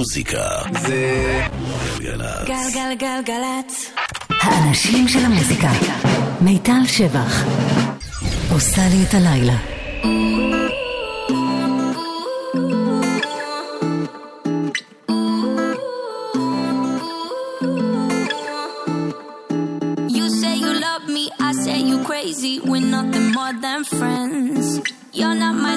המוזיקה 0.00 0.48
זה 0.80 1.42
גלגלצ. 1.98 2.48
גלגלגלגלצ. 2.48 3.90
האנשים 4.40 5.08
של 5.08 5.18
המוזיקה. 5.18 5.70
מיטל 6.40 6.86
שבח. 6.86 7.44
עושה 8.52 8.82
לי 8.90 9.04
את 9.08 9.14
הלילה. 9.14 9.56
You 20.16 20.26
say 20.40 20.54
you 20.64 20.72
love 20.86 21.04
me, 21.16 21.24
I 21.48 21.52
say 21.64 21.78
you 21.90 21.98
crazy. 22.08 22.54
We're 22.70 22.88
nothing 22.96 23.26
more 23.38 23.52
than 23.64 23.80
friends. 23.84 24.80
You're 25.12 25.38
not 25.44 25.56
my 25.66 25.76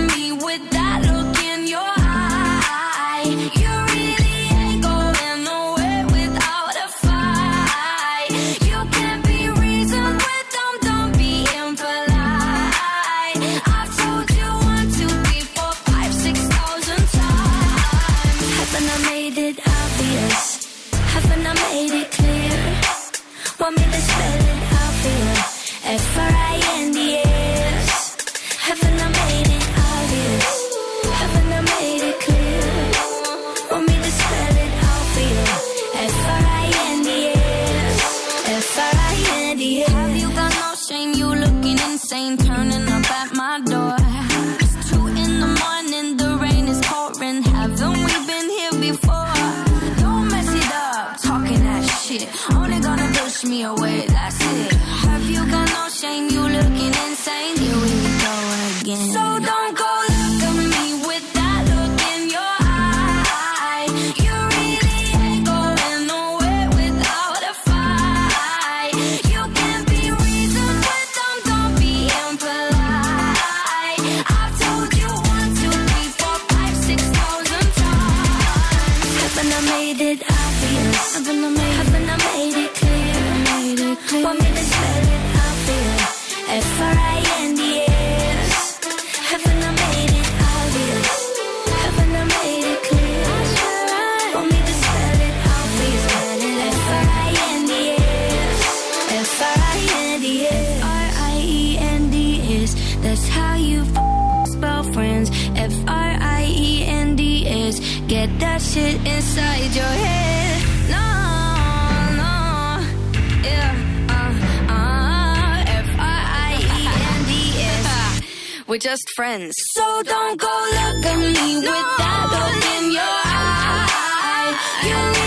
We're 118.71 118.77
just 118.77 119.03
friends. 119.17 119.53
So 119.73 120.01
don't 120.03 120.39
go 120.39 120.47
look 120.47 121.05
at 121.05 121.17
me 121.17 121.57
with 121.57 121.65
that 121.65 122.27
look 122.31 122.63
in 122.77 122.91
your 122.93 123.03
eye. 123.03 124.55
You 124.87 125.20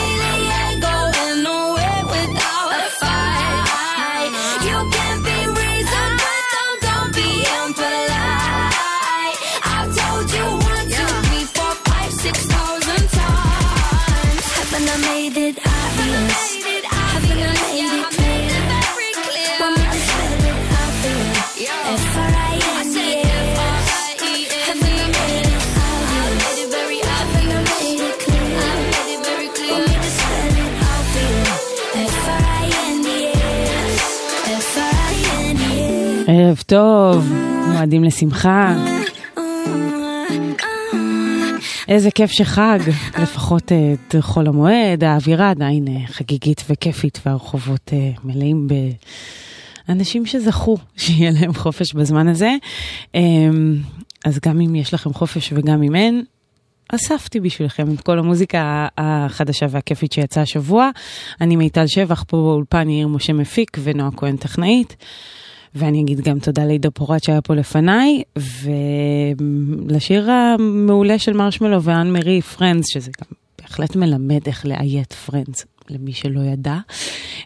ערב 36.36 36.62
טוב, 36.66 37.32
מועדים 37.72 38.04
לשמחה. 38.04 38.74
איזה 41.88 42.10
כיף 42.10 42.30
שחג, 42.30 42.78
לפחות 43.22 43.72
אה, 43.72 43.94
את 43.94 44.14
חול 44.20 44.46
המועד, 44.46 45.04
האווירה 45.04 45.50
עדיין 45.50 45.88
אה, 45.88 46.06
חגיגית 46.06 46.64
וכיפית 46.70 47.20
והרחובות 47.26 47.90
אה, 47.92 48.10
מלאים 48.24 48.68
באנשים 49.88 50.26
שזכו 50.26 50.76
שיהיה 50.96 51.30
להם 51.30 51.54
חופש 51.54 51.94
בזמן 51.94 52.28
הזה. 52.28 52.54
אמ, 53.14 53.76
אז 54.24 54.38
גם 54.46 54.60
אם 54.60 54.74
יש 54.74 54.94
לכם 54.94 55.12
חופש 55.12 55.52
וגם 55.52 55.82
אם 55.82 55.94
אין, 55.94 56.24
אספתי 56.88 57.40
בשבילכם 57.40 57.94
את 57.94 58.00
כל 58.00 58.18
המוזיקה 58.18 58.86
החדשה 58.98 59.66
והכיפית 59.70 60.12
שיצאה 60.12 60.42
השבוע. 60.42 60.90
אני 61.40 61.56
מיטל 61.56 61.86
שבח, 61.86 62.24
פה 62.28 62.36
באולפן 62.36 62.88
יאיר 62.88 63.08
משה 63.08 63.32
מפיק 63.32 63.78
ונועה 63.82 64.10
כהן 64.16 64.36
טכנאית. 64.36 64.96
ואני 65.74 66.02
אגיד 66.02 66.20
גם 66.20 66.38
תודה 66.38 66.64
לעידו 66.64 66.90
פורט 66.90 67.22
שהיה 67.24 67.40
פה 67.40 67.54
לפניי, 67.54 68.22
ולשיר 69.88 70.30
המעולה 70.30 71.18
של 71.18 71.32
מרשמלו 71.32 71.82
ואן 71.82 72.12
מרי, 72.12 72.42
Friends, 72.42 72.86
שזה 72.88 73.10
גם 73.20 73.36
בהחלט 73.62 73.96
מלמד 73.96 74.40
איך 74.46 74.66
לאיית 74.66 75.12
Friends, 75.12 75.66
למי 75.90 76.12
שלא 76.12 76.40
ידע. 76.40 76.76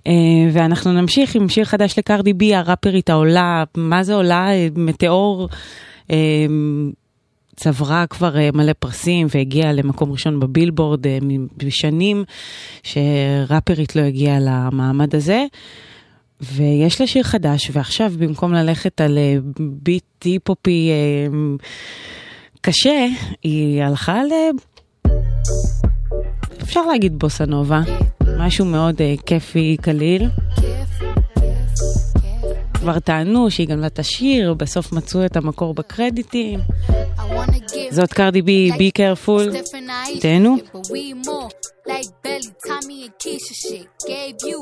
אה, 0.06 0.12
ואנחנו 0.52 0.92
נמשיך 0.92 1.34
עם 1.34 1.48
שיר 1.48 1.64
חדש 1.64 1.98
לקרדי 1.98 2.32
בי, 2.32 2.54
הראפרית 2.54 3.10
העולה, 3.10 3.64
מה 3.76 4.02
זה 4.02 4.14
עולה? 4.14 4.48
מטאור. 4.76 5.48
אה, 6.10 6.46
צברה 7.58 8.06
כבר 8.06 8.36
אה, 8.36 8.50
מלא 8.54 8.72
פרסים 8.78 9.26
והגיעה 9.34 9.72
למקום 9.72 10.12
ראשון 10.12 10.40
בבילבורד 10.40 11.06
אה, 11.06 11.18
בשנים 11.56 12.24
שראפרית 12.82 13.96
לא 13.96 14.02
הגיעה 14.02 14.38
למעמד 14.40 15.14
הזה. 15.14 15.44
ויש 16.40 17.00
לה 17.00 17.06
שיר 17.06 17.22
חדש, 17.22 17.70
ועכשיו 17.72 18.12
במקום 18.18 18.52
ללכת 18.52 19.00
על 19.00 19.18
אה, 19.18 19.36
ביט 19.60 20.24
היפופי 20.24 20.90
אה, 20.90 21.32
קשה, 22.60 23.06
היא 23.42 23.82
הלכה 23.82 24.22
ל... 24.24 24.32
אפשר 26.62 26.86
להגיד 26.86 27.18
בוסה 27.18 27.46
נובה, 27.46 27.80
משהו 28.38 28.64
מאוד 28.64 29.00
אה, 29.00 29.14
כיפי, 29.26 29.76
קליל. 29.80 30.28
כבר 32.80 32.98
טענו 32.98 33.50
שהיא 33.50 33.68
גנבה 33.68 33.86
את 33.86 33.98
השיר, 33.98 34.54
בסוף 34.54 34.92
מצאו 34.92 35.24
את 35.24 35.36
המקור 35.36 35.74
בקרדיטים. 35.74 36.60
זאת 37.90 38.12
קרדי 38.12 38.42
בי, 38.42 38.70
בי 38.78 38.90
קרפול. 38.90 39.52
תהנו. 40.20 40.56
Like 41.88 42.12
Belly, 42.22 42.52
Tommy 42.68 42.98
and 43.06 43.14
Keisha 43.22 43.54
shit. 43.64 43.86
Gave 44.06 44.36
you 44.50 44.58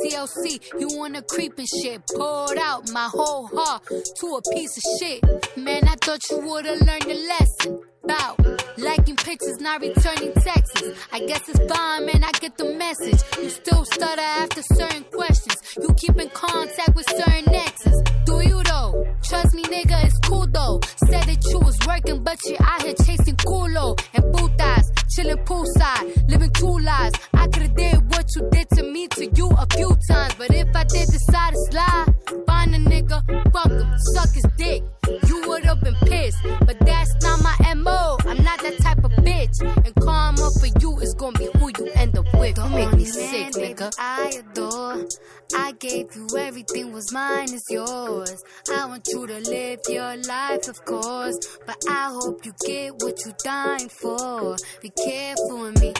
TLC, 0.00 0.44
you 0.80 0.88
wanna 0.98 1.22
creep 1.32 1.54
and 1.58 1.68
shit. 1.78 1.98
Poured 2.16 2.58
out 2.68 2.82
my 2.98 3.08
whole 3.16 3.44
heart 3.56 3.82
to 4.18 4.26
a 4.40 4.42
piece 4.54 4.74
of 4.80 4.84
shit. 4.96 5.20
Man, 5.66 5.82
I 5.92 5.96
thought 6.04 6.22
you 6.30 6.38
would've 6.48 6.80
learned 6.88 7.10
a 7.16 7.18
lesson. 7.32 7.89
About? 8.04 8.38
Liking 8.78 9.16
pictures, 9.16 9.60
not 9.60 9.80
returning 9.80 10.32
texts. 10.34 10.82
I 11.12 11.20
guess 11.20 11.48
it's 11.48 11.58
fine, 11.72 12.06
man. 12.06 12.24
I 12.24 12.32
get 12.40 12.56
the 12.56 12.74
message. 12.74 13.20
You 13.42 13.50
still 13.50 13.84
stutter 13.84 14.20
after 14.20 14.62
certain 14.62 15.04
questions. 15.04 15.56
You 15.80 15.94
keep 15.94 16.16
in 16.18 16.30
contact 16.30 16.94
with 16.94 17.08
certain 17.08 17.54
exes. 17.54 18.02
Do 18.24 18.40
you 18.40 18.62
though? 18.62 19.06
Trust 19.22 19.54
me, 19.54 19.62
nigga, 19.64 20.04
it's 20.04 20.18
cool 20.20 20.46
though. 20.46 20.80
Said 21.08 21.24
that 21.24 21.44
you 21.50 21.58
was 21.60 21.78
working, 21.86 22.22
but 22.22 22.38
you 22.46 22.56
out 22.60 22.82
here 22.82 22.94
chasing 23.04 23.36
culo 23.36 24.00
and 24.14 24.24
putas, 24.34 24.86
chilling 25.10 25.38
poolside, 25.44 26.28
living 26.28 26.50
two 26.52 26.78
lives. 26.78 27.18
I 27.34 27.46
could've 27.48 27.74
did 27.74 27.96
what 28.10 28.26
you 28.34 28.48
did 28.50 28.68
to 28.70 28.82
me 28.84 29.08
to 29.08 29.26
you 29.34 29.48
a 29.50 29.66
few 29.74 29.96
times, 30.08 30.34
but 30.38 30.50
if 30.54 30.68
I 30.74 30.84
did 30.84 31.08
decide 31.08 31.52
to 31.52 31.58
slide, 31.70 32.14
find 32.46 32.74
a 32.74 32.78
nigga, 32.78 33.22
fuck 33.52 33.70
him, 33.70 33.92
suck 34.14 34.30
his 34.32 34.46
dick. 34.56 34.82
You 35.26 35.42
would've 35.48 35.80
been 35.80 35.96
pissed, 36.06 36.38
but 36.60 36.78
that's 36.80 37.12
not 37.22 37.42
my 37.42 37.74
mo. 37.74 38.18
I'm 38.26 38.42
not 38.44 38.60
that 38.62 38.78
type 38.78 39.04
of 39.04 39.12
bitch, 39.12 39.60
and 39.60 39.94
karma 39.96 40.48
for 40.60 40.68
you 40.80 40.98
is 41.00 41.14
gonna 41.14 41.38
be 41.38 41.48
who 41.58 41.70
you 41.78 41.90
end 41.94 42.16
up 42.16 42.26
with. 42.34 42.56
Don't 42.56 42.72
make 42.72 42.92
me 42.92 43.04
sick, 43.04 43.52
nigga. 43.54 43.92
I 43.98 44.32
adore. 44.38 45.06
I 45.54 45.72
gave 45.72 46.14
you 46.14 46.26
everything 46.38 46.92
was 46.92 47.12
mine 47.12 47.52
is 47.52 47.64
yours. 47.70 48.44
I 48.72 48.86
want 48.86 49.06
you 49.08 49.26
to 49.26 49.38
live 49.40 49.80
your 49.88 50.16
life, 50.16 50.68
of 50.68 50.84
course. 50.84 51.38
But 51.66 51.82
I 51.88 52.10
hope 52.12 52.44
you 52.44 52.52
get 52.64 52.94
what 53.02 53.24
you 53.24 53.32
dying 53.42 53.88
for. 53.88 54.56
Be 54.80 54.90
careful 54.90 55.60
with 55.62 55.80
me. 55.80 55.94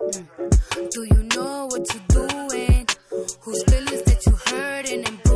Mm. 0.00 0.90
Do 0.90 1.04
you 1.04 1.22
know 1.36 1.66
what 1.66 1.86
you're 1.92 2.26
doing? 2.26 2.86
Whose 3.40 3.64
feelings 3.64 4.02
that 4.02 4.26
you 4.26 4.32
hurting 4.46 5.04
and 5.06 5.27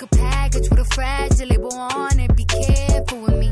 like 0.00 0.12
a 0.12 0.16
package 0.16 0.68
with 0.68 0.78
a 0.78 0.84
fragile 0.94 1.46
label 1.46 1.72
on 1.74 2.20
it. 2.20 2.36
Be 2.36 2.44
careful 2.44 3.18
with 3.22 3.38
me. 3.38 3.45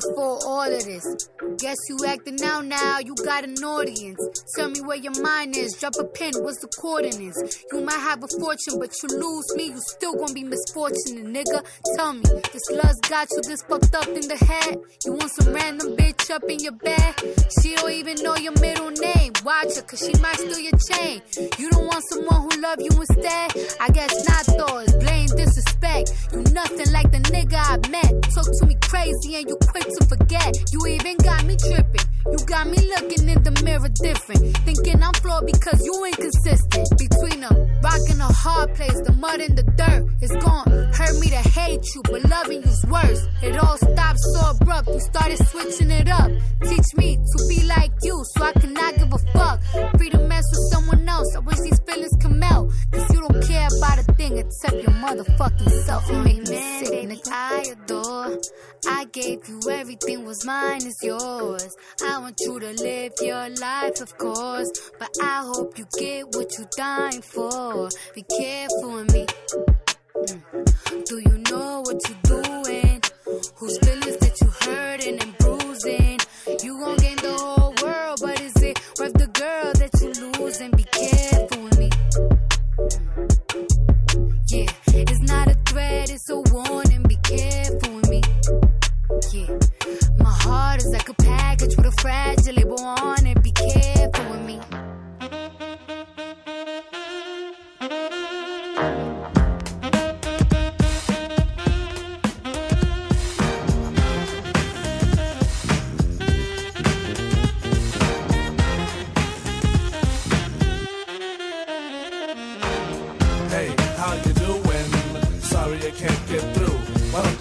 Before 0.00 0.38
all 0.44 0.70
of 0.70 0.84
this. 0.84 1.28
Guess 1.58 1.76
you 1.88 1.96
acting 2.06 2.42
out 2.44 2.66
now, 2.66 2.98
you 2.98 3.14
got 3.24 3.44
an 3.44 3.54
audience. 3.64 4.20
Tell 4.54 4.68
me 4.68 4.80
where 4.80 4.96
your 4.96 5.18
mind 5.22 5.56
is, 5.56 5.72
drop 5.80 5.94
a 5.98 6.04
pin, 6.04 6.32
what's 6.40 6.60
the 6.60 6.68
coordinates? 6.68 7.64
You 7.72 7.80
might 7.80 8.00
have 8.00 8.22
a 8.22 8.28
fortune, 8.38 8.78
but 8.78 8.92
you 9.02 9.08
lose 9.16 9.46
me, 9.56 9.66
you 9.68 9.80
still 9.96 10.14
gonna 10.14 10.34
be 10.34 10.44
misfortunate, 10.44 11.24
nigga. 11.24 11.64
Tell 11.96 12.12
me, 12.12 12.22
this 12.52 12.68
lust 12.70 13.08
got 13.08 13.28
you 13.30 13.40
this 13.42 13.62
fucked 13.62 13.94
up 13.94 14.08
in 14.08 14.28
the 14.28 14.36
head? 14.36 14.78
You 15.04 15.12
want 15.12 15.30
some 15.40 15.54
random 15.54 15.96
bitch 15.96 16.30
up 16.30 16.44
in 16.44 16.60
your 16.60 16.76
bed? 16.76 17.14
She 17.62 17.74
don't 17.76 17.92
even 17.92 18.22
know 18.22 18.36
your 18.36 18.58
middle 18.60 18.90
name. 18.90 19.32
Watch 19.44 19.76
her, 19.76 19.82
cause 19.82 20.00
she 20.00 20.12
might 20.20 20.36
steal 20.36 20.58
your 20.58 20.76
chain. 20.92 21.22
You 21.58 21.70
don't 21.70 21.86
want 21.86 22.04
someone 22.10 22.42
who 22.42 22.60
love 22.60 22.80
you 22.80 22.92
instead? 22.92 23.48
I 23.80 23.88
guess 23.88 24.12
not, 24.28 24.44
though, 24.58 24.78
it's 24.78 24.92
blame, 24.96 25.28
disrespect. 25.36 26.12
You 26.32 26.42
nothing 26.52 26.92
like 26.92 27.10
the 27.12 27.20
nigga 27.32 27.56
I 27.56 27.76
met. 27.88 28.12
Talk 28.34 28.44
to 28.44 28.66
me 28.66 28.76
crazy 28.82 29.36
and 29.36 29.48
you 29.48 29.56
quick 29.70 29.85
to 29.88 30.06
forget. 30.06 30.56
You 30.72 30.80
even 30.86 31.16
got 31.18 31.44
me 31.44 31.56
tripping. 31.56 32.06
You 32.26 32.38
got 32.46 32.66
me 32.66 32.78
looking 32.94 33.28
in 33.28 33.42
the 33.42 33.54
mirror 33.62 33.88
different. 33.88 34.56
Thinking 34.66 35.02
I'm 35.02 35.14
flawed 35.14 35.46
because 35.46 35.78
you 35.84 35.94
inconsistent. 36.04 36.90
Between 36.98 37.44
a 37.44 37.52
rock 37.82 38.02
and 38.10 38.20
a 38.20 38.30
hard 38.32 38.74
place, 38.74 38.98
the 39.06 39.12
mud 39.12 39.40
and 39.40 39.56
the 39.56 39.62
dirt. 39.62 40.02
It's 40.20 40.34
gone. 40.44 40.66
Hurt 40.92 41.14
me 41.20 41.28
to 41.30 41.42
hate 41.54 41.86
you, 41.94 42.02
but 42.02 42.28
loving 42.28 42.62
you's 42.62 42.84
worse. 42.86 43.22
It 43.42 43.56
all 43.58 43.78
stopped 43.78 44.18
so 44.34 44.50
abrupt. 44.50 44.88
You 44.88 45.00
started 45.00 45.38
switching 45.46 45.90
it 45.90 46.08
up. 46.08 46.30
Teach 46.62 46.90
me 46.96 47.16
to 47.16 47.38
be 47.48 47.62
like 47.66 47.92
you 48.02 48.24
so 48.34 48.44
I 48.44 48.52
cannot 48.52 48.96
give 48.96 49.12
a 49.12 49.18
fuck. 49.32 49.62
Free 49.96 50.10
to 50.10 50.18
mess 50.18 50.44
with 50.50 50.66
someone 50.72 51.08
else. 51.08 51.30
I 51.36 51.40
wish 51.40 51.60
these 51.60 51.78
feelings 51.86 52.16
come 52.20 52.42
out. 52.42 52.70
Cause 52.90 53.06
you 53.14 53.20
don't 53.20 53.42
care 53.46 53.68
about 53.78 53.98
a 53.98 54.04
thing 54.14 54.38
except 54.38 54.74
your 54.74 54.96
motherfucking 54.98 55.70
self. 55.86 56.08
You 56.10 56.18
make 56.18 56.42
me 56.48 56.58
sick, 56.82 57.08
nigga. 57.08 57.30
I 57.30 57.64
adore. 57.70 58.38
I 58.88 59.04
gave 59.12 59.48
you 59.48 59.60
everything 59.70 60.24
was 60.24 60.44
mine 60.44 60.86
is 60.86 61.02
yours. 61.02 61.76
I 62.04 62.18
want 62.18 62.40
you 62.40 62.58
to 62.60 62.72
live 62.72 63.12
your 63.20 63.48
life, 63.50 64.00
of 64.00 64.16
course. 64.18 64.70
But 64.98 65.10
I 65.22 65.42
hope 65.44 65.78
you 65.78 65.86
get 65.98 66.26
what 66.34 66.56
you're 66.56 66.68
dying 66.76 67.22
for. 67.22 67.88
Be 68.14 68.22
careful 68.22 68.92
with 68.92 69.12
me. 69.12 69.26
Mm. 70.16 71.04
Do 71.04 71.18
you 71.18 71.38
know 71.50 71.82
what 71.82 72.00
you're 72.08 72.18
doing? 72.24 72.45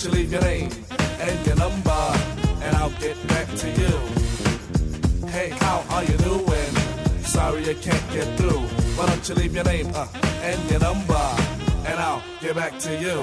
You 0.06 0.12
leave 0.12 0.31
your 0.31 0.42
name 0.42 0.69
and 1.19 1.48
your 1.48 1.56
number, 1.56 2.04
and 2.62 2.75
I'll 2.75 2.92
get 3.00 3.16
back 3.28 3.48
to 3.48 3.68
you. 3.69 5.28
Hey, 5.30 5.50
how 5.50 5.84
are 5.90 6.04
you 6.04 6.18
doing? 6.18 6.74
Sorry 7.24 7.68
I 7.69 7.74
can't 7.74 8.12
get 8.12 8.38
through. 8.38 8.62
Why 8.98 9.07
don't 9.07 9.28
you 9.28 9.36
leave 9.36 9.56
your 9.56 9.63
name 9.63 9.90
uh, 9.96 10.07
and 10.44 10.69
your 10.69 10.80
number, 10.80 11.26
and 11.88 12.00
I'll 12.00 12.21
get 12.40 12.56
back 12.56 12.78
to 12.80 12.92
you. 13.00 13.18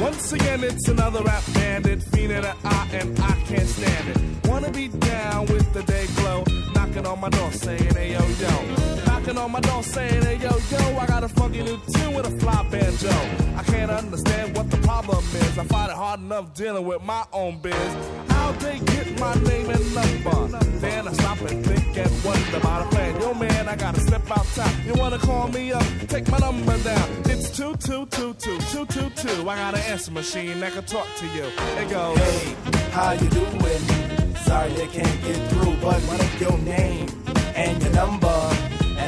Once 0.00 0.32
again, 0.32 0.64
it's 0.64 0.88
another 0.88 1.22
rap 1.22 1.42
bandit, 1.52 2.02
fiend 2.04 2.30
the 2.30 2.56
eye, 2.64 2.88
and 2.92 3.20
I 3.20 3.32
can't 3.46 3.68
stand 3.68 4.08
it. 4.08 4.48
Wanna 4.48 4.70
be 4.70 4.88
down 4.88 5.46
with 5.46 5.70
the 5.74 5.82
day 5.82 6.06
glow, 6.16 6.44
knocking 6.74 7.06
on 7.06 7.20
my 7.20 7.28
door 7.28 7.52
saying, 7.52 7.94
hey 7.94 8.12
yo 8.12 8.26
yo. 8.26 8.99
Knocking 9.20 9.36
on 9.36 9.52
my 9.52 9.60
door 9.60 9.82
saying, 9.82 10.22
hey 10.22 10.36
yo 10.36 10.48
yo, 10.70 10.98
I 10.98 11.06
got 11.06 11.22
a 11.22 11.28
funky 11.28 11.62
new 11.62 11.78
tune 11.92 12.14
with 12.14 12.26
a 12.26 12.30
fly 12.38 12.66
banjo. 12.70 13.10
I 13.54 13.62
can't 13.64 13.90
understand 13.90 14.56
what 14.56 14.70
the 14.70 14.78
problem 14.78 15.18
is. 15.18 15.58
I 15.58 15.64
find 15.64 15.90
it 15.90 15.96
hard 15.96 16.20
enough 16.20 16.54
dealing 16.54 16.86
with 16.86 17.02
my 17.02 17.26
own 17.30 17.60
biz. 17.60 17.74
How 18.30 18.52
they 18.52 18.78
get 18.78 19.20
my 19.20 19.34
name 19.42 19.68
and 19.68 19.94
number? 19.94 20.58
Then 20.78 21.06
I 21.06 21.12
stop 21.12 21.38
and 21.42 21.66
think 21.66 21.98
and 21.98 22.24
wonder 22.24 22.56
about 22.56 22.86
a 22.86 22.88
plan. 22.88 23.20
Yo 23.20 23.34
man, 23.34 23.68
I 23.68 23.76
gotta 23.76 24.00
step 24.00 24.22
outside. 24.30 24.86
You 24.86 24.94
wanna 24.94 25.18
call 25.18 25.48
me 25.48 25.70
up? 25.72 25.84
Take 26.08 26.26
my 26.30 26.38
number 26.38 26.78
down. 26.78 27.08
It's 27.26 27.54
two 27.54 27.76
two 27.76 28.06
two 28.06 28.32
two 28.34 28.58
two 28.72 28.86
two 28.86 29.10
two. 29.10 29.50
I 29.50 29.56
got 29.56 29.74
an 29.74 29.80
answer 29.80 30.12
machine 30.12 30.60
that 30.60 30.72
can 30.72 30.84
talk 30.84 31.06
to 31.18 31.26
you. 31.26 31.44
It 31.76 31.90
goes. 31.90 32.16
Hey, 32.16 32.56
how 32.92 33.12
you 33.12 33.28
doing? 33.28 34.34
Sorry 34.46 34.72
I 34.80 34.86
can't 34.86 35.22
get 35.24 35.50
through, 35.50 35.76
but 35.82 36.00
what 36.08 36.20
is 36.22 36.40
your 36.40 36.56
name 36.58 37.06
and 37.54 37.82
your 37.82 37.92
number? 37.92 38.49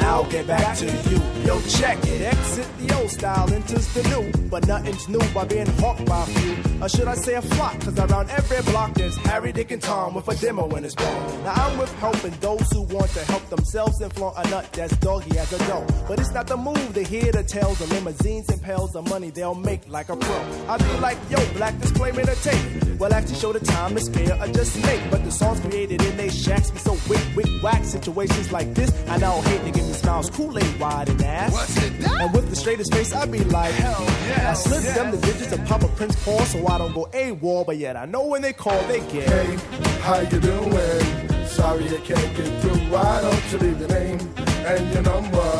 I'll 0.02 0.28
get 0.30 0.46
back 0.46 0.76
to 0.78 0.86
you. 0.86 1.20
Yo, 1.46 1.60
check 1.62 1.98
it. 2.06 2.22
Exit 2.22 2.66
the 2.78 2.94
old 2.98 3.10
style, 3.10 3.52
enters 3.52 3.92
the 3.94 4.02
new. 4.08 4.48
But 4.48 4.66
nothing's 4.66 5.08
new 5.08 5.20
by 5.32 5.44
being 5.44 5.66
hawked 5.78 6.04
by 6.06 6.22
a 6.22 6.26
few. 6.26 6.82
Or 6.82 6.88
should 6.88 7.08
I 7.08 7.14
say 7.14 7.34
a 7.34 7.42
flock? 7.42 7.80
Cause 7.80 7.98
around 7.98 8.30
every 8.30 8.62
block 8.72 8.94
there's 8.94 9.16
Harry, 9.18 9.52
Dick, 9.52 9.70
and 9.70 9.82
Tom 9.82 10.14
with 10.14 10.28
a 10.28 10.34
demo 10.36 10.68
in 10.76 10.84
his 10.84 10.94
bone. 10.94 11.44
Now 11.44 11.52
I'm 11.52 11.78
with 11.78 11.92
helping 11.98 12.32
those 12.40 12.70
who 12.72 12.82
want 12.82 13.10
to 13.10 13.24
help 13.24 13.48
themselves 13.48 14.00
and 14.00 14.12
flaunt 14.12 14.36
a 14.38 14.50
nut 14.50 14.72
that's 14.72 14.96
doggy 14.98 15.38
as 15.38 15.52
a 15.52 15.58
dough. 15.66 15.86
But 16.08 16.20
it's 16.20 16.32
not 16.32 16.46
the 16.46 16.56
move 16.56 16.94
to 16.94 17.02
hear 17.02 17.30
the 17.32 17.44
tales 17.44 17.80
of 17.80 17.90
limousines 17.92 18.48
and 18.48 18.60
pails 18.62 18.94
of 18.96 19.08
money 19.08 19.30
they'll 19.30 19.54
make 19.54 19.88
like 19.88 20.08
a 20.08 20.16
pro. 20.16 20.36
I 20.68 20.78
be 20.78 20.98
like, 21.00 21.18
yo, 21.30 21.38
black 21.54 21.78
disclaimer 21.80 22.22
to 22.22 22.34
tape. 22.42 22.98
Well, 22.98 23.12
actually 23.12 23.36
show 23.36 23.52
the 23.52 23.60
time 23.60 23.94
to 23.94 24.00
fair 24.12 24.40
or 24.40 24.46
just 24.48 24.76
make. 24.84 25.10
But 25.10 25.24
the 25.24 25.30
songs 25.30 25.60
created 25.60 26.02
in 26.02 26.16
they 26.16 26.28
shacks 26.28 26.70
be 26.70 26.78
so 26.78 26.92
wick, 27.08 27.24
wick, 27.36 27.62
whack. 27.62 27.84
Situations 27.84 28.52
like 28.52 28.74
this, 28.74 28.90
I 29.08 29.18
now 29.18 29.40
hate 29.42 29.64
to 29.64 29.70
give 29.70 29.91
me 29.92 29.98
smiles, 29.98 30.30
Kool-Aid 30.30 30.80
wide 30.80 31.08
and 31.08 31.22
ass. 31.22 31.52
What's 31.52 31.76
it? 31.76 31.92
And 32.06 32.32
with 32.32 32.48
the 32.50 32.56
straightest 32.56 32.92
face, 32.92 33.12
I 33.14 33.26
be 33.26 33.44
like, 33.44 33.72
hell 33.74 34.04
yes, 34.26 34.66
I 34.66 34.68
slip 34.68 34.84
yes. 34.84 34.96
them 34.96 35.10
the 35.10 35.18
digits 35.18 35.52
of 35.52 35.64
Papa 35.64 35.88
Prince 35.96 36.22
Paul 36.24 36.40
so 36.40 36.66
I 36.66 36.78
don't 36.78 36.94
go 36.94 37.08
AWOL, 37.12 37.66
but 37.66 37.76
yet 37.76 37.96
I 37.96 38.06
know 38.06 38.26
when 38.26 38.42
they 38.42 38.52
call, 38.52 38.80
they 38.84 39.00
get. 39.12 39.28
Hey, 39.28 39.56
how 40.00 40.20
you 40.20 40.40
doing? 40.40 41.46
Sorry 41.46 41.84
you 41.84 41.98
can't 41.98 42.36
get 42.36 42.60
through. 42.60 42.80
Why 42.90 43.20
don't 43.20 43.52
you 43.52 43.58
leave 43.58 43.80
your 43.80 43.88
name 43.88 44.18
and 44.38 44.94
your 44.94 45.02
number, 45.02 45.52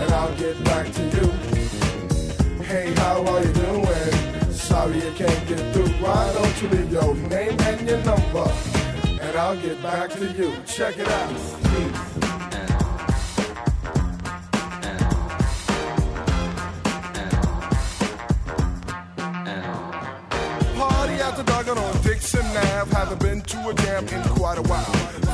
and 0.00 0.12
I'll 0.12 0.36
get 0.36 0.64
back 0.64 0.92
to 0.92 1.02
you. 1.02 1.26
Hey, 2.64 2.92
how 2.94 3.24
are 3.24 3.42
you 3.42 3.52
doing? 3.52 4.52
Sorry 4.52 4.96
you 4.96 5.12
can't 5.12 5.48
get 5.48 5.72
through. 5.72 5.88
Why 6.04 6.32
don't 6.34 6.62
you 6.62 6.68
leave 6.68 6.92
your 6.92 7.14
name 7.14 7.58
and 7.60 7.88
your 7.88 8.02
number, 8.04 8.52
and 9.20 9.36
I'll 9.36 9.60
get 9.60 9.82
back 9.82 10.10
to 10.10 10.26
you. 10.32 10.52
Check 10.66 10.98
it 10.98 11.08
out. 11.08 12.39
Party 21.44 21.70
after 21.70 21.80
on 21.80 22.02
Dixon 22.02 22.46
Ave. 22.56 22.90
Haven't 22.94 23.20
been 23.20 23.40
to 23.42 23.68
a 23.68 23.74
jam 23.74 24.06
in 24.08 24.22
quite 24.34 24.58
a 24.58 24.62
while. 24.62 24.84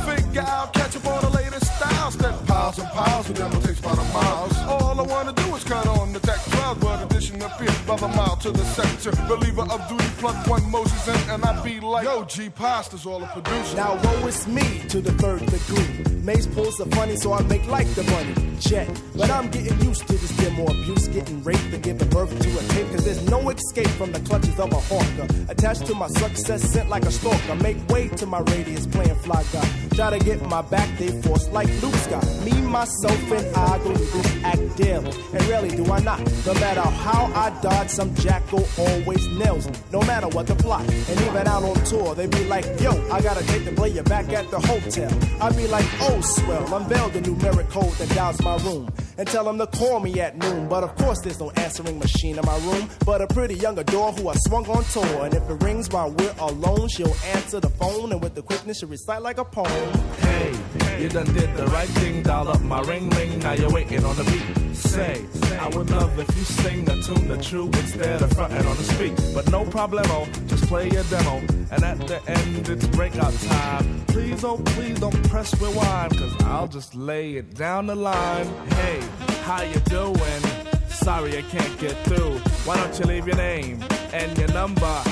Figure 0.04 0.42
out, 0.42 0.72
catch 0.72 0.96
up 0.96 1.06
on 1.06 1.22
the 1.22 1.30
latest 1.30 1.66
styles. 1.76 2.14
Spent 2.14 2.46
piles 2.46 2.78
and 2.78 2.88
piles 2.90 3.30
of 3.30 3.36
them 3.36 3.50
will 3.50 3.60
take 3.60 3.78
about 3.78 3.98
a 3.98 4.04
miles. 4.12 4.56
All 4.68 5.00
I 5.00 5.02
wanna 5.02 5.32
do 5.32 5.54
is 5.56 5.64
cut 5.64 5.86
on 5.86 6.12
the 6.12 6.20
tech 6.20 6.36
cloud, 6.36 6.80
but 6.80 7.02
addition 7.04 7.42
appears 7.42 7.78
by 7.82 7.96
the 7.96 8.08
mile 8.08 8.36
to 8.36 8.50
the 8.50 8.64
sector. 8.64 9.10
Believer 9.28 9.62
of 9.62 9.88
duty, 9.88 10.08
plug 10.18 10.36
one 10.48 10.70
Moses 10.70 11.08
in, 11.08 11.30
and 11.30 11.44
I 11.44 11.62
be 11.62 11.80
like, 11.80 12.04
Yo, 12.04 12.24
G 12.24 12.50
Pasta's 12.50 13.06
all 13.06 13.22
a 13.22 13.26
producer. 13.28 13.76
Now 13.76 13.98
woe 14.02 14.26
is 14.26 14.46
me 14.46 14.80
to 14.88 15.00
the 15.00 15.12
third 15.12 15.44
degree. 15.46 16.04
Maze 16.22 16.46
pulls 16.46 16.76
the 16.76 16.86
funny, 16.96 17.16
so 17.16 17.32
I 17.32 17.42
make 17.42 17.66
like 17.66 17.88
the 17.94 18.04
bunny. 18.04 18.34
Jet. 18.58 18.88
But 19.14 19.30
I'm 19.30 19.48
getting 19.50 19.80
used 19.80 20.06
to 20.08 20.12
this 20.14 20.35
demo 20.46 20.66
abuse, 20.66 21.08
getting 21.08 21.42
raped 21.42 21.72
and 21.72 21.82
giving 21.82 22.08
birth 22.08 22.30
to 22.30 22.48
a 22.58 22.62
tape. 22.74 22.86
Cause 22.92 23.04
there's 23.04 23.28
no 23.28 23.50
escape 23.50 23.88
from 23.98 24.12
the 24.12 24.20
clutches 24.20 24.58
of 24.58 24.72
a 24.72 24.80
hawker. 24.90 25.26
Attached 25.48 25.86
to 25.86 25.94
my 25.94 26.08
success, 26.08 26.62
sent 26.62 26.88
like 26.88 27.04
a 27.04 27.10
stalker. 27.10 27.54
Make 27.56 27.76
way 27.88 28.08
to 28.08 28.26
my 28.26 28.40
radius, 28.40 28.86
playing 28.86 29.16
fly 29.16 29.42
guy. 29.52 29.68
Try 29.94 30.18
to 30.18 30.24
get 30.24 30.42
my 30.48 30.62
back, 30.62 30.88
they 30.98 31.08
force 31.22 31.48
like 31.48 31.68
Luke 31.82 31.94
Scott. 31.94 32.24
Me, 32.44 32.52
myself, 32.62 33.32
and 33.32 33.56
I 33.56 33.78
go 33.78 33.94
to 33.94 34.20
act 34.44 34.76
daily. 34.76 35.10
And 35.32 35.42
really 35.46 35.70
do 35.70 35.84
I 35.90 36.00
not. 36.00 36.20
No 36.46 36.54
matter 36.54 36.80
how 36.80 37.26
I 37.34 37.50
dodge, 37.62 37.90
some 37.90 38.14
jackal 38.14 38.64
always 38.78 39.26
nails 39.38 39.66
me. 39.68 39.74
No 39.92 40.00
matter 40.02 40.28
what 40.28 40.46
the 40.46 40.54
plot. 40.54 40.82
And 40.88 41.20
even 41.20 41.46
out 41.48 41.64
on 41.64 41.76
tour, 41.84 42.14
they 42.14 42.26
be 42.26 42.44
like, 42.44 42.64
yo, 42.80 42.92
I 43.10 43.20
got 43.20 43.36
to 43.36 43.46
play 43.76 43.90
you 43.90 44.02
back 44.02 44.28
at 44.32 44.50
the 44.50 44.58
hotel. 44.58 45.10
I 45.40 45.50
be 45.52 45.66
like, 45.68 45.86
oh, 46.00 46.20
swell, 46.20 46.74
unveil 46.74 47.08
the 47.10 47.20
numeric 47.20 47.68
code 47.70 47.92
that 47.94 48.08
dials 48.10 48.42
my 48.42 48.56
room. 48.58 48.88
And 49.18 49.26
tell 49.28 49.44
them 49.44 49.58
to 49.58 49.66
call 49.66 50.00
me 50.00 50.20
at 50.20 50.35
noon. 50.36 50.68
But 50.68 50.84
of 50.84 50.94
course, 50.96 51.20
there's 51.20 51.40
no 51.40 51.50
answering 51.56 51.98
machine 51.98 52.38
in 52.38 52.44
my 52.44 52.58
room. 52.58 52.88
But 53.04 53.22
a 53.22 53.26
pretty 53.26 53.54
young 53.54 53.78
adore 53.78 54.12
who 54.12 54.28
I 54.28 54.34
swung 54.46 54.66
on 54.68 54.84
tour. 54.84 55.24
And 55.24 55.34
if 55.34 55.48
it 55.48 55.62
rings 55.62 55.88
while 55.90 56.10
we're 56.10 56.34
alone, 56.38 56.88
she'll 56.88 57.16
answer 57.34 57.60
the 57.60 57.70
phone. 57.70 58.12
And 58.12 58.22
with 58.22 58.34
the 58.34 58.42
quickness, 58.42 58.78
she'll 58.80 58.88
recite 58.88 59.22
like 59.22 59.38
a 59.38 59.44
poem. 59.44 59.92
Hey, 60.18 60.52
you 61.00 61.08
done 61.08 61.32
did 61.34 61.54
the 61.56 61.66
right 61.66 61.88
thing, 61.88 62.22
dial 62.22 62.48
up 62.48 62.60
my 62.62 62.80
ring 62.82 63.10
ring, 63.10 63.38
now 63.40 63.52
you're 63.52 63.70
waiting 63.70 64.04
on 64.04 64.16
the 64.16 64.24
beat. 64.24 64.65
Say, 64.96 65.26
I 65.60 65.68
would 65.76 65.90
love 65.90 66.18
if 66.18 66.26
you 66.38 66.44
sing 66.44 66.86
the 66.86 66.94
tune 67.02 67.28
the 67.28 67.36
true 67.36 67.66
instead 67.66 68.22
of 68.22 68.32
fronting 68.32 68.66
on 68.66 68.76
the 68.78 68.82
speak. 68.82 69.14
But 69.34 69.50
no 69.50 69.62
problemo, 69.62 70.26
just 70.48 70.64
play 70.68 70.88
your 70.88 71.02
demo. 71.04 71.36
And 71.70 71.84
at 71.84 71.98
the 72.06 72.18
end, 72.26 72.66
it's 72.70 72.86
breakout 72.86 73.34
time. 73.42 74.06
Please, 74.06 74.42
oh, 74.42 74.56
please 74.74 74.98
don't 74.98 75.22
press 75.28 75.52
rewind, 75.60 76.16
cause 76.16 76.34
I'll 76.44 76.66
just 76.66 76.94
lay 76.94 77.34
it 77.34 77.54
down 77.54 77.88
the 77.88 77.94
line. 77.94 78.46
Hey, 78.70 79.02
how 79.42 79.60
you 79.64 79.80
doing? 79.80 80.42
Sorry 80.88 81.36
I 81.36 81.42
can't 81.42 81.78
get 81.78 81.94
through. 82.04 82.38
Why 82.64 82.76
don't 82.78 82.98
you 82.98 83.04
leave 83.04 83.26
your 83.26 83.36
name 83.36 83.84
and 84.14 84.38
your 84.38 84.48
number, 84.48 85.02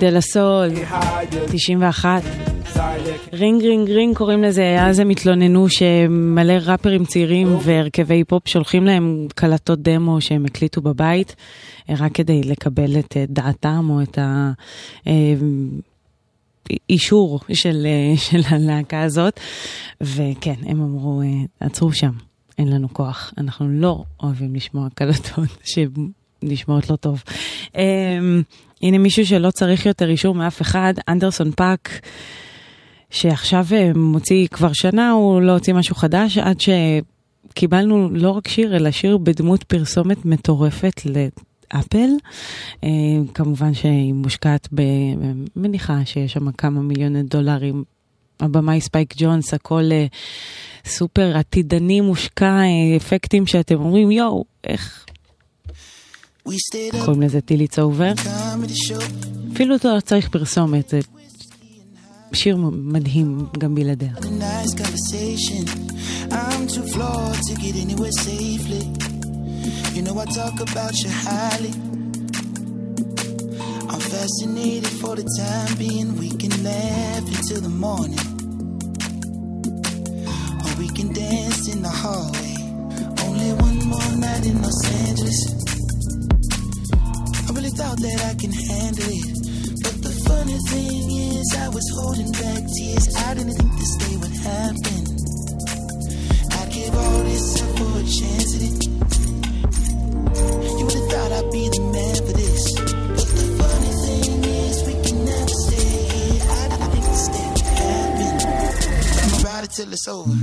דה 0.00 0.20
סול, 0.20 0.68
91. 1.52 2.22
Ring 3.32 3.62
Ring 3.62 3.90
Ring 3.90 4.16
קוראים 4.16 4.42
לזה, 4.42 4.76
אז 4.80 4.98
הם 4.98 5.10
התלוננו 5.10 5.68
שמלא 5.68 6.52
ראפרים 6.52 7.04
צעירים 7.04 7.48
והרכבי 7.62 8.24
פופ 8.24 8.48
שולחים 8.48 8.84
להם 8.84 9.26
קלטות 9.34 9.82
דמו 9.82 10.20
שהם 10.20 10.46
הקליטו 10.46 10.80
בבית, 10.80 11.36
רק 11.88 12.12
כדי 12.12 12.42
לקבל 12.42 12.98
את 12.98 13.16
דעתם 13.28 13.86
או 13.90 14.02
את 14.02 14.18
האישור 16.88 17.40
של, 17.52 17.86
של 18.16 18.40
הלהקה 18.48 19.02
הזאת. 19.02 19.40
וכן, 20.00 20.56
הם 20.66 20.82
אמרו, 20.82 21.22
עצרו 21.60 21.92
שם, 21.92 22.12
אין 22.58 22.68
לנו 22.68 22.88
כוח, 22.92 23.32
אנחנו 23.38 23.68
לא 23.68 24.04
אוהבים 24.22 24.54
לשמוע 24.54 24.88
קלטות 24.94 25.48
שנשמעות 26.46 26.90
לא 26.90 26.96
טוב. 26.96 27.22
הנה 28.82 28.98
מישהו 28.98 29.26
שלא 29.26 29.50
צריך 29.50 29.86
יותר 29.86 30.08
אישור 30.08 30.34
מאף 30.34 30.62
אחד, 30.62 30.94
אנדרסון 31.08 31.50
פאק. 31.52 32.00
שעכשיו 33.10 33.66
מוציא 33.94 34.48
כבר 34.48 34.70
שנה, 34.72 35.10
הוא 35.10 35.40
לא 35.40 35.52
הוציא 35.52 35.74
משהו 35.74 35.94
חדש, 35.94 36.38
עד 36.38 36.56
שקיבלנו 36.60 38.10
לא 38.10 38.30
רק 38.30 38.48
שיר, 38.48 38.76
אלא 38.76 38.90
שיר 38.90 39.18
בדמות 39.18 39.62
פרסומת 39.62 40.24
מטורפת 40.24 41.00
ל 41.04 41.19
Apple. 41.19 42.08
כמובן 43.34 43.74
שהיא 43.74 44.14
מושקעת, 44.14 44.68
אני 44.72 45.21
מניחה 45.21 46.04
שיש 46.04 46.32
שם 46.32 46.52
כמה 46.52 46.80
מיליוני 46.80 47.22
דולרים. 47.22 47.84
הבמאי 48.40 48.80
ספייק 48.80 49.14
ג'ונס, 49.16 49.54
הכל 49.54 49.82
סופר 50.86 51.36
עתידני, 51.36 52.00
מושקע, 52.00 52.60
אפקטים 52.96 53.46
שאתם 53.46 53.74
אומרים, 53.74 54.10
יואו, 54.10 54.44
איך... 54.66 55.06
קוראים 57.04 57.22
לזה 57.22 57.40
טילי 57.40 57.66
צאובר. 57.68 58.12
אפילו 59.52 59.76
לא 59.84 60.00
צריך 60.00 60.28
פרסומת, 60.28 60.88
זה 60.88 61.00
שיר 62.32 62.56
מדהים 62.72 63.46
גם 63.58 63.74
בלעדיה. 63.74 64.12
You 69.96 70.02
know 70.02 70.18
I 70.24 70.26
talk 70.40 70.56
about 70.68 70.94
you 71.02 71.10
highly. 71.26 71.72
I'm 73.92 74.02
fascinated 74.14 74.92
for 75.00 75.12
the 75.20 75.26
time 75.40 75.72
being. 75.84 76.08
We 76.22 76.30
can 76.42 76.54
laugh 76.68 77.24
until 77.34 77.60
the 77.68 77.74
morning. 77.86 78.24
Or 80.64 80.72
we 80.82 80.88
can 80.96 81.08
dance 81.24 81.62
in 81.72 81.78
the 81.86 81.94
hallway. 82.02 82.54
Only 83.26 83.50
one 83.66 83.78
more 83.92 84.12
night 84.24 84.44
in 84.50 84.56
Los 84.66 84.80
Angeles. 85.06 85.38
I 87.66 87.68
really 87.68 87.78
thought 87.78 87.98
that 87.98 88.20
I 88.22 88.34
can 88.38 88.52
handle 88.52 89.10
it. 89.10 89.26
But 89.82 89.98
the 90.06 90.14
funny 90.22 90.58
thing 90.70 91.10
is, 91.34 91.50
I 91.58 91.68
was 91.68 91.82
holding 91.98 92.30
back 92.30 92.62
tears. 92.78 93.10
I 93.26 93.34
didn't 93.34 93.58
think 93.58 93.72
this 93.74 93.96
day 93.96 94.16
would 94.22 94.36
happen. 94.38 95.02
I'd 96.62 96.70
give 96.70 96.94
all 96.94 97.24
this 97.26 97.58
up 97.58 97.74
for 97.74 97.90
a 97.98 98.06
chance 98.06 98.54
at 98.54 98.62
it. 98.70 98.86
You 100.78 100.84
would've 100.86 101.10
thought 101.10 101.32
I'd 101.34 101.50
be 101.50 101.66
the 101.66 101.82
man 101.90 102.14
for 102.22 102.34
this. 102.38 102.70
But 102.78 103.34
the 103.34 103.46
funny 103.58 103.92
thing 104.06 104.46
is, 104.46 104.86
we 104.86 104.94
can 105.02 105.26
never 105.26 105.56
stay 105.66 105.90
here. 106.06 106.46
I 106.46 106.70
didn't 106.70 106.90
think 106.94 107.02
this 107.02 107.26
day 107.34 107.50
would 107.50 107.66
happen. 107.66 108.30
I'ma 109.26 109.42
ride 109.42 109.64
it 109.64 109.74
till 109.74 109.90
it's 109.90 110.06
over. 110.06 110.38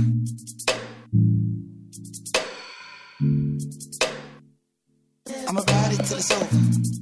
I'ma 5.48 5.60
ride 5.72 5.92
it 5.94 6.04
till 6.04 6.18
it's 6.18 6.30
over. 6.30 6.93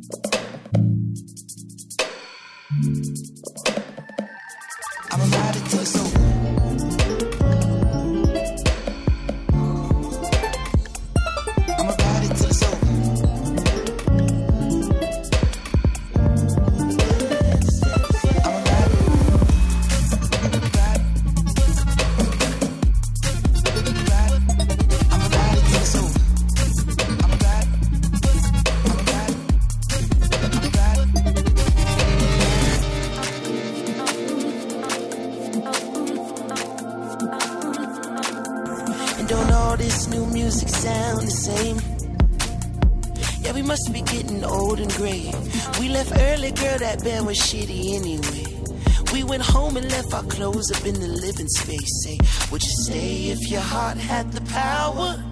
Heart 53.93 54.05
had 54.05 54.33
the 54.33 54.41
power? 54.53 55.23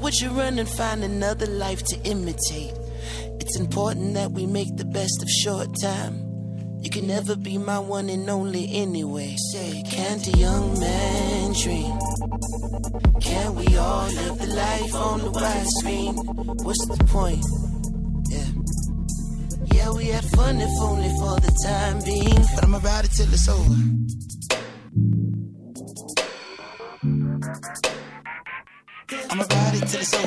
Would 0.00 0.14
you 0.20 0.30
run 0.30 0.58
and 0.58 0.68
find 0.68 1.04
another 1.04 1.46
life 1.46 1.82
to 1.84 1.96
imitate? 2.04 2.74
It's 3.40 3.58
important 3.58 4.14
that 4.14 4.32
we 4.32 4.46
make 4.46 4.76
the 4.76 4.84
best 4.84 5.22
of 5.22 5.28
short 5.28 5.68
time. 5.80 6.26
You 6.80 6.90
can 6.90 7.06
never 7.06 7.36
be 7.36 7.58
my 7.58 7.78
one 7.78 8.08
and 8.08 8.28
only 8.30 8.72
anyway. 8.72 9.36
Say, 9.52 9.82
can't 9.90 10.26
a 10.26 10.38
young 10.38 10.78
man 10.80 11.52
dream? 11.52 11.98
Can 13.20 13.54
we 13.54 13.76
all 13.76 14.06
live 14.06 14.38
the 14.38 14.50
life 14.54 14.94
on 14.94 15.20
the 15.20 15.30
widescreen? 15.30 16.14
What's 16.64 16.86
the 16.86 17.04
point? 17.04 17.44
Yeah. 18.30 18.50
Yeah, 19.76 19.90
we 19.92 20.06
had 20.06 20.24
fun 20.36 20.60
if 20.60 20.70
only 20.80 21.10
for 21.20 21.38
the 21.40 21.52
time 21.64 22.02
being. 22.04 22.42
But 22.54 22.64
I'm 22.64 22.74
about 22.74 23.04
it 23.04 23.12
till 23.12 23.32
it's 23.32 23.48
over. 23.48 23.76
seleção. 29.90 30.20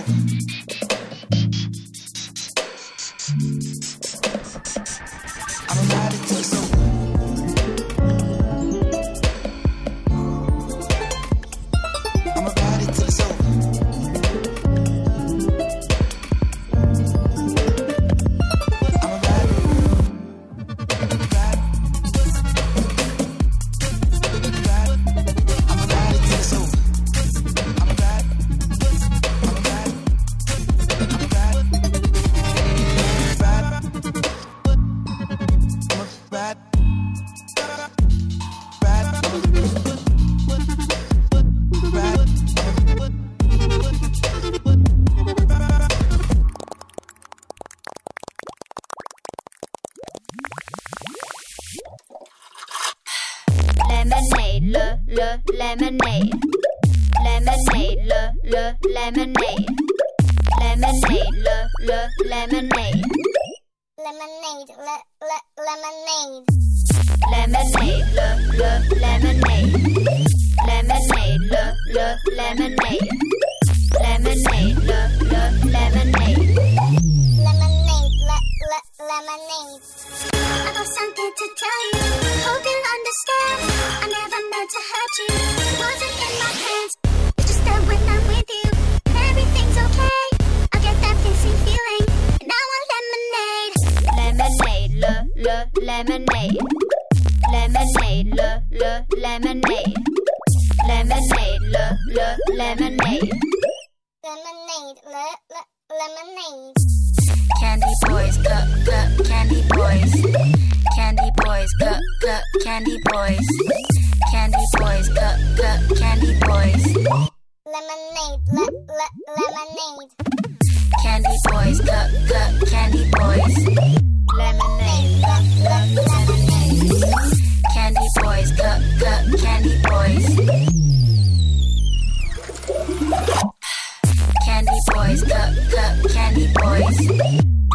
boys, 135.12 135.22
cup, 135.22 135.50
cup, 135.72 135.92
candy 136.14 136.46
boys. 136.61 136.98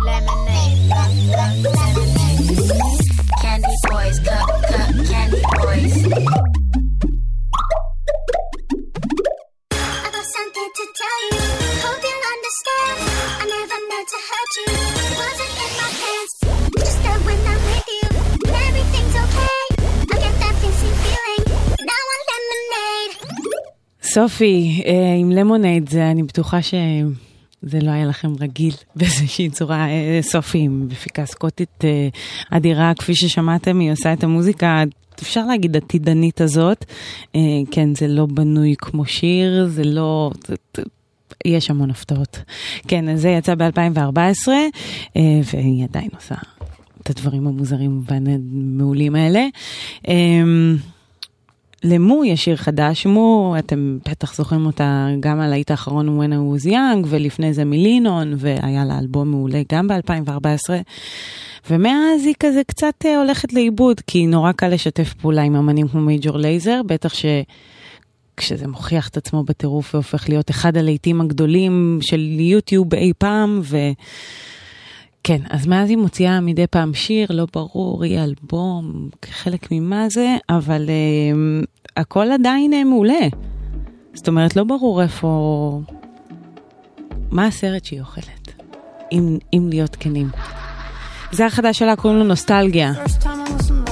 Lemonade, 0.07 0.79
cup, 0.89 1.11
cup, 1.35 1.53
lemonade. 1.77 2.59
Candy 3.41 3.75
boys, 3.89 4.17
cup, 4.27 4.47
cup, 4.71 4.89
candy 5.11 5.41
boys. 5.57 5.95
I 9.71 10.07
got 10.15 10.25
something 10.37 10.69
to 10.77 10.85
tell 11.01 11.19
you. 11.29 11.41
Hope 11.83 12.03
you'll 12.07 12.27
understand. 12.35 12.97
I 13.41 13.45
never 13.55 13.79
meant 13.89 14.07
to 14.13 14.19
hurt 14.29 14.51
you. 14.59 14.69
Wasn't 15.19 15.53
in 15.63 15.71
my 15.79 15.89
plans. 15.99 16.33
Just 16.79 16.99
that 17.03 17.19
when 17.27 17.39
I'm 17.51 17.61
with 17.69 17.89
you, 17.97 18.07
everything's 18.67 19.15
okay. 19.23 19.59
I 20.13 20.15
get 20.23 20.35
that 20.41 20.55
fizzy 20.61 20.91
feeling, 21.03 21.43
and 21.79 21.89
I 21.97 22.01
want 22.09 22.23
lemonade. 22.31 23.13
סופי, 24.03 24.83
אה, 24.85 25.13
עם 25.19 25.31
למונייד, 25.31 25.89
זה, 25.89 26.11
אני 26.11 26.23
בטוחה 26.23 26.61
שזה 27.62 27.78
לא 27.80 27.90
היה 27.90 28.06
לכם 28.06 28.32
רגיל 28.40 28.74
באיזושהי 28.96 29.50
צורה. 29.50 29.88
אה, 29.88 30.18
סופי, 30.22 30.58
עם 30.58 30.88
מפיקה 30.88 31.26
סקוטית 31.26 31.84
אה, 31.84 32.08
אדירה, 32.50 32.92
כפי 32.98 33.14
ששמעתם, 33.14 33.78
היא 33.78 33.92
עושה 33.92 34.12
את 34.12 34.24
המוזיקה, 34.24 34.84
אפשר 35.22 35.46
להגיד, 35.46 35.76
עתידנית 35.76 36.40
הזאת. 36.40 36.84
אה, 37.36 37.40
כן, 37.70 37.94
זה 37.94 38.08
לא 38.08 38.26
בנוי 38.26 38.74
כמו 38.78 39.04
שיר, 39.04 39.66
זה 39.66 39.84
לא... 39.84 40.30
זה, 40.46 40.54
זה, 40.76 40.82
יש 41.44 41.70
המון 41.70 41.90
הפתעות. 41.90 42.42
כן, 42.88 43.08
אז 43.08 43.20
זה 43.20 43.28
יצא 43.28 43.54
ב-2014, 43.54 44.48
אה, 45.16 45.22
והיא 45.52 45.84
עדיין 45.84 46.08
עושה 46.14 46.34
את 47.02 47.10
הדברים 47.10 47.46
המוזרים 47.46 48.02
והמעולים 48.06 49.14
האלה. 49.14 49.46
למו 51.84 52.24
יש 52.24 52.44
שיר 52.44 52.56
חדש, 52.56 53.06
מו, 53.06 53.54
אתם 53.58 53.98
בטח 54.10 54.34
זוכרים 54.34 54.66
אותה 54.66 55.08
גם 55.20 55.40
על 55.40 55.52
היית 55.52 55.70
האחרון 55.70 56.20
When 56.20 56.32
I 56.32 56.66
was 56.66 56.70
young, 56.70 57.06
ולפני 57.06 57.52
זה 57.54 57.64
מלינון, 57.64 58.34
והיה 58.36 58.84
לה 58.84 58.98
אלבום 58.98 59.30
מעולה 59.30 59.62
גם 59.72 59.88
ב-2014. 59.88 60.70
ומאז 61.70 62.26
היא 62.26 62.34
כזה 62.40 62.62
קצת 62.66 62.94
אה, 63.06 63.18
הולכת 63.18 63.52
לאיבוד, 63.52 64.00
כי 64.06 64.26
נורא 64.26 64.52
קל 64.52 64.68
לשתף 64.68 65.14
פעולה 65.14 65.42
עם 65.42 65.56
אמנים 65.56 65.88
כמו 65.88 66.00
מייג'ור 66.00 66.36
לייזר, 66.36 66.80
בטח 66.86 67.14
ש... 67.14 67.24
כשזה 68.36 68.66
מוכיח 68.66 69.08
את 69.08 69.16
עצמו 69.16 69.42
בטירוף 69.42 69.94
והופך 69.94 70.28
להיות 70.28 70.50
אחד 70.50 70.76
הלהיטים 70.76 71.20
הגדולים 71.20 71.98
של 72.02 72.20
יוטיוב 72.40 72.94
אי 72.94 73.12
פעם, 73.18 73.60
ו... 73.62 73.76
כן, 75.24 75.38
אז 75.50 75.66
מאז 75.66 75.90
היא 75.90 75.98
מוציאה 75.98 76.40
מדי 76.40 76.66
פעם 76.66 76.94
שיר, 76.94 77.26
לא 77.30 77.46
ברור, 77.54 78.04
היא 78.04 78.18
אלבום, 78.18 79.08
כחלק 79.22 79.68
ממה 79.70 80.08
זה, 80.08 80.36
אבל 80.48 80.86
uh, 80.86 81.66
הכל 81.96 82.32
עדיין 82.32 82.72
uh, 82.72 82.84
מעולה. 82.84 83.28
זאת 84.14 84.28
אומרת, 84.28 84.56
לא 84.56 84.64
ברור 84.64 85.02
איפה... 85.02 85.80
מה 87.30 87.46
הסרט 87.46 87.84
שהיא 87.84 88.00
אוכלת, 88.00 88.52
אם, 89.12 89.38
אם 89.52 89.66
להיות 89.70 89.96
כנים. 90.00 90.28
זה 91.32 91.46
החדש 91.46 91.78
שלה, 91.78 91.96
קוראים 91.96 92.18
לו 92.18 92.24
נוסטלגיה. 92.24 92.92
First 92.92 93.22
time 93.22 93.87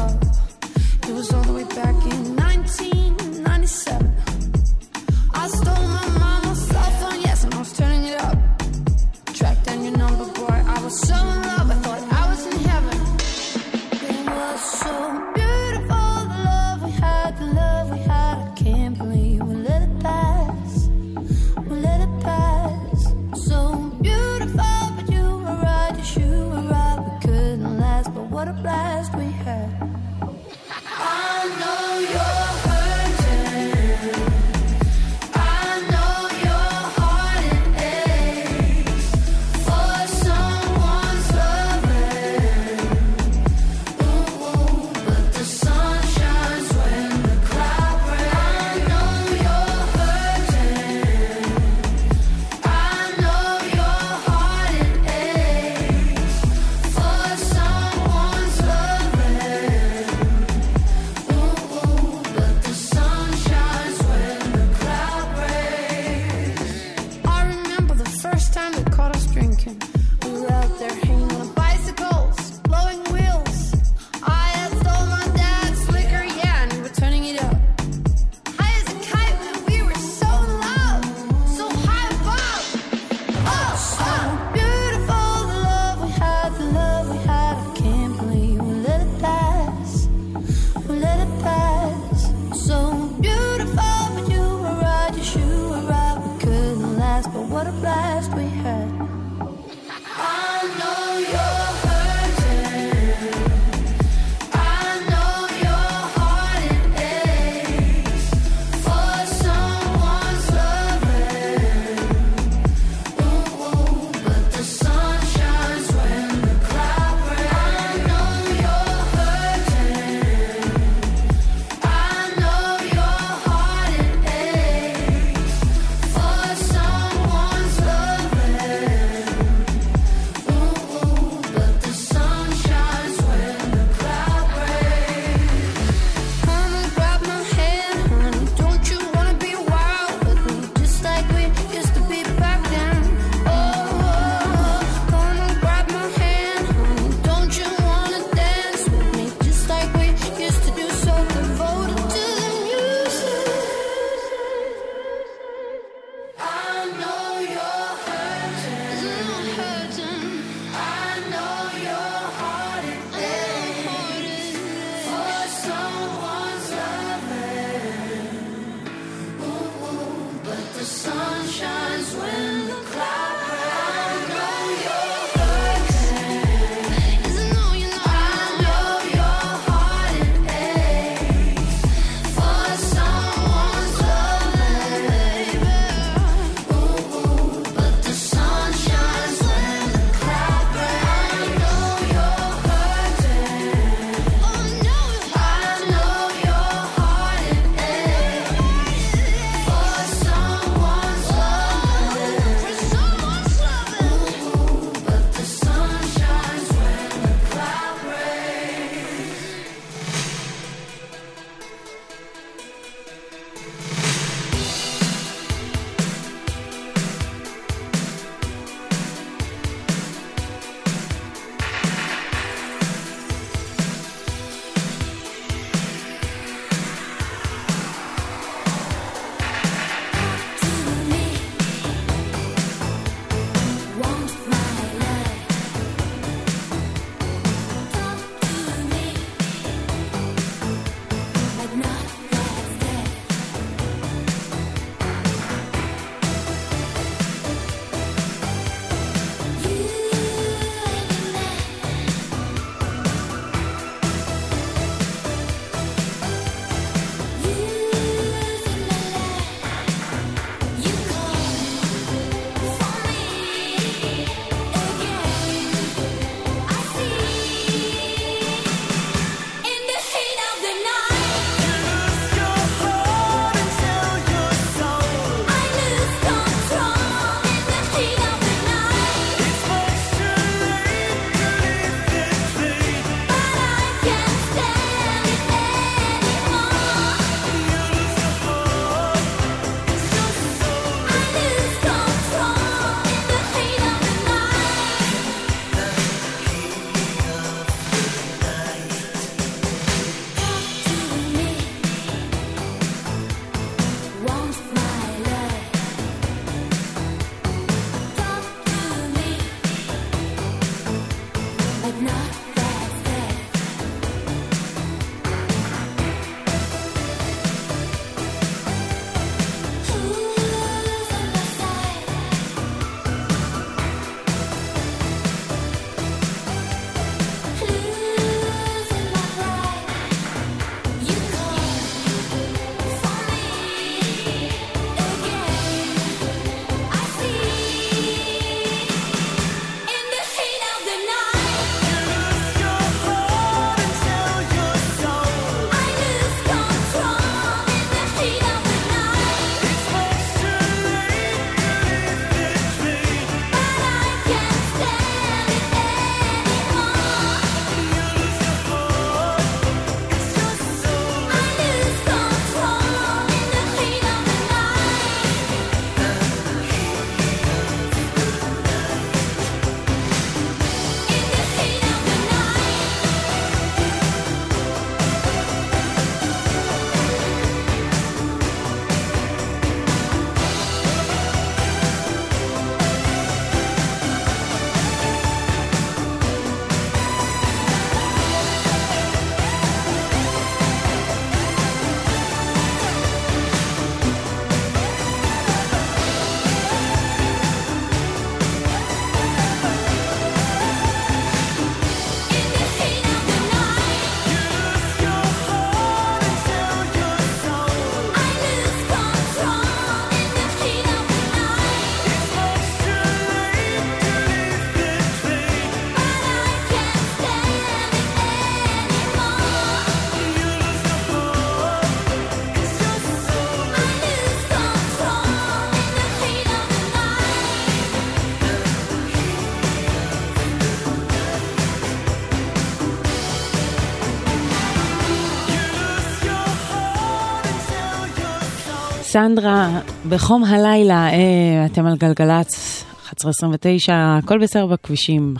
אלכסנדרה, 439.17 439.81
בחום 440.09 440.45
הלילה, 440.45 441.09
אה, 441.13 441.67
אתם 441.67 441.87
על 441.87 441.97
גלגלצ, 441.97 442.85
1129, 443.09 443.95
הכל 444.19 444.39
בסדר 444.39 444.67
בכבישים, 444.67 445.35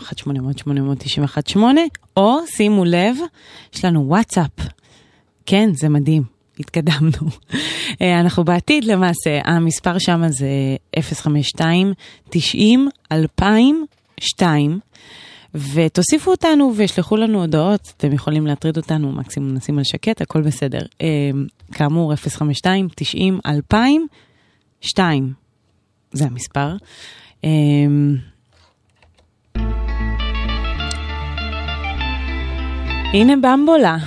1-800-891-8, 1.55 1.59
או 2.17 2.37
שימו 2.45 2.85
לב, 2.85 3.15
יש 3.75 3.85
לנו 3.85 4.07
וואטסאפ. 4.07 4.51
כן, 5.45 5.69
זה 5.73 5.89
מדהים, 5.89 6.23
התקדמנו. 6.59 7.11
אה, 8.01 8.19
אנחנו 8.19 8.43
בעתיד 8.43 8.83
למעשה, 8.83 9.39
המספר 9.43 9.97
שם 9.99 10.21
זה 10.27 10.47
052 10.99 11.93
90 12.29 12.89
2002 13.11 14.79
ותוסיפו 15.55 16.31
אותנו 16.31 16.73
וישלחו 16.75 17.17
לנו 17.17 17.41
הודעות, 17.41 17.93
אתם 17.97 18.13
יכולים 18.13 18.47
להטריד 18.47 18.77
אותנו, 18.77 19.11
מקסימום 19.11 19.53
נשים 19.53 19.77
על 19.77 19.83
שקט, 19.83 20.21
הכל 20.21 20.41
בסדר. 20.41 20.81
אה, 21.01 21.29
כאמור, 21.71 22.15
052 22.15 22.87
90 22.95 23.39
2002 23.45 25.33
זה 26.11 26.25
המספר. 26.25 26.75
אה, 27.45 27.49
הנה 33.13 33.33
במבולה. 33.41 33.97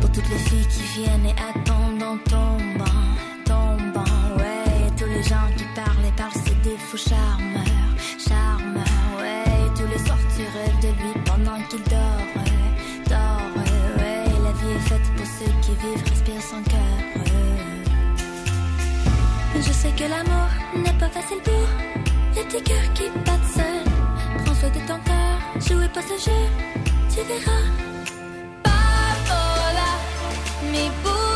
Pour 0.00 0.10
toutes 0.12 0.28
les 0.30 0.38
filles 0.48 0.68
qui 0.74 0.84
viennent 0.94 1.26
et 1.26 1.36
attendent 1.48 2.02
en 2.02 2.18
faux 6.90 6.96
charmeurs, 6.96 7.94
charmeurs, 8.18 9.10
ouais. 9.20 9.70
Tous 9.76 9.86
les 9.92 9.98
soirs 10.06 10.24
tu 10.34 10.42
rêves 10.56 10.80
de 10.80 10.88
lui 11.00 11.12
pendant 11.26 11.60
qu'il 11.68 11.82
dort, 11.82 12.28
dort, 13.10 13.50
ouais. 13.56 14.24
La 14.44 14.52
vie 14.58 14.72
est 14.76 14.88
faite 14.88 15.08
pour 15.16 15.26
ceux 15.26 15.52
qui 15.62 15.72
vivent, 15.82 16.04
respirent 16.08 16.42
sans 16.50 16.62
cœur. 16.62 16.98
Je 19.54 19.72
sais 19.72 19.92
que 19.98 20.04
l'amour 20.04 20.50
n'est 20.76 20.98
pas 20.98 21.10
facile 21.10 21.40
pour 21.44 21.66
les 22.34 22.44
petits 22.44 22.62
cœurs 22.62 22.92
qui 22.94 23.04
battent 23.26 23.52
seuls. 23.54 23.92
Prends 24.44 24.54
soin 24.54 24.70
de 24.70 24.80
ton 24.88 24.98
cœur, 25.10 25.36
jouez 25.66 25.88
pas 25.88 26.02
ce 26.02 26.16
jeu, 26.26 26.42
tu 27.10 27.20
verras. 27.30 27.66
Bambola, 28.64 29.90
mi 30.72 30.88
butterai. 31.02 31.27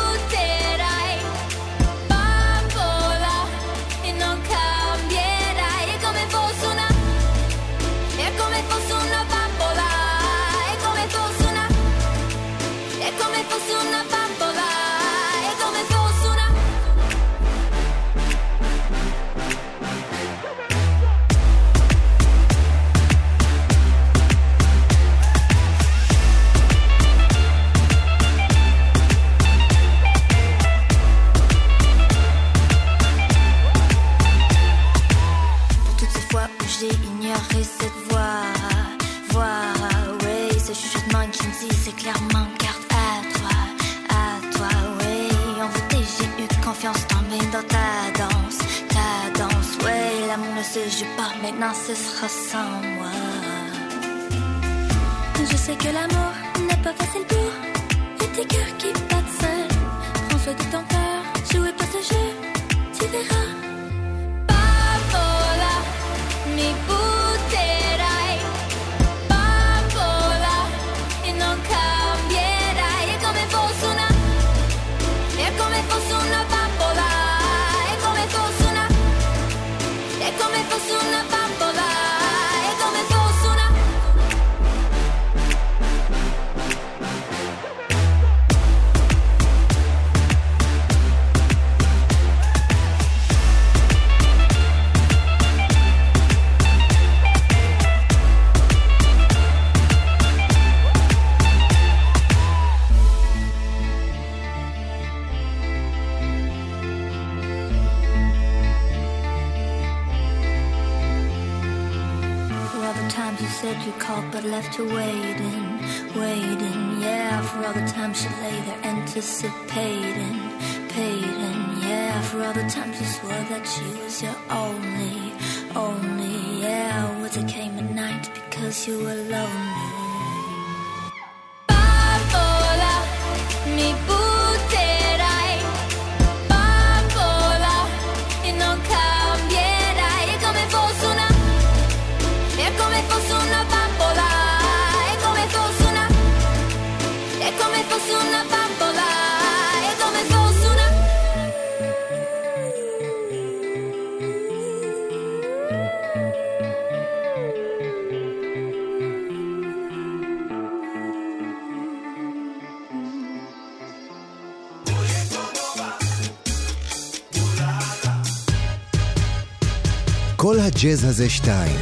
הג'אז 170.62 171.04
הזה 171.04 171.28
שתיים. 171.30 171.76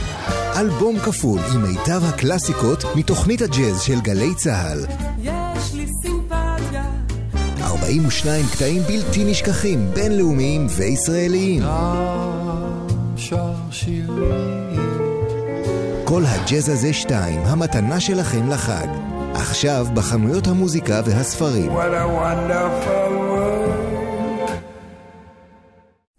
אלבום 0.57 0.99
כפול 0.99 1.41
עם 1.55 1.63
מיטב 1.63 2.03
הקלאסיקות 2.05 2.85
מתוכנית 2.97 3.43
הג'אז 3.43 3.83
של 3.83 4.01
גלי 4.01 4.35
צה"ל. 4.35 4.87
יש 5.23 5.75
לי 5.75 5.87
סימפתיה. 6.03 6.85
42 7.63 8.47
קטעים 8.53 8.83
בלתי 8.83 9.25
נשכחים, 9.25 9.91
בינלאומיים 9.95 10.67
וישראליים. 10.77 11.63
כל 16.05 16.23
הג'אז 16.27 16.69
הזה 16.69 16.93
שתיים, 16.93 17.41
המתנה 17.41 18.01
שלכם 18.01 18.51
לחג. 18.51 18.87
עכשיו 19.35 19.87
בחנויות 19.95 20.47
המוזיקה 20.47 21.01
והספרים. 21.05 21.71
What 21.71 21.73
a 21.73 22.07
wonderful 22.21 23.11
world. 23.11 23.91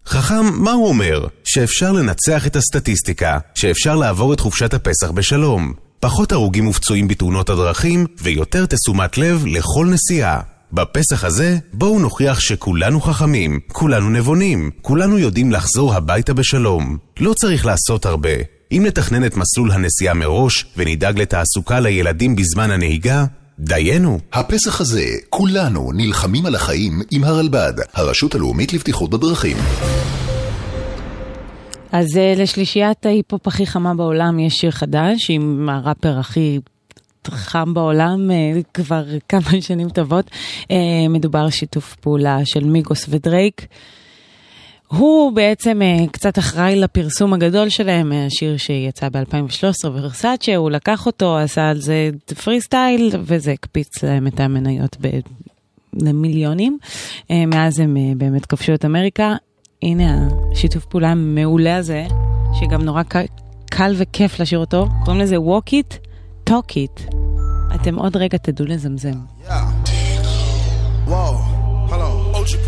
חכם, 0.06 0.44
מה 0.54 0.72
הוא 0.72 0.88
אומר? 0.88 1.26
שאפשר 1.54 1.92
לנצח 1.92 2.46
את 2.46 2.56
הסטטיסטיקה, 2.56 3.38
שאפשר 3.54 3.96
לעבור 3.96 4.32
את 4.32 4.40
חופשת 4.40 4.74
הפסח 4.74 5.10
בשלום. 5.10 5.72
פחות 6.00 6.32
הרוגים 6.32 6.68
ופצועים 6.68 7.08
בתאונות 7.08 7.50
הדרכים, 7.50 8.06
ויותר 8.22 8.66
תשומת 8.66 9.18
לב 9.18 9.46
לכל 9.46 9.86
נסיעה. 9.86 10.40
בפסח 10.72 11.24
הזה, 11.24 11.58
בואו 11.72 11.98
נוכיח 11.98 12.40
שכולנו 12.40 13.00
חכמים, 13.00 13.60
כולנו 13.72 14.10
נבונים, 14.10 14.70
כולנו 14.82 15.18
יודעים 15.18 15.52
לחזור 15.52 15.94
הביתה 15.94 16.34
בשלום. 16.34 16.98
לא 17.20 17.34
צריך 17.34 17.66
לעשות 17.66 18.06
הרבה. 18.06 18.34
אם 18.72 18.82
נתכנן 18.86 19.24
את 19.24 19.36
מסלול 19.36 19.70
הנסיעה 19.72 20.14
מראש, 20.14 20.66
ונדאג 20.76 21.20
לתעסוקה 21.20 21.80
לילדים 21.80 22.36
בזמן 22.36 22.70
הנהיגה, 22.70 23.24
דיינו. 23.58 24.18
הפסח 24.32 24.80
הזה, 24.80 25.06
כולנו 25.28 25.90
נלחמים 25.94 26.46
על 26.46 26.54
החיים 26.54 27.02
עם 27.10 27.24
הרלב"ד, 27.24 27.74
הרשות 27.94 28.34
הלאומית 28.34 28.72
לבטיחות 28.72 29.10
בדרכים. 29.10 29.56
אז 31.92 32.16
אה, 32.16 32.34
לשלישיית 32.36 33.06
ההיפ-הופ 33.06 33.46
הכי 33.46 33.66
חמה 33.66 33.94
בעולם 33.94 34.38
יש 34.38 34.54
שיר 34.54 34.70
חדש 34.70 35.30
עם 35.30 35.68
הראפר 35.68 36.18
הכי 36.18 36.58
חם 37.26 37.74
בעולם 37.74 38.30
אה, 38.30 38.60
כבר 38.74 39.04
כמה 39.28 39.60
שנים 39.60 39.88
טובות. 39.88 40.30
אה, 40.70 40.76
מדובר 41.08 41.50
שיתוף 41.50 41.94
פעולה 41.94 42.38
של 42.44 42.64
מיגוס 42.64 43.06
ודרייק. 43.08 43.66
הוא 44.88 45.32
בעצם 45.32 45.80
קצת 46.12 46.38
אחראי 46.38 46.76
לפרסום 46.76 47.32
הגדול 47.32 47.68
שלהם, 47.68 48.12
השיר 48.12 48.56
שיצא 48.56 49.08
ב-2013 49.08 49.88
ורסאצ'ה, 49.92 50.56
הוא 50.56 50.70
לקח 50.70 51.06
אותו, 51.06 51.38
עשה 51.38 51.68
על 51.68 51.80
זה 51.80 52.10
פרי 52.44 52.60
סטייל, 52.60 53.10
וזה 53.22 53.52
הקפיץ 53.52 54.02
להם 54.02 54.26
את 54.26 54.40
המניות 54.40 54.96
ב... 55.00 55.06
למיליונים. 56.02 56.78
מאז 57.30 57.80
הם 57.80 57.96
באמת 58.16 58.46
כבשו 58.46 58.74
את 58.74 58.84
אמריקה. 58.84 59.34
הנה 59.82 60.28
השיתוף 60.52 60.84
פעולה 60.84 61.10
המעולה 61.10 61.76
הזה, 61.76 62.06
שגם 62.60 62.82
נורא 62.82 63.02
קל, 63.02 63.24
קל 63.70 63.94
וכיף 63.96 64.40
לשיר 64.40 64.58
אותו, 64.58 64.86
קוראים 65.04 65.20
לזה 65.20 65.36
walk 65.36 65.70
it, 65.70 66.08
talk 66.50 66.70
it. 66.72 67.14
אתם 67.74 67.94
עוד 67.98 68.16
רגע 68.16 68.38
תדעו 68.38 68.66
לזמזם. 68.66 69.12
Yeah. 69.44 69.50
Whoa. 71.06 71.52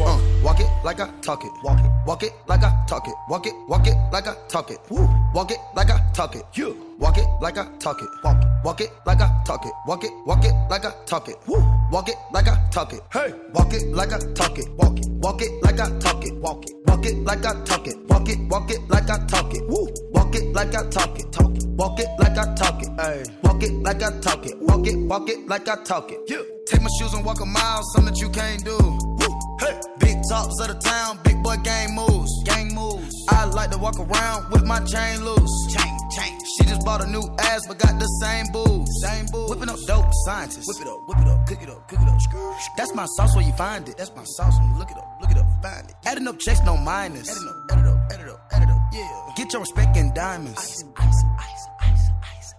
Uh, 0.06 0.18
walk 0.44 0.60
it 0.60 0.68
like 0.84 1.00
I 1.00 1.08
talk 1.26 1.42
it. 1.44 1.50
Walk 1.64 1.80
it. 1.80 1.90
Walk 2.06 2.22
it 2.22 2.32
like 2.48 2.62
I 2.62 2.70
talk 2.86 3.08
it. 3.08 3.14
Walk 3.28 3.46
it. 3.46 3.54
Walk 3.68 3.86
it 3.86 3.96
like 4.12 4.28
I 4.28 4.34
talk 4.48 4.70
it. 4.70 4.78
Woo. 4.90 5.08
Walk 5.34 5.50
it 5.50 5.58
like 5.76 5.90
I 5.90 5.98
talk 6.12 6.36
it. 6.36 6.44
You. 6.54 6.83
Walk 6.98 7.18
it 7.18 7.26
like 7.40 7.58
I 7.58 7.66
talk 7.78 8.00
it. 8.02 8.08
Walk 8.22 8.42
it. 8.42 8.48
Walk 8.64 8.80
it 8.80 8.90
like 9.06 9.20
I 9.20 9.42
talk 9.44 9.66
it. 9.66 9.72
Walk 9.86 10.04
it. 10.04 10.10
Walk 10.26 10.44
it 10.44 10.54
like 10.70 10.84
I 10.84 10.92
talk 11.06 11.28
it. 11.28 11.36
Woo. 11.46 11.62
Walk 11.90 12.08
it 12.08 12.16
like 12.32 12.48
I 12.48 12.56
talk 12.70 12.92
it. 12.92 13.00
Hey. 13.12 13.34
Walk 13.52 13.72
it 13.72 13.86
like 13.88 14.12
I 14.12 14.18
talk 14.34 14.58
it. 14.58 14.70
Walk 14.76 14.98
it. 14.98 15.08
Walk 15.08 15.42
it 15.42 15.50
like 15.62 15.80
I 15.80 15.98
talk 15.98 16.24
it. 16.24 16.34
Walk 16.36 16.64
it. 16.64 16.74
Walk 16.86 17.06
it 17.06 17.16
like 17.24 17.44
I 17.44 17.64
talk 17.64 17.86
it. 17.86 17.96
Walk 18.08 18.28
it. 18.28 18.38
Walk 18.48 18.70
it 18.70 18.88
like 18.88 19.10
I 19.10 19.18
talk 19.26 19.54
it. 19.54 19.66
Woo. 19.68 19.88
Walk 20.12 20.34
it 20.34 20.52
like 20.54 20.74
I 20.74 20.88
talk 20.88 21.18
it. 21.18 21.32
Talk 21.32 21.56
it. 21.56 21.63
Walk 21.76 21.98
it 21.98 22.08
like 22.18 22.38
I 22.38 22.54
talk 22.54 22.82
it. 22.82 22.88
Hey. 23.00 23.24
Walk 23.42 23.62
it 23.62 23.72
like 23.82 24.02
I 24.02 24.18
talk 24.20 24.46
it. 24.46 24.56
Walk 24.60 24.86
it. 24.86 24.96
Walk 24.96 25.28
it 25.28 25.48
like 25.48 25.68
I 25.68 25.82
talk 25.82 26.12
it. 26.12 26.20
You. 26.28 26.46
Take 26.66 26.80
my 26.80 26.88
shoes 26.98 27.12
and 27.14 27.24
walk 27.24 27.40
a 27.40 27.46
mile, 27.46 27.82
something 27.94 28.14
that 28.14 28.20
you 28.20 28.30
can't 28.30 28.64
do. 28.64 28.78
Woo. 28.78 29.56
Hey. 29.60 29.80
Big 29.98 30.16
tops 30.28 30.60
of 30.60 30.68
the 30.68 30.74
town, 30.74 31.18
big 31.24 31.42
boy 31.42 31.56
gang 31.64 31.94
moves. 31.94 32.30
Gang 32.44 32.74
moves. 32.74 33.14
I 33.28 33.44
like 33.44 33.70
to 33.72 33.78
walk 33.78 33.98
around 33.98 34.50
with 34.50 34.64
my 34.64 34.80
chain 34.80 35.24
loose. 35.24 35.74
Chain, 35.74 35.98
chain. 36.16 36.38
She 36.56 36.64
just 36.64 36.84
bought 36.84 37.02
a 37.02 37.06
new 37.10 37.22
ass, 37.40 37.66
but 37.66 37.78
got 37.78 37.98
the 37.98 38.06
same 38.22 38.46
booze. 38.52 38.88
Same 39.02 39.26
booze. 39.26 39.50
Whipping 39.50 39.68
up 39.68 39.78
dope 39.86 40.06
scientists. 40.26 40.66
Whip 40.68 40.86
it 40.86 40.88
up, 40.88 41.08
whip 41.08 41.18
it 41.18 41.28
up, 41.28 41.46
cook 41.46 41.62
it 41.62 41.70
up, 41.70 41.88
cook 41.88 42.00
it 42.00 42.08
up. 42.08 42.14
That's 42.76 42.94
my 42.94 43.06
sauce 43.16 43.34
where 43.34 43.44
you 43.44 43.52
find 43.54 43.88
it. 43.88 43.96
That's 43.96 44.14
my 44.14 44.24
sauce 44.24 44.54
when 44.60 44.70
you 44.70 44.78
look 44.78 44.90
it 44.90 44.96
up, 44.96 45.18
look 45.20 45.30
it 45.30 45.38
up, 45.38 45.46
find 45.62 45.90
it. 45.90 45.96
Adding 46.06 46.28
up 46.28 46.38
checks, 46.38 46.60
no 46.64 46.76
minus. 46.76 47.28
Adding 47.30 47.48
up, 47.48 47.56
add 47.72 47.80
it 47.80 47.88
up, 47.88 48.12
add 48.12 48.20
it 48.20 48.28
up, 48.28 48.48
add 48.52 48.62
it 48.62 48.68
up, 48.70 48.80
yeah. 48.92 49.32
Get 49.36 49.52
your 49.52 49.60
respect 49.60 49.96
in 49.96 50.14
diamonds. 50.14 50.58
Ice, 50.58 50.84
ice. 50.96 51.24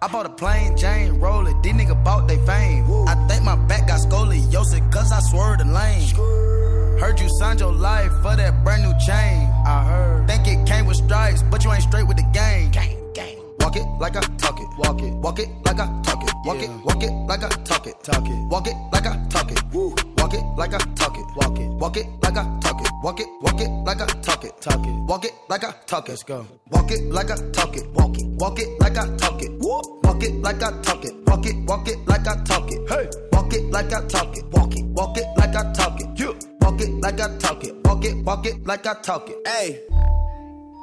I 0.02 0.08
bought 0.08 0.26
a 0.26 0.30
plain 0.30 0.76
Jane, 0.78 1.20
roll 1.20 1.48
it. 1.48 1.62
These 1.64 1.74
niggas 1.74 2.04
bought 2.04 2.28
they 2.28 2.38
fame. 2.46 2.86
I 3.08 3.16
think 3.28 3.44
my 3.44 3.56
back 3.56 3.88
got 3.88 4.02
scoliosis, 4.02 4.92
cause 4.92 5.12
I 5.12 5.20
swerved 5.22 5.62
the 5.62 5.66
lane. 5.66 7.00
Heard 7.00 7.20
you 7.20 7.28
signed 7.40 7.60
your 7.60 7.74
life 7.74 8.12
for 8.22 8.36
that 8.36 8.64
brand 8.64 8.84
new 8.84 8.94
chain. 9.06 9.50
I 9.66 9.86
heard. 9.86 10.28
Think 10.28 10.48
it 10.48 10.68
came 10.68 10.86
with 10.86 10.98
stripes, 10.98 11.44
but 11.44 11.64
you 11.64 11.72
ain't 11.72 11.84
straight 11.84 12.08
with 12.08 12.18
the 12.18 12.30
game. 12.34 12.72
Gang, 12.72 12.98
gang. 13.14 13.45
Walk 13.66 13.78
it 13.78 13.88
like 14.00 14.16
I 14.16 14.22
talk 14.38 14.60
it. 14.60 14.68
Walk 14.78 15.02
it. 15.02 15.14
Walk 15.16 15.40
it 15.40 15.50
like 15.66 15.80
I 15.80 15.88
talk 16.04 16.22
it. 16.22 16.32
Walk 16.46 16.62
it. 16.62 16.70
Walk 16.86 17.02
it 17.02 17.12
like 17.26 17.44
I 17.44 17.50
talk 17.50 17.88
it. 17.88 17.96
Talk 18.04 18.28
it. 18.28 18.48
Walk 18.48 18.68
it 18.68 18.76
like 18.94 19.08
I 19.08 19.26
talk 19.28 19.52
it. 19.52 19.60
Woo. 19.74 19.96
Walk 20.20 20.36
it 20.36 20.44
like 20.56 20.76
I 20.76 20.78
talk 20.94 21.18
it. 21.18 21.26
Walk 21.36 21.58
it. 21.58 21.68
Walk 21.82 21.98
it 21.98 22.06
like 22.22 22.38
I 22.38 22.60
talk 22.62 22.80
it. 22.80 22.92
Walk 23.02 23.20
it. 23.20 23.28
Walk 23.42 23.60
it 23.62 23.70
like 23.84 24.02
I 24.02 24.06
talk 24.22 24.44
it. 24.44 24.62
Talk 24.62 24.86
it. 24.86 24.94
Walk 25.10 25.26
it 25.26 25.32
like 25.50 25.64
I 25.64 25.72
talk 25.88 26.06
it. 26.06 26.12
Let's 26.12 26.22
go. 26.22 26.46
Walk 26.70 26.92
it 26.92 27.12
like 27.12 27.32
I 27.32 27.38
talk 27.54 27.76
it. 27.76 27.90
Walk 27.94 28.16
it. 28.20 28.28
Walk 28.28 28.60
it 28.60 28.80
like 28.80 28.98
I 29.00 29.18
talk 29.18 29.42
it. 29.42 29.52
Woo. 29.60 29.82
Walk 30.04 30.22
it 30.22 30.36
like 30.44 30.62
I 30.62 30.82
talk 30.84 31.04
it. 31.04 31.16
Walk 31.26 31.46
it. 31.48 31.56
Walk 31.66 31.88
it 31.88 31.98
like 32.08 32.28
I 32.28 32.44
talk 32.44 32.72
it. 32.72 32.88
Hey. 32.88 33.10
Walk 33.32 33.52
it 33.52 33.72
like 33.72 33.92
I 33.92 34.06
talk 34.06 34.38
it. 34.38 34.46
Walk 34.52 34.76
it. 34.76 34.86
Walk 34.86 35.18
it 35.18 35.26
like 35.38 35.56
I 35.56 35.74
talk 35.74 36.00
it. 36.00 36.20
You. 36.20 36.38
Walk 36.62 36.82
it 36.82 36.92
like 37.02 37.20
I 37.20 37.36
talk 37.40 37.64
it. 37.64 37.74
Walk 37.84 38.06
it. 38.06 38.16
Walk 38.24 38.46
it 38.46 38.64
like 38.68 38.86
I 38.86 38.94
talk 39.02 39.28
it. 39.28 39.48
Hey. 39.48 39.82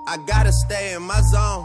I 0.08 0.16
gotta 0.26 0.50
stay 0.50 0.94
in 0.94 1.02
my 1.02 1.20
zone. 1.30 1.64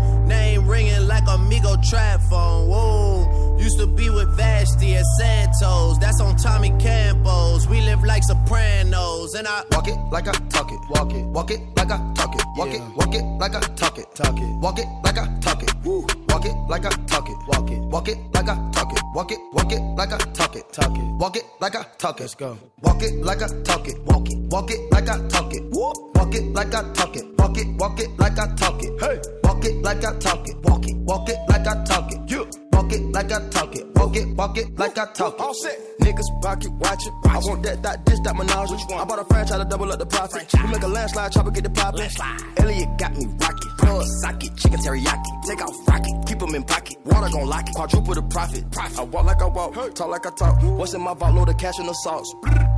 Name 0.31 0.65
ringing 0.65 1.07
like 1.07 1.27
Amigo 1.27 1.75
trap 1.89 2.21
phone. 2.29 2.69
Whoa. 2.69 3.57
Used 3.59 3.77
to 3.79 3.85
be 3.85 4.09
with 4.09 4.29
Vashti 4.37 4.95
at 4.95 5.05
Santos. 5.19 5.97
That's 5.99 6.21
on 6.21 6.37
Tommy 6.37 6.71
Campos. 6.79 7.67
We 7.67 7.81
live 7.81 8.01
like 8.03 8.23
Sopranos. 8.23 9.33
And 9.35 9.45
I 9.45 9.63
walk 9.71 9.87
it 9.89 9.97
like 10.09 10.27
I 10.29 10.31
talk 10.55 10.71
it. 10.71 10.79
Walk 10.89 11.11
it. 11.13 11.25
Walk 11.25 11.51
it 11.51 11.59
like 11.75 11.91
I 11.91 11.97
talk 12.15 12.33
it. 12.33 12.45
Walk 12.55 12.73
it. 12.73 12.81
Walk 12.95 13.13
it 13.13 13.23
like 13.41 13.55
I 13.55 13.59
talk 13.75 13.97
it. 13.99 14.07
Talk 14.15 14.37
it. 14.37 14.49
Walk 14.63 14.79
it 14.79 14.87
like 15.03 15.17
I 15.17 15.27
talk 15.41 15.63
it. 15.63 15.73
Woo. 15.83 16.07
Walk 16.31 16.45
it 16.45 16.55
like 16.69 16.85
I 16.85 16.89
talk 17.07 17.29
it. 17.29 17.37
Walk 17.47 17.69
it. 17.69 17.79
Walk 17.79 18.07
it 18.07 18.17
like 18.33 18.47
I 18.47 18.55
talk 18.71 18.91
it. 18.93 19.03
Walk 19.13 19.31
it. 19.31 19.39
Walk 19.51 19.71
it 19.71 19.81
like 19.97 20.13
I 20.13 20.17
talk 20.17 20.55
it. 20.55 20.71
Talk 20.71 20.97
it. 20.97 21.03
Walk 21.19 21.35
it 21.35 21.43
like 21.59 21.75
I 21.75 21.83
talk 21.97 22.19
it. 22.19 22.23
Let's 22.23 22.35
go. 22.35 22.57
Walk 22.81 23.03
it 23.03 23.13
like 23.23 23.41
I 23.41 23.47
talk 23.63 23.87
it. 23.87 24.01
Walk 24.03 24.29
it. 24.29 24.37
Walk 24.49 24.71
it 24.71 24.79
like 24.91 25.09
I 25.09 25.27
talk 25.27 25.53
it. 25.53 25.63
Walk 25.71 26.35
it 26.35 26.43
like 26.53 26.73
I 26.73 26.93
talk 26.93 27.15
it. 27.17 27.25
Walk 27.37 27.57
it. 27.57 27.67
Walk 27.77 27.99
it 27.99 28.09
like 28.17 28.39
I 28.39 28.55
talk 28.55 28.81
it. 28.81 29.01
Hey. 29.01 29.21
Walk 29.43 29.65
it 29.65 29.75
like 29.83 30.05
I 30.05 30.17
talk 30.19 30.47
it. 30.47 30.55
Walk 30.63 30.87
it. 30.87 30.95
Walk 30.95 31.29
it 31.29 31.37
like 31.49 31.67
I 31.67 31.83
talk 31.83 32.11
it. 32.11 32.31
You. 32.31 32.49
Walk 32.71 32.93
it 32.93 33.01
like 33.11 33.31
I 33.31 33.49
talk 33.49 33.75
it. 33.75 33.95
Walk 33.95 34.15
it. 34.15 34.27
Walk 34.29 34.57
it 34.57 34.79
like 34.79 34.97
I 34.97 35.05
talk 35.11 35.33
it. 35.33 35.41
All 35.41 35.53
set. 35.53 35.77
Niggas 35.99 36.41
pocket 36.41 36.71
watch 36.71 37.05
it. 37.05 37.13
I 37.25 37.39
want 37.39 37.63
that, 37.63 37.83
that, 37.83 38.05
this, 38.05 38.19
that 38.21 38.35
menage. 38.35 38.71
Which 38.71 38.81
one? 38.87 39.01
I 39.01 39.03
bought 39.03 39.19
a 39.19 39.25
franchise 39.25 39.59
to 39.59 39.65
double 39.65 39.91
up 39.91 39.99
the 39.99 40.05
profit. 40.05 40.47
We 40.53 40.71
make 40.71 40.81
a 40.81 40.87
landslide, 40.87 41.31
chopper 41.31 41.51
get 41.51 41.63
the 41.63 41.69
poppin'. 41.69 42.09
Elliot 42.57 42.89
got 42.97 43.15
me 43.17 43.25
rocket. 43.25 43.70
Socket, 43.99 44.55
chicken 44.57 44.79
teriyaki. 44.79 45.31
Take 45.47 45.61
off 45.61 45.87
rocket, 45.87 46.13
keep 46.27 46.41
'em 46.41 46.55
in 46.55 46.63
pocket. 46.63 46.97
Water 47.05 47.29
gon' 47.29 47.47
lock 47.47 47.67
it, 47.67 47.75
quadruple 47.75 48.13
the 48.13 48.21
profit. 48.21 48.63
I 48.97 49.03
walk 49.03 49.25
like 49.25 49.41
I 49.41 49.45
walk, 49.47 49.73
talk 49.95 50.09
like 50.09 50.25
I 50.25 50.29
talk. 50.31 50.61
What's 50.79 50.93
in 50.93 51.01
my 51.01 51.13
vault? 51.13 51.33
Load 51.35 51.49
of 51.49 51.57
cash 51.57 51.79
and 51.79 51.87
the 51.89 51.93
sauce. 51.93 52.33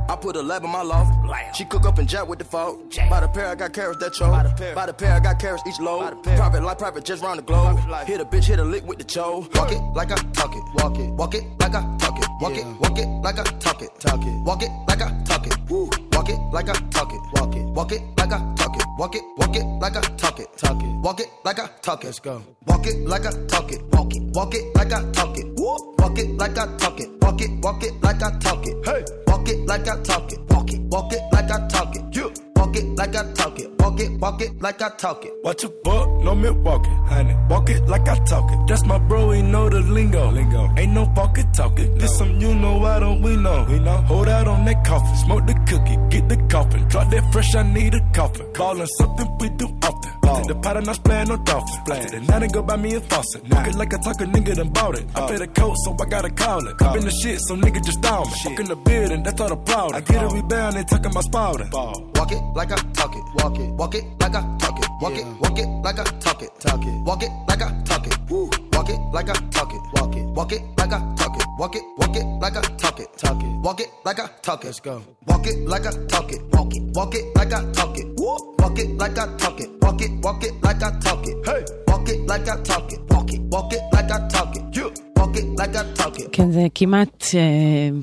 I 0.08 0.16
put 0.16 0.36
a 0.36 0.42
lab 0.42 0.64
in 0.64 0.70
my 0.70 0.82
loft. 0.82 1.12
She 1.56 1.64
cook 1.64 1.86
up 1.86 1.98
and 1.98 2.08
jack 2.08 2.28
with 2.28 2.38
the 2.38 2.44
fault. 2.44 2.78
By 3.10 3.20
the 3.20 3.28
pair, 3.28 3.48
I 3.48 3.54
got 3.54 3.72
carrots 3.72 3.98
that 4.00 4.12
choke. 4.12 4.32
By 4.74 4.86
the 4.86 4.92
pair, 4.92 5.14
I 5.14 5.20
got 5.20 5.38
carrots 5.38 5.62
each 5.66 5.80
load. 5.80 6.22
Private 6.22 6.62
life, 6.62 6.78
private 6.78 7.04
just 7.04 7.22
round 7.22 7.38
the 7.38 7.42
globe. 7.42 7.78
Hit 8.06 8.20
a 8.20 8.24
bitch, 8.24 8.44
hit 8.44 8.58
a 8.58 8.64
lick 8.64 8.86
with 8.86 8.98
the 8.98 9.04
cho. 9.04 9.46
Walk 9.54 9.72
it 9.72 9.80
like 9.94 10.12
I 10.12 10.16
talk 10.32 10.54
it. 10.54 10.62
Walk 10.74 10.98
it. 10.98 11.10
Walk 11.10 11.34
it 11.34 11.44
like 11.60 11.74
I 11.74 11.82
talk 11.98 12.18
it. 12.18 12.28
Walk 12.40 12.56
it. 12.56 12.66
Walk 12.80 12.98
it 12.98 13.08
like 13.22 13.38
I 13.38 13.44
talk 13.44 13.82
it. 13.82 13.90
Talk 14.00 14.22
it. 14.24 14.34
Walk 14.44 14.62
it 14.62 14.70
like 14.88 15.02
I 15.02 15.10
talk 15.24 15.46
it. 15.46 15.56
Woo. 15.70 15.88
Walk 16.12 16.28
it 16.28 16.38
like 16.52 16.68
I 16.68 16.74
talk 16.90 17.12
it. 17.12 17.20
Walk 17.34 17.54
it. 17.56 17.64
Walk 17.76 17.92
it 17.92 18.02
like 18.18 18.32
I 18.32 18.54
talk 18.56 18.76
it. 18.76 18.83
Walk 18.96 19.16
it. 19.16 19.22
Walk 19.36 19.56
it 19.56 19.64
like 19.80 19.96
I 19.96 20.00
talk 20.16 20.38
it. 20.38 20.56
Talk 20.56 20.80
it. 20.80 20.86
Walk 21.02 21.20
it 21.20 21.28
like 21.44 21.58
I 21.58 21.66
talk 21.82 22.04
it. 22.04 22.06
Let's 22.06 22.20
go. 22.20 22.42
Walk 22.66 22.86
it 22.86 22.96
like 23.08 23.26
I 23.26 23.30
talk 23.48 23.72
it. 23.72 23.82
Walk 23.92 24.14
it. 24.14 24.22
Walk 24.22 24.54
it 24.54 24.76
like 24.76 24.92
I 24.92 25.10
talk 25.10 25.36
it. 25.36 25.46
Walk 25.58 26.18
it 26.18 26.28
like 26.38 26.56
I 26.56 26.76
talk 26.76 27.00
it. 27.00 27.10
Walk 27.20 27.40
it. 27.40 27.50
Walk 27.60 27.82
it 27.82 28.02
like 28.02 28.22
I 28.22 28.38
talk 28.38 28.66
it. 28.66 28.86
Hey. 28.86 29.04
Walk 29.26 29.48
it 29.48 29.66
like 29.66 29.88
I 29.88 30.00
talk 30.02 30.32
it. 30.32 30.38
Walk 30.50 30.72
it. 30.72 30.80
Walk 30.82 31.12
it 31.12 31.22
like 31.32 31.50
I 31.50 31.66
talk 31.66 31.96
it. 31.96 32.14
You. 32.14 32.53
Walk 32.64 32.76
it 32.76 32.96
like 32.96 33.14
I 33.14 33.32
talk 33.34 33.58
it. 33.58 33.70
Walk 33.78 34.00
it. 34.00 34.10
Walk 34.12 34.40
it 34.40 34.62
like 34.62 34.80
I 34.80 34.88
talk 34.96 35.22
it. 35.26 35.32
Watch 35.44 35.62
your 35.64 35.72
buck, 35.84 36.08
no 36.22 36.34
Milwaukee, 36.34 36.88
honey. 37.08 37.36
Walk 37.50 37.68
it 37.68 37.86
like 37.86 38.08
I 38.08 38.16
talk 38.24 38.50
it. 38.50 38.58
That's 38.66 38.86
my 38.86 38.96
bro, 38.96 39.32
he 39.32 39.42
know 39.42 39.68
the 39.68 39.80
lingo. 39.80 40.30
Lingo. 40.30 40.72
Ain't 40.78 40.92
no 40.92 41.04
pocket 41.14 41.52
talking. 41.52 41.94
This 41.98 42.16
some 42.16 42.40
you 42.40 42.54
know, 42.54 42.82
I 42.84 43.00
don't 43.00 43.20
we 43.20 43.36
know? 43.36 43.66
We 43.68 43.78
know. 43.80 43.98
Hold 44.08 44.28
out 44.28 44.48
on 44.48 44.64
that 44.64 44.82
coffin, 44.82 45.14
smoke 45.16 45.46
the 45.46 45.52
cookie, 45.68 45.98
get 46.08 46.26
the 46.30 46.38
coffin. 46.48 46.88
Drop 46.88 47.10
that 47.10 47.30
fresh, 47.32 47.54
I 47.54 47.62
need 47.64 47.94
a 47.94 48.00
coffin. 48.14 48.50
Ballin' 48.54 48.86
something 48.98 49.28
we 49.38 49.50
do 49.50 49.66
often. 49.82 50.12
Ball. 50.22 50.36
Take 50.38 50.46
the 50.46 50.54
pot 50.54 50.76
and 50.78 50.88
I 50.88 50.92
splayin' 50.94 51.28
no 51.28 51.36
dolphin. 51.36 51.74
Splayin'. 51.84 52.10
The 52.12 52.20
night 52.20 52.42
and 52.44 52.52
go 52.52 52.62
buy 52.62 52.76
me 52.76 52.94
a 52.94 53.00
faucet. 53.02 53.46
Nah. 53.46 53.56
Walk 53.56 53.68
it 53.68 53.74
like 53.74 53.92
I 53.92 53.98
talk 53.98 54.20
a 54.22 54.24
nigga 54.24 54.54
done 54.54 54.70
bought 54.70 54.98
it. 54.98 55.04
I 55.14 55.28
pay 55.28 55.36
the 55.36 55.48
coat, 55.48 55.76
so 55.84 55.94
I 56.00 56.08
gotta 56.08 56.30
call 56.30 56.66
it. 56.66 56.78
Call 56.78 56.96
in 56.96 57.04
the 57.04 57.10
shit, 57.10 57.40
so 57.42 57.56
nigga 57.56 57.84
just 57.84 58.00
down 58.00 58.22
me. 58.22 58.34
Fuck 58.42 58.60
in 58.60 58.66
the 58.66 58.76
building, 58.76 59.22
that's 59.22 59.38
all 59.38 59.50
the 59.50 59.56
problem. 59.56 59.96
I 59.96 60.00
get 60.00 60.22
a 60.22 60.28
rebound, 60.28 60.76
they 60.76 60.84
talking 60.84 61.10
about 61.10 61.24
spouting. 61.24 61.70
Walk 61.70 62.14
Walk 62.24 62.32
it 62.32 62.53
like 62.54 62.72
I 62.72 62.76
talk 62.92 63.14
it. 63.16 63.24
Walk 63.34 63.58
it. 63.58 63.70
Walk 63.70 63.94
it 63.94 64.04
like 64.20 64.34
I 64.34 64.40
talk 64.58 64.78
it. 64.78 64.88
Walk 65.00 65.16
it. 65.16 65.26
Walk 65.40 65.58
it 65.58 65.66
like 65.82 65.98
I 65.98 66.04
talk 66.04 66.42
it. 66.42 66.50
Talk 66.60 66.82
it. 66.84 67.04
Walk 67.04 67.22
it 67.22 67.30
like 67.48 67.62
I 67.62 67.82
talk 67.84 68.06
it. 68.06 68.18
Woo. 68.30 68.50
Walk 68.72 68.88
it 68.90 68.98
like 69.12 69.28
I 69.28 69.34
talk 69.50 69.72
it. 69.72 69.80
Walk 69.94 70.16
it. 70.16 70.24
Walk 70.24 70.52
it 70.52 70.62
like 70.78 70.92
I 70.92 71.14
talk 71.16 71.36
it. 71.36 71.46
Walk 71.58 71.76
it. 71.76 71.82
Walk 71.98 72.16
it 72.16 72.24
like 72.40 72.56
I 72.56 72.60
talk 72.76 73.00
it. 73.00 73.08
Talk 73.16 73.42
it. 73.42 73.60
Walk 73.62 73.80
it 73.80 73.88
like 74.04 74.20
I 74.20 74.28
talk 74.42 74.64
it. 74.64 74.66
Let's 74.66 74.80
go. 74.80 75.02
Walk 75.26 75.46
it 75.46 75.68
like 75.68 75.86
I 75.86 75.90
talk 76.06 76.32
it. 76.32 76.42
Walk 76.52 76.74
it. 76.74 76.82
Walk 76.94 77.14
it 77.14 77.36
like 77.36 77.52
I 77.52 77.72
talk 77.72 77.98
it. 77.98 78.06
Woo. 78.18 78.54
Walk 78.58 78.78
it 78.78 78.96
like 78.98 79.18
I 79.18 79.36
talk 79.36 79.60
it. 79.60 79.70
Walk 79.82 80.00
it. 80.02 80.10
Walk 80.22 80.44
it 80.44 80.62
like 80.62 80.82
I 80.82 80.98
talk 81.00 81.26
it. 81.26 81.46
Hey. 81.46 81.64
Walk 81.88 82.08
it 82.08 82.20
like 82.26 82.48
I 82.48 82.60
talk 82.62 82.92
it. 82.92 83.00
Walk 83.10 83.32
it. 83.32 83.40
Walk 83.42 83.72
it 83.72 83.82
like 83.92 84.10
I 84.10 84.28
talk 84.28 84.56
it. 84.56 84.76
You. 84.76 84.84
Walk 84.84 85.13
כן, 86.32 86.50
זה 86.52 86.66
כמעט, 86.74 87.24
אה, 87.34 87.40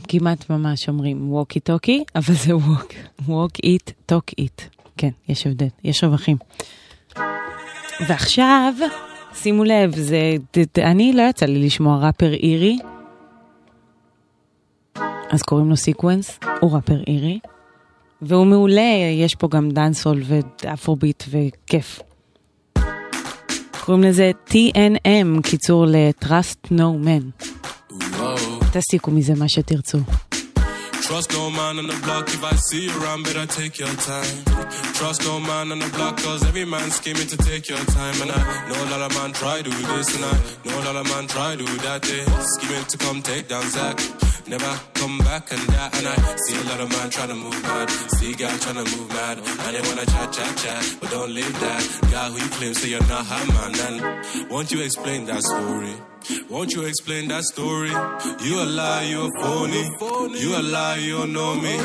כמעט 0.08 0.50
ממש 0.50 0.90
אומרים 0.90 1.34
walkie 1.34 1.60
talkie, 1.60 2.04
אבל 2.16 2.34
זה 2.34 2.56
walk, 2.56 2.94
walk 3.26 3.52
it, 3.64 3.92
talk 4.06 4.26
it. 4.38 4.62
כן, 4.98 5.10
יש 5.30 5.48
הבדל, 5.48 5.68
יש 5.84 6.04
רווחים. 6.04 6.38
ועכשיו, 8.08 8.74
שימו 9.34 9.64
לב, 9.64 9.96
זה, 9.96 10.36
אני 10.78 11.14
לא 11.14 11.22
יצא 11.22 11.46
לי 11.46 11.66
לשמוע 11.66 12.08
ראפר 12.08 12.34
אירי, 12.34 12.78
אז 15.30 15.42
קוראים 15.42 15.70
לו 15.70 15.78
סיקוונס, 15.78 16.40
הוא 16.62 16.72
ראפר 16.72 17.04
אירי, 17.08 17.40
והוא 18.22 18.46
מעולה, 18.46 18.92
יש 19.14 19.36
פה 19.36 19.48
גם 19.48 19.70
dancehall 19.72 20.22
ו 20.24 20.35
Afrobeat 20.35 21.24
וכיף. 21.30 22.00
קוראים 23.86 24.04
לזה 24.04 24.32
TNM, 24.48 25.42
קיצור 25.44 25.86
ל-Trust 25.88 26.72
No 26.72 27.06
Man. 27.06 27.46
תסיקו 28.74 29.12
מזה 29.12 29.34
מה 29.36 29.50
שתרצו. 29.50 29.98
Trust 31.08 31.32
no 31.32 31.50
man 31.50 31.78
on 31.82 31.88
the 31.88 32.00
block, 32.06 32.26
if 32.38 32.44
I 32.52 32.56
see 32.68 32.84
you 32.86 32.94
around, 33.02 33.24
better 33.26 33.46
take 33.60 33.76
your 33.84 33.96
time. 34.12 34.36
Trust 34.98 35.20
no 35.28 35.36
man 35.50 35.66
on 35.74 35.80
the 35.80 35.90
block, 35.98 36.16
cause 36.26 36.42
every 36.50 36.64
man 36.74 36.88
scheming 37.00 37.30
to 37.34 37.38
take 37.50 37.66
your 37.72 37.84
time. 38.00 38.16
And 38.24 38.32
I 38.38 38.42
know 38.68 38.80
a 38.86 38.90
lot 38.94 39.02
of 39.08 39.12
man 39.18 39.32
try 39.42 39.58
do 39.62 39.74
this, 39.92 40.08
and 40.16 40.24
I 40.34 40.36
know 40.64 40.76
a 40.82 40.84
lot 40.88 40.98
of 41.02 41.06
man 41.14 41.26
try 41.36 41.52
do 41.64 41.68
that. 41.86 42.00
They 42.08 42.22
scheming 42.54 42.86
to 42.92 42.98
come 43.06 43.20
take 43.30 43.46
down 43.54 43.66
Zach. 43.76 43.98
Never 44.48 44.74
come 45.02 45.18
back 45.18 45.52
and 45.52 45.62
that, 45.74 45.90
and 45.98 46.08
I 46.08 46.16
see 46.46 46.56
a 46.62 46.64
lot 46.70 46.80
of 46.80 46.90
man 46.90 47.10
trying 47.10 47.30
to 47.30 47.36
move 47.36 47.62
mad. 47.64 47.90
See 47.90 48.34
guy 48.34 48.56
trying 48.58 48.80
to 48.84 48.88
move 48.96 49.10
mad, 49.10 49.38
and 49.40 49.72
they 49.76 49.82
wanna 49.82 50.06
chat, 50.06 50.32
chat, 50.32 50.54
chat, 50.62 50.82
but 51.00 51.10
don't 51.10 51.34
live 51.34 51.54
that. 51.60 51.82
Guy 52.12 52.30
who 52.30 52.38
you 52.38 52.50
claim 52.58 52.74
say 52.76 52.90
you're 52.90 53.08
not 53.10 53.26
her 53.26 53.46
man, 53.54 53.72
and 53.88 54.50
won't 54.52 54.72
you 54.72 54.82
explain 54.82 55.26
that 55.26 55.42
story? 55.42 55.96
Won't 56.52 56.72
you 56.74 56.84
explain 56.84 57.30
that 57.30 57.44
story? 57.46 57.90
You 58.46 58.54
a 58.62 58.68
lie, 58.80 59.06
you 59.12 59.20
a 59.26 59.30
phony. 59.42 59.84
You 60.40 60.50
a 60.56 60.62
lie, 60.62 60.98
you 60.98 61.18
don't 61.18 61.34
know 61.34 61.56
me. 61.56 61.76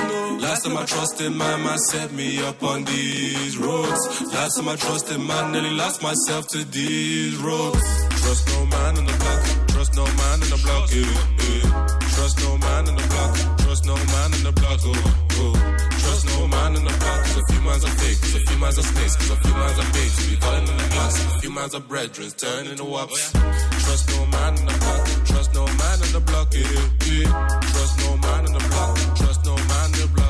Last 0.47 0.67
time 0.67 0.77
I 0.77 0.85
trusted 0.85 1.33
man, 1.33 1.64
man 1.64 1.79
set 1.79 2.12
me 2.12 2.45
up 2.45 2.62
on 2.62 2.85
these 2.85 3.57
roads. 3.57 4.03
Last 4.35 4.57
time 4.59 4.69
I 4.69 4.77
trusted 4.77 5.21
man, 5.21 5.53
nearly 5.53 5.71
lost 5.71 6.03
myself 6.03 6.49
to 6.49 6.59
these 6.64 7.37
roads. 7.39 7.87
Trust 8.21 8.49
no 8.49 8.67
man 8.67 8.99
on 8.99 9.07
the 9.07 9.17
block. 9.23 9.69
Trust 9.69 9.97
no 9.97 10.05
man 10.05 10.43
on 10.45 10.51
the 10.55 10.61
block. 10.64 10.91
Yeah, 10.93 12.01
yeah. 12.01 12.06
Trust 12.27 12.43
no 12.43 12.59
man 12.59 12.89
on 12.89 12.97
the 12.97 13.07
block. 13.07 13.59
Trust 13.59 13.87
no 13.87 13.95
man 13.95 14.35
on 14.35 14.43
the 14.43 14.53
block. 14.59 14.81
Oh, 14.83 15.14
oh. 15.39 15.55
Trust 16.03 16.27
no 16.27 16.49
man 16.49 16.74
on 16.74 16.83
the 16.83 16.91
block. 16.99 17.22
Cause 17.22 17.39
a 17.39 17.53
few 17.53 17.61
mans 17.61 17.85
are 17.85 17.97
fake. 18.03 18.20
Cause 18.20 18.35
a 18.35 18.41
few 18.41 18.59
mans 18.59 18.79
are 18.79 18.83
snakes. 18.83 19.14
Cause 19.14 19.31
a 19.31 19.37
few 19.37 19.55
mans 19.55 19.79
are 19.79 19.93
bait. 19.95 20.11
We 20.27 20.37
calling 20.43 20.66
in 20.66 20.77
the 20.77 20.89
glass. 20.91 21.14
A 21.22 21.39
few 21.39 21.51
mans 21.53 21.74
are 21.77 21.87
brethren. 21.87 22.29
Turning 22.37 22.72
into 22.72 22.85
wops. 22.85 23.31
Trust 23.31 24.11
no 24.11 24.27
man 24.27 24.59
on 24.59 24.66
the 24.66 24.74
block. 24.74 25.03
Trust 25.31 25.55
no 25.55 25.64
man 25.66 25.97
on 26.03 26.11
the 26.11 26.22
block. 26.27 26.49
Yeah, 26.51 26.66
yeah. 27.07 27.61
Trust 27.62 27.95
no 28.03 28.16
man 28.16 28.43
on 28.43 28.53
the 28.59 28.64
block. 28.74 28.97
Trust 29.14 29.45
no 29.47 29.55
man 29.55 29.87
on 29.87 29.93
the 29.93 30.11
block. 30.12 30.26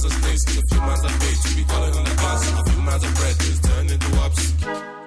Fake. 0.00 0.02
Cause 0.02 0.04
a 0.04 0.10
few 0.10 0.22
mans 0.22 0.24
are 0.24 0.38
snakes. 0.38 0.44
A 0.44 0.62
few 0.66 0.80
mans 0.80 1.04
are 1.04 1.18
bait. 1.18 1.56
We 1.56 1.64
calling 1.64 1.94
in 1.96 2.04
the 2.04 2.14
glass. 2.16 2.60
A 2.60 2.70
few 2.70 2.82
mans 2.82 3.04
are 3.04 3.14
brethren. 3.14 3.58
Turning 3.62 3.92
into 3.92 4.16
wops. 4.16 4.52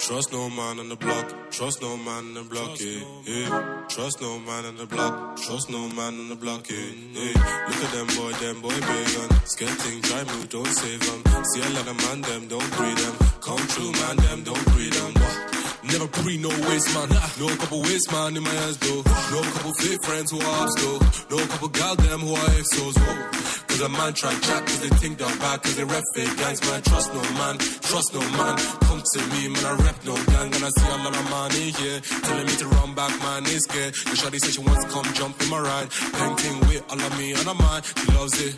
Trust 0.05 0.31
no 0.31 0.49
man 0.49 0.79
on 0.79 0.89
the 0.89 0.95
block. 0.95 1.51
Trust 1.51 1.81
no 1.81 1.97
man 1.97 2.25
on 2.25 2.33
the 2.35 2.43
block. 2.43 2.79
Yeah, 2.79 3.01
yeah. 3.25 3.83
Trust 3.89 4.21
no 4.21 4.39
man 4.39 4.65
on 4.65 4.75
the 4.77 4.85
block. 4.85 5.37
Trust 5.37 5.69
no 5.69 5.89
man 5.89 6.19
on 6.19 6.29
the 6.29 6.35
block. 6.35 6.69
Yeah, 6.69 6.77
yeah. 7.13 7.65
Look 7.67 7.83
at 7.83 7.91
them 7.91 8.07
boy, 8.17 8.31
them 8.33 8.61
boy 8.61 8.69
big 8.69 9.19
on. 9.21 9.45
Skeleton 9.45 10.01
try 10.01 10.23
move, 10.25 10.49
don't 10.49 10.67
save 10.67 10.99
them. 10.99 11.45
See 11.45 11.61
a 11.61 11.69
lot 11.69 11.87
of 11.87 11.97
man, 12.05 12.21
them 12.21 12.47
don't 12.47 12.71
breed 12.77 12.97
them. 12.97 13.15
Come 13.41 13.65
true, 13.73 13.91
man, 13.91 14.17
them 14.17 14.43
don't 14.43 14.65
breed 14.73 14.93
them. 14.93 15.54
Never 15.91 16.07
pre 16.07 16.37
no 16.37 16.49
waste 16.49 16.93
man. 16.93 17.09
No 17.39 17.47
couple 17.57 17.81
waste 17.81 18.11
man 18.11 18.37
in 18.37 18.43
my 18.43 18.55
ass 18.65 18.77
though. 18.77 19.03
No 19.31 19.41
couple 19.53 19.73
fake 19.73 20.03
friends 20.03 20.31
who 20.31 20.39
are 20.39 20.67
though. 20.77 20.99
No 21.29 21.37
couple 21.47 21.69
them 21.69 22.19
who 22.21 22.33
are 22.33 22.49
exos. 22.59 22.97
Whoa. 22.97 23.45
Cause 23.67 23.81
a 23.81 23.89
man 23.89 24.13
try 24.13 24.33
chat 24.39 24.65
cause 24.65 24.79
they 24.79 24.89
think 24.97 25.17
they're 25.17 25.37
bad 25.37 25.61
cause 25.61 25.75
they 25.75 25.83
rep 25.83 26.03
fake 26.15 26.37
gangs 26.37 26.61
man. 26.69 26.81
Trust 26.81 27.13
no 27.13 27.21
man, 27.33 27.57
trust 27.57 28.13
no 28.13 28.21
man. 28.21 28.57
Come 28.87 28.94
to 29.13 29.19
me 29.31 29.47
man, 29.47 29.65
I 29.65 29.73
rap 29.83 29.97
no 30.05 30.15
gang 30.25 30.53
and 30.53 30.63
I 30.63 30.69
see 30.69 30.87
a 30.87 30.97
lot 30.97 31.15
of 31.15 31.29
money 31.29 31.73
yeah. 31.81 31.99
Telling 32.25 32.45
me 32.45 32.55
to 32.57 32.67
run 32.67 32.93
back 32.95 33.13
man, 33.21 33.43
they 33.43 33.57
scared. 33.57 33.93
The 33.93 34.15
shawty 34.17 34.39
said 34.39 34.53
she 34.53 34.61
wants 34.61 34.85
to 34.85 34.91
come 34.91 35.05
jump 35.13 35.41
in 35.41 35.49
my 35.49 35.59
ride. 35.59 35.89
Painting 35.91 36.59
with 36.67 36.83
all 36.89 36.99
of 36.99 37.17
me 37.17 37.33
and 37.33 37.47
I 37.47 37.53
mind. 37.53 37.85
She 37.85 38.11
loves 38.11 38.35
it 38.41 38.53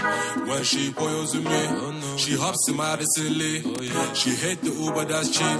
when 0.47 0.63
she 0.63 0.91
boils 0.91 1.35
with 1.35 1.45
me. 1.45 1.51
Oh, 1.51 2.17
she 2.17 2.33
hops 2.35 2.69
in 2.69 2.75
my 2.77 2.97
silly. 3.15 3.63
Oh, 3.65 4.13
she 4.13 4.31
hate 4.31 4.61
the 4.61 4.71
Uber 4.71 5.05
that's 5.05 5.29
cheap. 5.29 5.59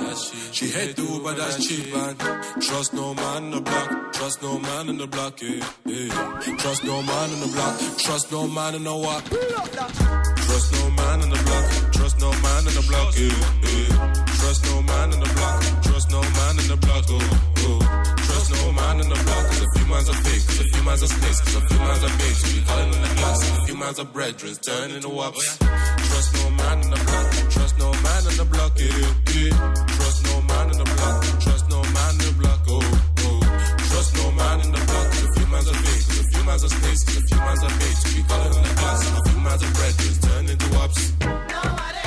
She 0.54 0.68
hate 0.68 0.96
the 0.96 1.04
Uber 1.04 1.34
that's 1.34 1.68
cheap 1.68 1.94
man. 1.94 2.16
Trust 2.62 2.94
no 2.94 3.14
man 3.14 3.44
in 3.46 3.52
the 3.52 3.62
block. 3.62 4.14
Trust 4.14 4.42
no 4.42 4.60
man 4.60 4.90
in 4.90 4.98
the 4.98 5.08
block. 5.08 5.42
Yeah, 5.42 5.66
yeah. 5.86 6.56
Trust 6.58 6.84
no 6.84 7.02
man 7.02 7.32
in 7.32 7.40
the 7.40 7.48
block. 7.48 7.80
Trust 7.98 8.32
no 8.32 8.48
man 8.48 8.76
in 8.76 8.84
the 8.84 8.96
what? 8.96 10.37
Trust 10.48 10.72
no 10.72 10.90
man 10.96 11.22
in 11.24 11.30
the 11.30 11.42
block. 11.44 11.66
Trust 11.92 12.20
no 12.20 12.32
man 12.32 12.62
in 12.68 12.74
the 12.80 12.86
block. 12.88 13.12
Yeah, 13.20 13.36
yeah. 13.68 14.14
Trust 14.40 14.64
no 14.64 14.82
man 14.82 15.12
in 15.12 15.20
the 15.20 15.32
block. 15.36 15.60
Trust 15.84 16.08
no 16.10 16.22
man 16.22 16.54
in 16.60 16.68
the 16.72 16.78
block. 16.78 17.04
Oh, 17.10 17.20
oh. 17.68 17.80
Trust 18.16 18.50
no 18.56 18.72
man 18.72 18.96
in 19.04 19.10
the 19.10 19.20
block. 19.28 19.44
Cause 19.52 19.62
a 19.62 19.68
few 19.76 19.86
mans 19.92 20.08
are 20.08 20.20
fake. 20.24 20.44
Cause 20.48 20.60
a 20.62 20.64
few 20.72 20.84
mans 20.88 21.04
are 21.04 21.12
snakes. 21.12 21.40
Cause 21.42 21.56
a 21.56 21.62
few 21.68 21.80
mans 21.80 22.04
are 22.08 22.16
bait. 22.16 22.38
We 22.48 22.62
calling 22.64 22.94
in 22.96 23.02
the 23.04 23.14
glass. 23.20 23.40
A 23.44 23.66
few 23.66 23.76
mans 23.76 24.00
are 24.00 24.06
brethren. 24.16 24.56
Turning 24.64 24.96
into 24.96 25.10
wops. 25.10 25.58
Trust 25.60 26.30
no 26.40 26.50
man 26.56 26.78
in 26.80 26.90
the 26.96 27.02
block. 27.04 27.28
Trust 27.52 27.76
no 27.78 27.88
man 27.92 28.22
in 28.32 28.36
the 28.40 28.48
block. 28.48 28.72
Yeah, 28.80 29.04
yeah. 29.36 29.56
Trust 30.00 30.20
no 30.32 30.36
man 30.48 30.66
in 30.72 30.78
the 30.80 30.88
block. 30.96 31.16
Trust 31.44 31.66
no 31.70 31.80
man 31.92 32.12
in 32.16 32.24
the 32.24 32.34
block. 32.40 32.62
Oh, 32.72 32.80
oh. 33.28 33.40
Trust 33.92 34.16
no 34.16 34.32
man 34.32 34.58
in 34.64 34.72
the 34.72 34.82
block. 34.88 35.08
A 35.12 35.28
few 35.36 35.48
mans 35.52 35.68
are 35.68 35.80
miles 36.48 36.64
of 36.64 36.72
space, 36.72 37.04
a 37.04 37.22
few 37.22 37.38
miles 37.38 37.62
of 37.62 37.70
bait. 37.78 38.16
We 38.16 38.24
call 38.24 38.42
it 38.48 38.56
in 38.56 38.64
the 38.64 38.74
class, 38.80 39.20
a 39.20 39.30
few 39.30 39.40
miles 39.42 39.64
of 39.64 39.74
bread, 39.74 39.94
just 40.00 40.24
turn 40.24 40.50
into 40.50 40.80
ups. 40.80 41.14
Nobody. 41.20 42.07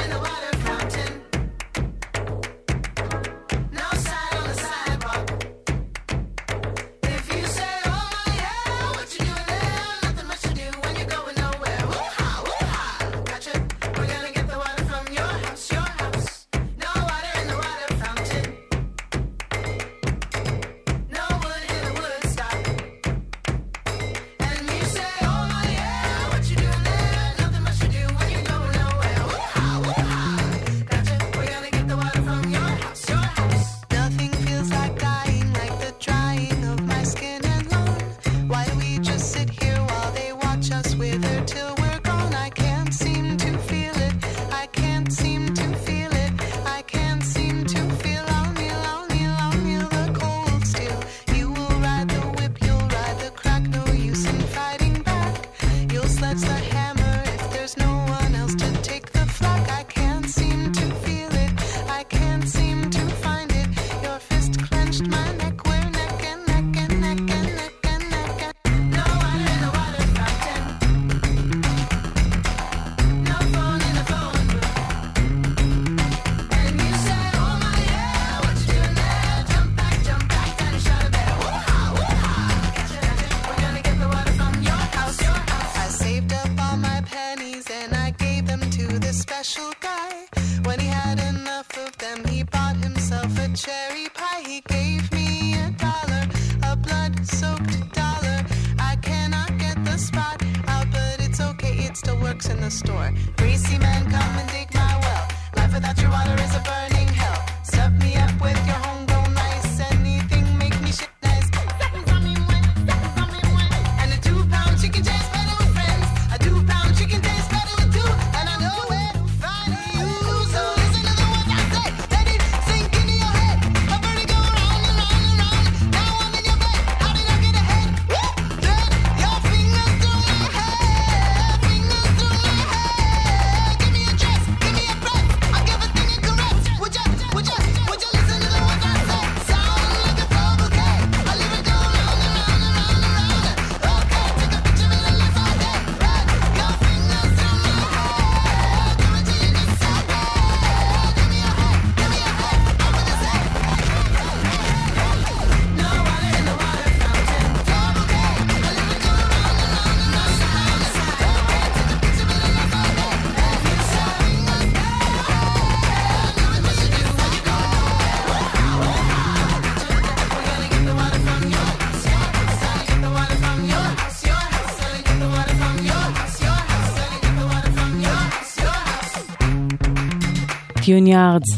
Tune-Yards, 180.90 181.48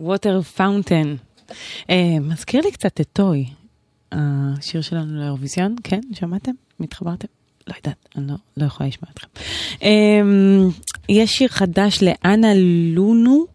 Water 0.00 0.42
Fountain. 0.42 1.14
מזכיר 2.20 2.60
לי 2.64 2.72
קצת 2.72 3.00
את 3.00 3.06
Toy, 3.12 3.44
השיר 4.12 4.80
שלנו 4.80 5.20
לאירוויזיון, 5.20 5.76
כן? 5.84 6.00
שמעתם? 6.12 6.50
מתחברתם? 6.80 7.28
לא 7.66 7.74
יודעת, 7.76 8.08
אני 8.16 8.26
לא, 8.26 8.34
לא 8.56 8.66
יכולה 8.66 8.88
לשמוע 8.88 9.10
אתכם. 9.14 9.26
Um, 9.78 9.84
יש 11.08 11.30
שיר 11.30 11.48
חדש 11.48 12.02
לאנה 12.02 12.48
לונו, 12.94 13.46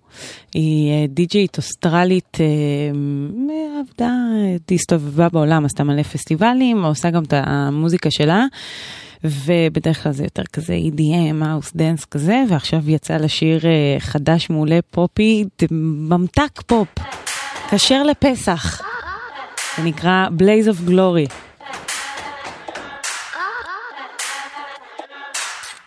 היא 0.53 0.91
אה, 0.91 1.05
די-ג'יית 1.07 1.57
אוסטרלית, 1.57 2.37
אה, 2.39 3.79
עבדה, 3.79 4.11
הסתובבה 4.71 5.29
בעולם, 5.29 5.65
עשתה 5.65 5.83
מלא 5.83 6.03
פסטיבלים, 6.03 6.85
עושה 6.85 7.09
גם 7.09 7.23
את 7.23 7.33
המוזיקה 7.35 8.11
שלה. 8.11 8.45
ובדרך 9.23 10.03
כלל 10.03 10.11
זה 10.11 10.23
יותר 10.23 10.43
כזה 10.53 10.73
EDM, 10.73 11.45
house 11.45 11.71
dance 11.75 12.05
כזה, 12.05 12.43
ועכשיו 12.49 12.89
יצא 12.89 13.17
לשיר 13.17 13.59
חדש 13.99 14.49
מעולה 14.49 14.79
פופי, 14.91 15.45
ממתק 15.71 16.61
פופ, 16.61 16.87
כשר 17.71 18.03
לפסח, 18.03 18.81
זה 19.77 19.83
נקרא 19.83 20.27
Blaze 20.37 20.67
of 20.67 20.89
Glory. 20.89 21.27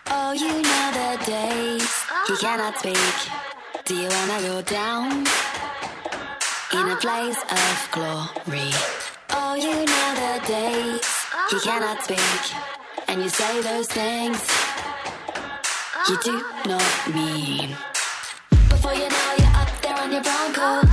Oh, 0.07 0.33
you 0.33 0.53
know 0.67 0.87
the 0.99 1.11
days 1.25 1.91
he 2.27 2.35
cannot 2.43 2.73
speak. 2.79 3.17
Do 3.85 3.93
you 4.01 4.09
wanna 4.15 4.39
go 4.49 4.61
down 4.61 5.07
in 6.77 6.85
a 6.95 6.97
place 7.05 7.41
of 7.61 7.75
glory? 7.95 8.71
Oh, 9.37 9.53
you 9.65 9.75
know 9.91 10.09
the 10.23 10.33
days 10.57 11.07
he 11.51 11.57
cannot 11.67 11.97
speak. 12.05 12.80
and 13.11 13.21
you 13.21 13.27
say 13.27 13.61
those 13.61 13.87
things 13.87 14.39
you 16.07 16.17
do 16.23 16.41
not 16.65 17.13
mean. 17.13 17.75
Before 18.69 18.93
you 18.93 19.09
know, 19.09 19.29
you're 19.37 19.55
up 19.61 19.69
there 19.81 19.97
on 19.99 20.11
your 20.13 20.23
bronco. 20.23 20.87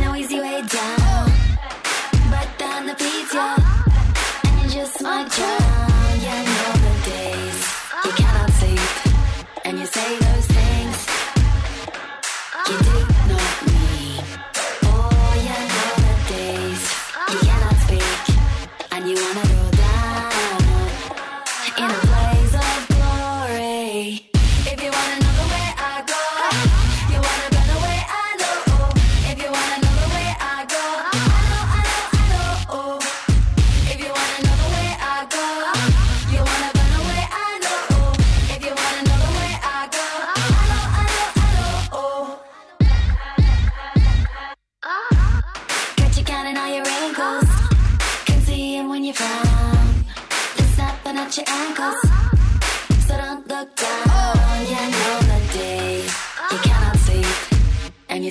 No 0.00 0.14
easy 0.14 0.38
way 0.38 0.60
down, 0.60 1.32
but 2.30 2.48
down 2.58 2.86
the 2.86 2.94
beats 2.94 3.32
you, 3.32 3.40
and 3.40 4.62
you 4.62 4.80
just 4.80 5.02
might 5.02 5.30
drown. 5.30 6.20
You 6.26 6.36
know 6.58 6.72
the 6.86 6.94
days 7.10 7.58
you 8.04 8.10
cannot 8.20 8.50
sleep, 8.50 9.64
and 9.64 9.78
you 9.78 9.86
say. 9.86 10.23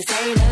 say. 0.05 0.42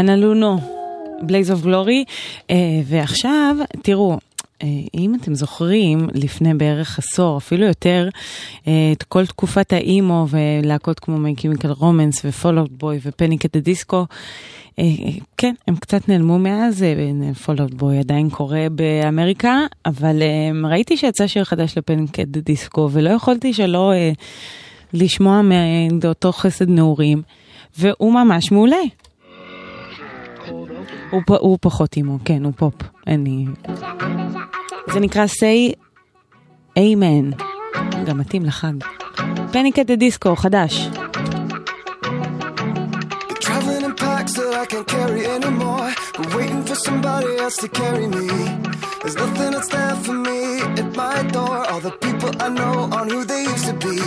אנה 0.00 0.16
לונו, 0.16 0.58
Blaze 1.22 1.50
of 1.50 1.62
Glory. 1.62 2.04
ועכשיו, 2.86 3.56
תראו, 3.82 4.16
uh, 4.16 4.64
אם 4.94 5.14
אתם 5.14 5.34
זוכרים, 5.34 6.08
לפני 6.14 6.54
בערך 6.54 6.98
עשור, 6.98 7.38
אפילו 7.38 7.66
יותר, 7.66 8.08
uh, 8.12 8.68
את 8.92 9.02
כל 9.02 9.26
תקופת 9.26 9.72
ה 9.72 9.85
emo 9.85 10.26
ולהקות 10.28 11.00
כמו 11.00 11.18
מייקימיקל 11.18 11.70
רומנס 11.70 12.24
ופולאוט 12.24 12.70
בוי 12.70 12.98
ופניק 13.02 13.44
את 13.44 13.56
הדיסקו, 13.56 14.04
כן, 15.36 15.54
הם 15.68 15.76
קצת 15.76 16.08
נעלמו 16.08 16.38
מאז, 16.38 16.82
אה, 16.82 17.34
Fall 17.34 17.57
Out 17.57 17.74
Boy 17.74 17.98
עדיין 17.98 18.30
קורה 18.30 18.66
באמריקה, 18.72 19.58
אבל 19.86 20.22
ראיתי 20.64 20.96
שיצא 20.96 21.26
שיר 21.26 21.44
חדש 21.44 21.78
ל 21.78 21.85
Panic 21.85 22.20
at 22.20 22.36
the 22.36 22.55
Disco 22.55 22.88
ולא 22.92 23.10
יכולתי 23.10 23.52
שלא 23.52 23.92
uh, 23.92 24.18
לשמוע 24.92 25.40
מאותו 25.42 26.32
חסד 26.32 26.70
נעורים, 26.70 27.22
והוא 27.78 28.12
ממש 28.12 28.52
מעולה. 28.52 28.82
הוא, 31.10 31.58
פחות 31.60 31.96
אימו, 31.96 32.18
כן, 32.24 32.44
הוא 32.44 32.52
פופ. 32.56 32.74
אני... 33.06 33.46
זה 34.92 35.00
נקרא 35.00 35.24
say 35.26 35.74
amen. 36.78 37.42
גם 38.06 38.18
מתאים 38.18 38.44
לחג. 38.44 38.72
פניק 39.52 39.78
את 39.78 39.90
הדיסקו, 39.90 40.36
חדש. 40.36 40.88
That 44.30 44.54
I 44.54 44.64
can't 44.64 44.86
carry 44.86 45.26
anymore. 45.26 45.92
But 46.16 46.34
waiting 46.36 46.62
for 46.62 46.76
somebody 46.76 47.36
else 47.38 47.56
to 47.56 47.68
carry 47.68 48.06
me. 48.06 48.28
There's 49.02 49.16
nothing 49.16 49.50
that's 49.50 49.66
there 49.68 49.96
for 49.96 50.12
me 50.12 50.60
at 50.80 50.94
my 50.94 51.22
door. 51.24 51.66
All 51.70 51.80
the 51.80 51.90
people 51.90 52.30
I 52.38 52.48
know 52.48 52.88
aren't 52.92 53.10
who 53.10 53.24
they 53.24 53.42
used 53.42 53.66
to 53.66 53.74
be. 53.74 53.98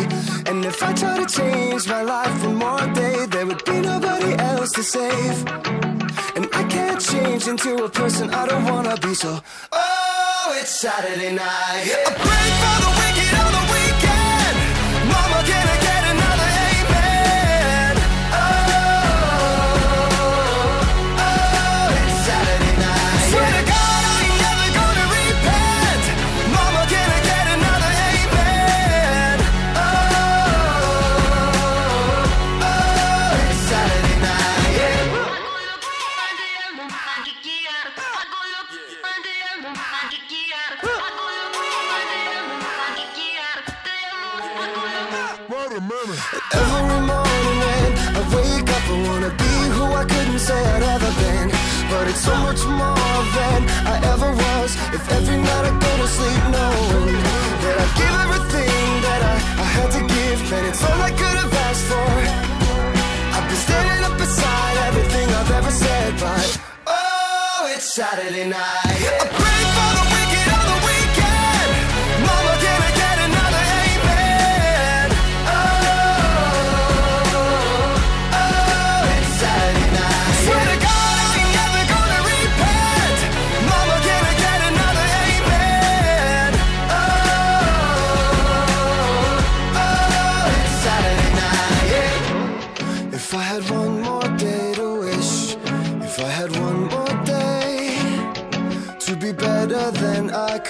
And 0.49 0.63
if 0.63 0.81
I 0.81 0.93
try 0.93 1.17
to 1.19 1.25
change 1.25 1.89
my 1.89 2.03
life 2.03 2.45
one 2.45 2.55
more 2.55 2.87
day, 2.93 3.25
there 3.25 3.45
would 3.45 3.65
be 3.65 3.81
nobody 3.81 4.33
else 4.35 4.71
to 4.77 4.83
save. 4.83 5.37
And 6.37 6.47
I 6.53 6.63
can't 6.69 7.01
change 7.01 7.47
into 7.47 7.83
a 7.83 7.89
person 7.89 8.29
I 8.29 8.47
don't 8.47 8.63
wanna 8.63 8.95
be. 8.97 9.13
So, 9.15 9.41
oh, 9.73 10.57
it's 10.61 10.79
Saturday 10.79 11.33
night. 11.35 11.83
I 12.07 12.13
pray 12.25 12.47
for 12.61 12.75
the 12.83 12.91
wicked 12.99 13.33
on 13.43 13.51
the 13.57 13.63
weekend. 13.73 13.92
Every 46.03 46.99
morning 47.07 47.55
when 47.63 47.91
I 48.19 48.23
wake 48.35 48.69
up, 48.75 48.83
I 48.91 48.97
wanna 49.07 49.31
be 49.39 49.53
who 49.71 49.85
I 49.85 50.03
couldn't 50.03 50.39
say 50.39 50.59
I'd 50.75 50.83
ever 50.83 51.11
been. 51.23 51.47
But 51.89 52.09
it's 52.11 52.19
so 52.19 52.35
much 52.43 52.59
more 52.65 53.19
than 53.39 53.59
I 53.87 53.95
ever 54.11 54.29
was. 54.35 54.75
If 54.91 55.03
every 55.09 55.37
night 55.37 55.63
I 55.63 55.71
go 55.71 55.91
to 56.03 56.07
sleep 56.17 56.43
knowing 56.51 57.23
that 57.63 57.75
I 57.79 57.87
give 57.95 58.15
everything 58.25 58.89
that 59.07 59.21
I, 59.31 59.35
I 59.63 59.67
had 59.77 59.89
to 59.95 60.01
give, 60.15 60.51
man, 60.51 60.65
it's 60.65 60.83
all 60.83 61.01
I 61.09 61.11
could 61.11 61.37
have 61.39 61.53
asked 61.67 61.85
for. 61.87 62.11
I've 63.35 63.47
been 63.47 63.61
standing 63.63 64.03
up 64.03 64.17
beside 64.19 64.75
everything 64.89 65.27
I've 65.39 65.51
ever 65.51 65.71
said, 65.71 66.11
but 66.19 66.59
oh, 66.87 67.71
it's 67.73 67.95
Saturday 67.95 68.49
night. 68.49 69.72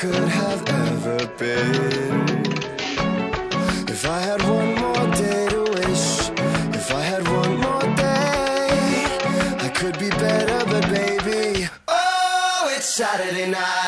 Could 0.03 0.27
have 0.27 0.67
ever 0.67 1.25
been. 1.37 2.27
If 3.87 4.05
I 4.05 4.19
had 4.19 4.41
one 4.43 4.75
more 4.75 5.07
day 5.15 5.47
to 5.47 5.61
wish, 5.75 6.29
if 6.75 6.93
I 6.93 7.01
had 7.11 7.25
one 7.25 7.55
more 7.65 7.87
day, 7.95 9.07
I 9.65 9.69
could 9.73 9.97
be 9.97 10.09
better, 10.09 10.59
but 10.65 10.83
baby, 10.89 11.69
oh, 11.87 12.73
it's 12.75 12.89
Saturday 12.93 13.49
night. 13.49 13.82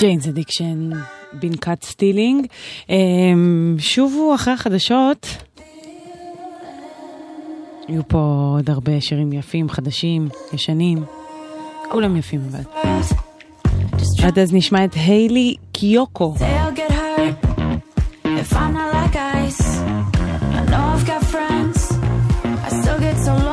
Jane's 0.00 0.28
Addiction, 0.28 0.90
Been 1.32 1.52
Caught 1.52 1.82
Stealing. 1.84 2.46
שובו 3.78 4.34
אחרי 4.34 4.54
החדשות. 4.54 5.26
יהיו 7.88 8.08
פה 8.08 8.52
עוד 8.56 8.70
הרבה 8.70 9.00
שירים 9.00 9.32
יפים, 9.32 9.68
חדשים, 9.68 10.28
ישנים. 10.52 11.04
כולם 11.90 12.16
יפים 12.16 12.40
אבל. 12.50 12.60
עד 14.24 14.38
אז 14.38 14.54
נשמע 14.54 14.84
את 14.84 14.94
היילי 14.94 15.54
קיוקו. 15.72 16.34
I'm 18.52 18.74
not 18.74 18.92
like 18.94 19.16
ice, 19.16 19.64
I 20.58 20.62
know 20.70 20.84
I've 20.94 21.06
got 21.10 21.22
friends. 21.34 21.78
I 22.66 22.68
still 22.80 22.98
get 23.06 23.16
so 23.26 23.32
low. 23.44 23.49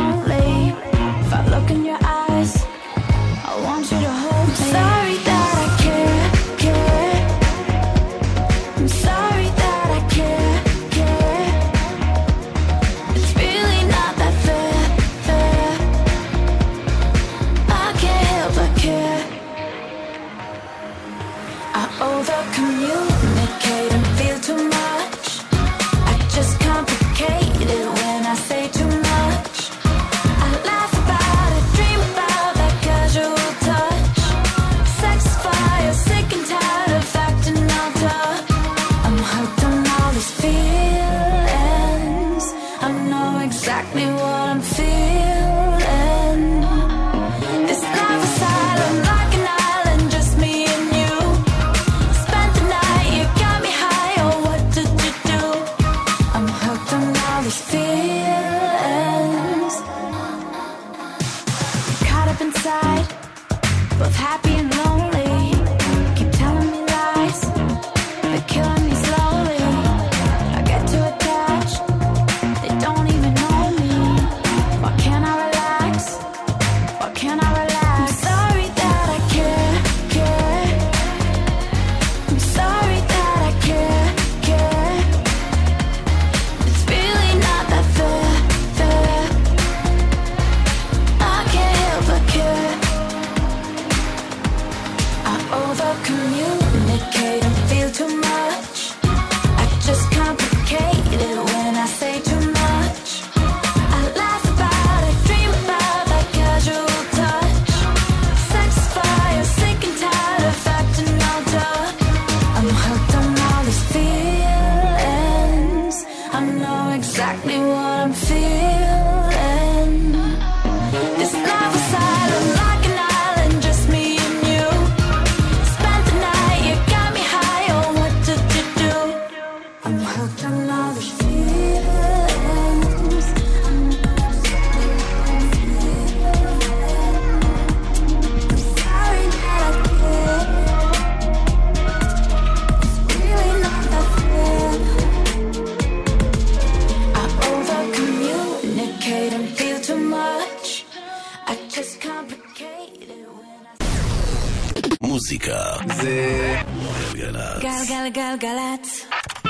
גלגלגלצ. 157.98 159.06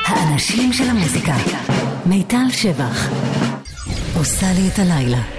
האנשים 0.05 0.73
של 0.73 0.89
המוזיקה. 0.89 1.35
מיטל 2.05 2.51
שבח. 2.51 3.09
עושה 4.17 4.45
לי 4.55 4.67
את 4.73 4.79
הלילה. 4.79 5.36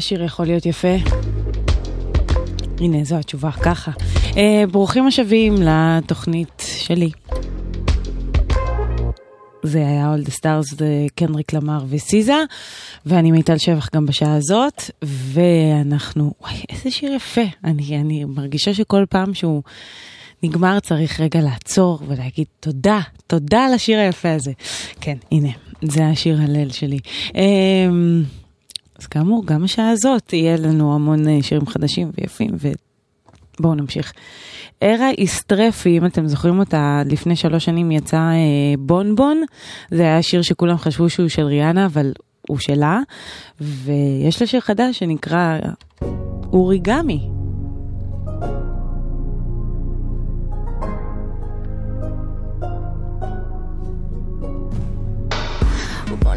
כמה 0.00 0.06
שיר 0.06 0.22
יכול 0.22 0.46
להיות 0.46 0.66
יפה? 0.66 0.96
הנה, 2.80 3.04
זו 3.04 3.16
התשובה, 3.16 3.50
ככה. 3.52 3.90
אה, 4.36 4.64
ברוכים 4.70 5.06
השבים 5.06 5.54
לתוכנית 5.62 6.62
שלי. 6.76 7.10
זה 9.62 9.78
היה 9.78 10.14
All 10.14 10.26
the 10.26 10.30
Stars, 10.30 10.76
זה 10.76 11.06
קנריק 11.14 11.52
למר 11.52 11.84
וסיזה, 11.88 12.36
ואני 13.06 13.30
מיטל 13.30 13.58
שבח 13.58 13.88
גם 13.94 14.06
בשעה 14.06 14.34
הזאת, 14.34 14.82
ואנחנו, 15.02 16.32
וואי, 16.40 16.56
איזה 16.68 16.90
שיר 16.90 17.12
יפה. 17.12 17.44
אני, 17.64 18.00
אני 18.00 18.24
מרגישה 18.24 18.74
שכל 18.74 19.04
פעם 19.10 19.34
שהוא 19.34 19.62
נגמר 20.42 20.80
צריך 20.80 21.20
רגע 21.20 21.40
לעצור 21.40 21.98
ולהגיד 22.08 22.46
תודה, 22.60 23.00
תודה 23.26 23.64
על 23.64 23.74
השיר 23.74 23.98
היפה 23.98 24.32
הזה. 24.32 24.52
כן, 25.00 25.16
הנה, 25.32 25.50
זה 25.82 26.06
השיר 26.06 26.38
הלל 26.42 26.70
שלי. 26.70 26.98
אמ, 27.34 28.24
אז 29.00 29.06
כאמור, 29.06 29.46
גם 29.46 29.64
השעה 29.64 29.90
הזאת 29.90 30.32
יהיה 30.32 30.56
לנו 30.56 30.94
המון 30.94 31.28
אה, 31.28 31.38
שירים 31.42 31.66
חדשים 31.66 32.10
ויפים, 32.18 32.50
ובואו 33.58 33.74
נמשיך. 33.74 34.12
ארה 34.82 35.10
איסטרפי, 35.10 35.98
אם 35.98 36.06
אתם 36.06 36.26
זוכרים 36.26 36.58
אותה, 36.58 37.02
לפני 37.06 37.36
שלוש 37.36 37.64
שנים 37.64 37.90
יצא 37.90 38.16
אה, 38.16 38.74
בונבון, 38.78 39.42
זה 39.90 40.02
היה 40.02 40.22
שיר 40.22 40.42
שכולם 40.42 40.76
חשבו 40.76 41.10
שהוא 41.10 41.28
של 41.28 41.42
ריאנה, 41.42 41.86
אבל 41.86 42.12
הוא 42.48 42.58
שלה, 42.58 43.00
ויש 43.60 44.40
לה 44.40 44.46
שיר 44.46 44.60
חדש 44.60 44.98
שנקרא 44.98 45.58
אוריגמי. 46.52 47.39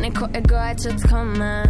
никоего 0.04 0.76
чуткома 0.76 1.64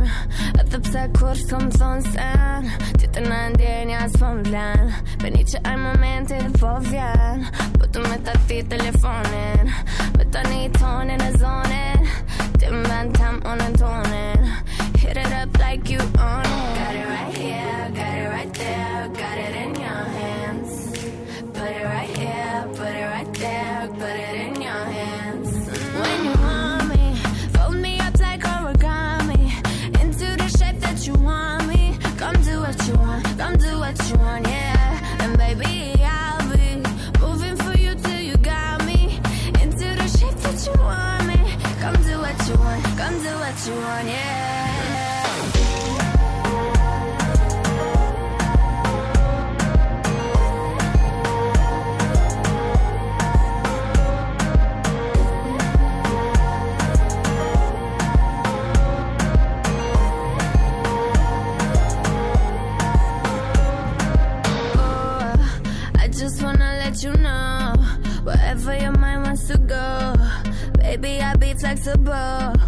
Hit 15.03 15.17
it 15.17 15.33
up 15.33 15.59
like 15.59 15.89
you 15.89 15.99
own 15.99 16.41
it. 16.41 16.75
Got 16.79 16.95
it 16.95 17.07
right 17.07 17.37
here, 17.37 17.91
got 17.93 18.17
it 18.17 18.29
right 18.29 18.53
there. 18.53 18.62
Baby, 71.03 71.21
I 71.21 71.35
be 71.35 71.53
flexible. 71.55 72.62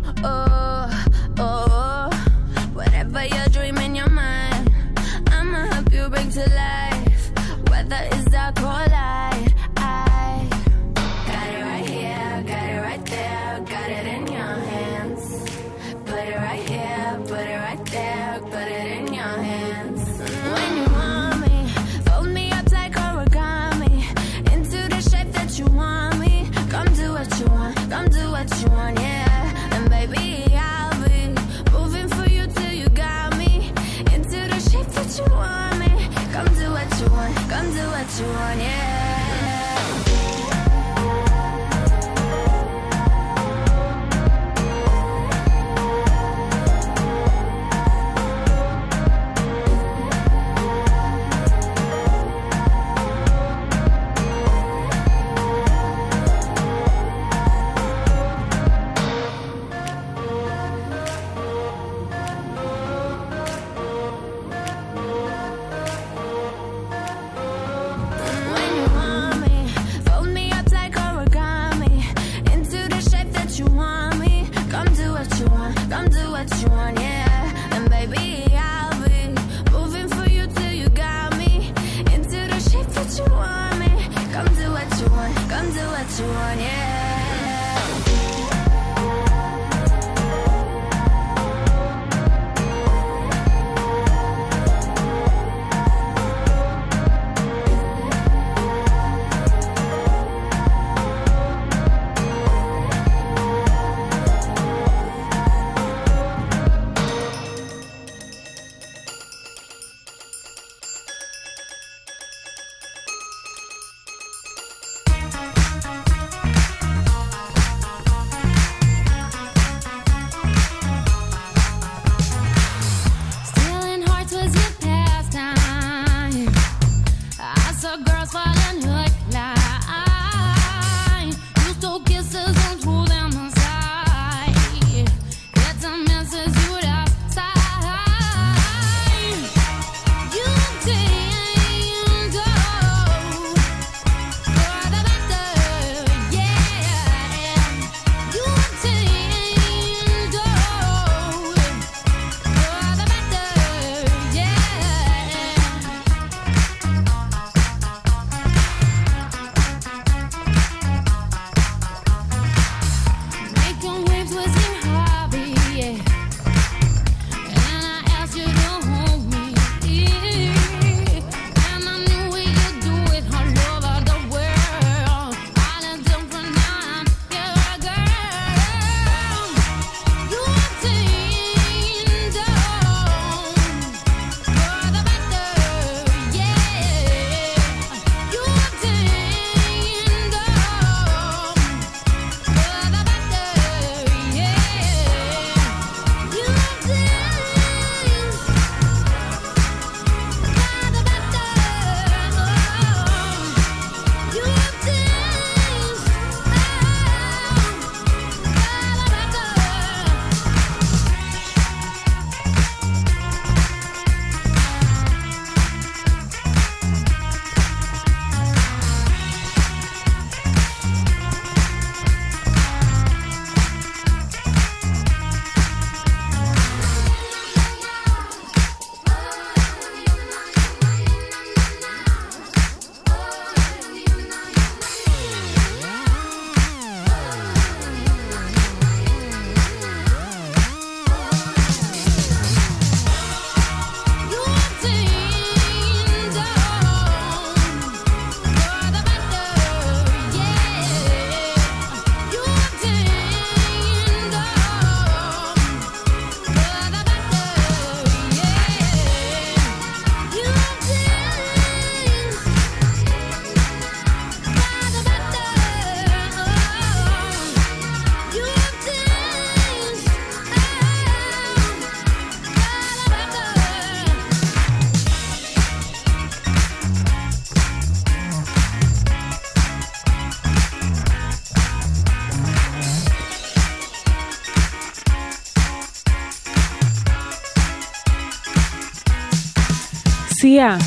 הוציאה 290.46 290.78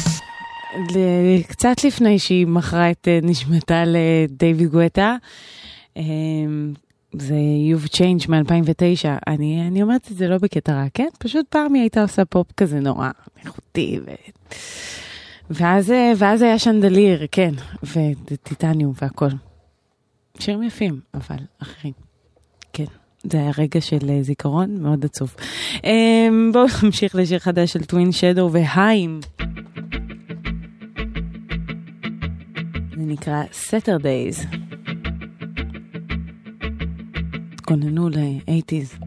קצת 1.49 1.85
לפני 1.85 2.19
שהיא 2.19 2.47
מכרה 2.47 2.91
את 2.91 3.09
אה, 3.09 3.19
נשמתה 3.23 3.83
לדייוויד 3.87 4.69
גואטה, 4.69 5.17
אמ, 5.97 6.73
זה 7.13 7.35
You've 7.71 7.89
Change 7.89 8.31
מ-2009, 8.31 9.09
אני, 9.27 9.69
אני 9.69 9.83
אומרת 9.83 10.09
את 10.13 10.17
זה 10.17 10.29
לא 10.29 10.39
בקטע 10.39 10.73
רע, 10.73 10.85
כן? 10.95 11.09
פשוט 11.19 11.47
פעם 11.49 11.75
היא 11.75 11.83
הייתה 11.83 12.03
עושה 12.03 12.25
פופ 12.25 12.53
כזה 12.57 12.81
נורא 12.81 13.11
איכותי. 13.45 13.99
ו... 14.07 14.11
ואז, 15.51 15.91
אה, 15.91 16.13
ואז 16.17 16.43
היה 16.43 16.59
שנדליר, 16.59 17.27
כן, 17.33 17.55
וטיטניום 17.83 18.93
והכל. 19.03 19.31
שירים 20.39 20.63
יפים, 20.63 21.01
אבל 21.15 21.39
אחרים. 21.63 21.93
כן. 22.73 22.85
זה 23.33 23.39
היה 23.39 23.51
רגע 23.59 23.81
של 23.81 24.11
אה, 24.11 24.23
זיכרון 24.23 24.83
מאוד 24.83 25.05
עצוב. 25.05 25.35
אמ, 25.85 26.51
בואו 26.53 26.67
נמשיך 26.83 27.15
לשיר 27.15 27.39
חדש 27.39 27.73
של 27.73 27.85
טווין 27.85 28.13
שדו 28.13 28.51
והיים. 28.53 29.21
זה 32.97 33.05
נקרא 33.07 33.43
Saturdays. 33.71 34.57
התכוננו 37.53 38.09
ל-80's. 38.09 39.05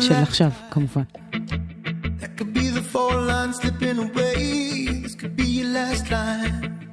של 0.00 0.14
עכשיו, 0.14 0.50
כמובן. 0.70 1.02
That 2.20 2.36
could 2.38 2.52
be 2.54 2.68
the 2.70 2.82
four 2.92 3.14
lines 3.30 3.56
slipping 3.60 3.98
away. 4.06 4.38
This 5.02 5.14
could 5.20 5.36
be 5.36 5.46
your 5.58 5.68
last 5.76 6.10
line. 6.10 6.87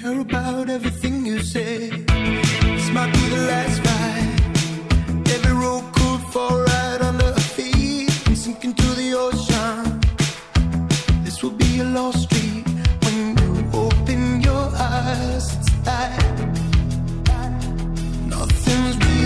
care 0.00 0.20
about 0.20 0.68
everything 0.70 1.26
you 1.26 1.40
say. 1.40 1.88
This 1.88 2.90
might 2.90 3.12
be 3.12 3.28
the 3.34 3.42
last 3.50 3.78
ride. 3.86 5.28
Every 5.34 5.52
road 5.52 5.84
could 5.92 6.20
fall 6.32 6.60
right 6.60 7.00
under 7.00 7.26
our 7.26 7.40
feet 7.56 8.10
and 8.26 8.38
sink 8.38 8.64
into 8.64 8.86
the 9.00 9.14
ocean. 9.14 10.00
This 11.24 11.42
will 11.42 11.56
be 11.64 11.80
a 11.80 11.84
lost 11.84 12.22
street 12.22 12.66
when 13.04 13.36
you 13.38 13.50
open 13.72 14.40
your 14.40 14.66
eyes. 14.76 15.46
It's 15.56 15.70
like 15.86 16.38
nothing's 18.34 18.96
real. 19.04 19.18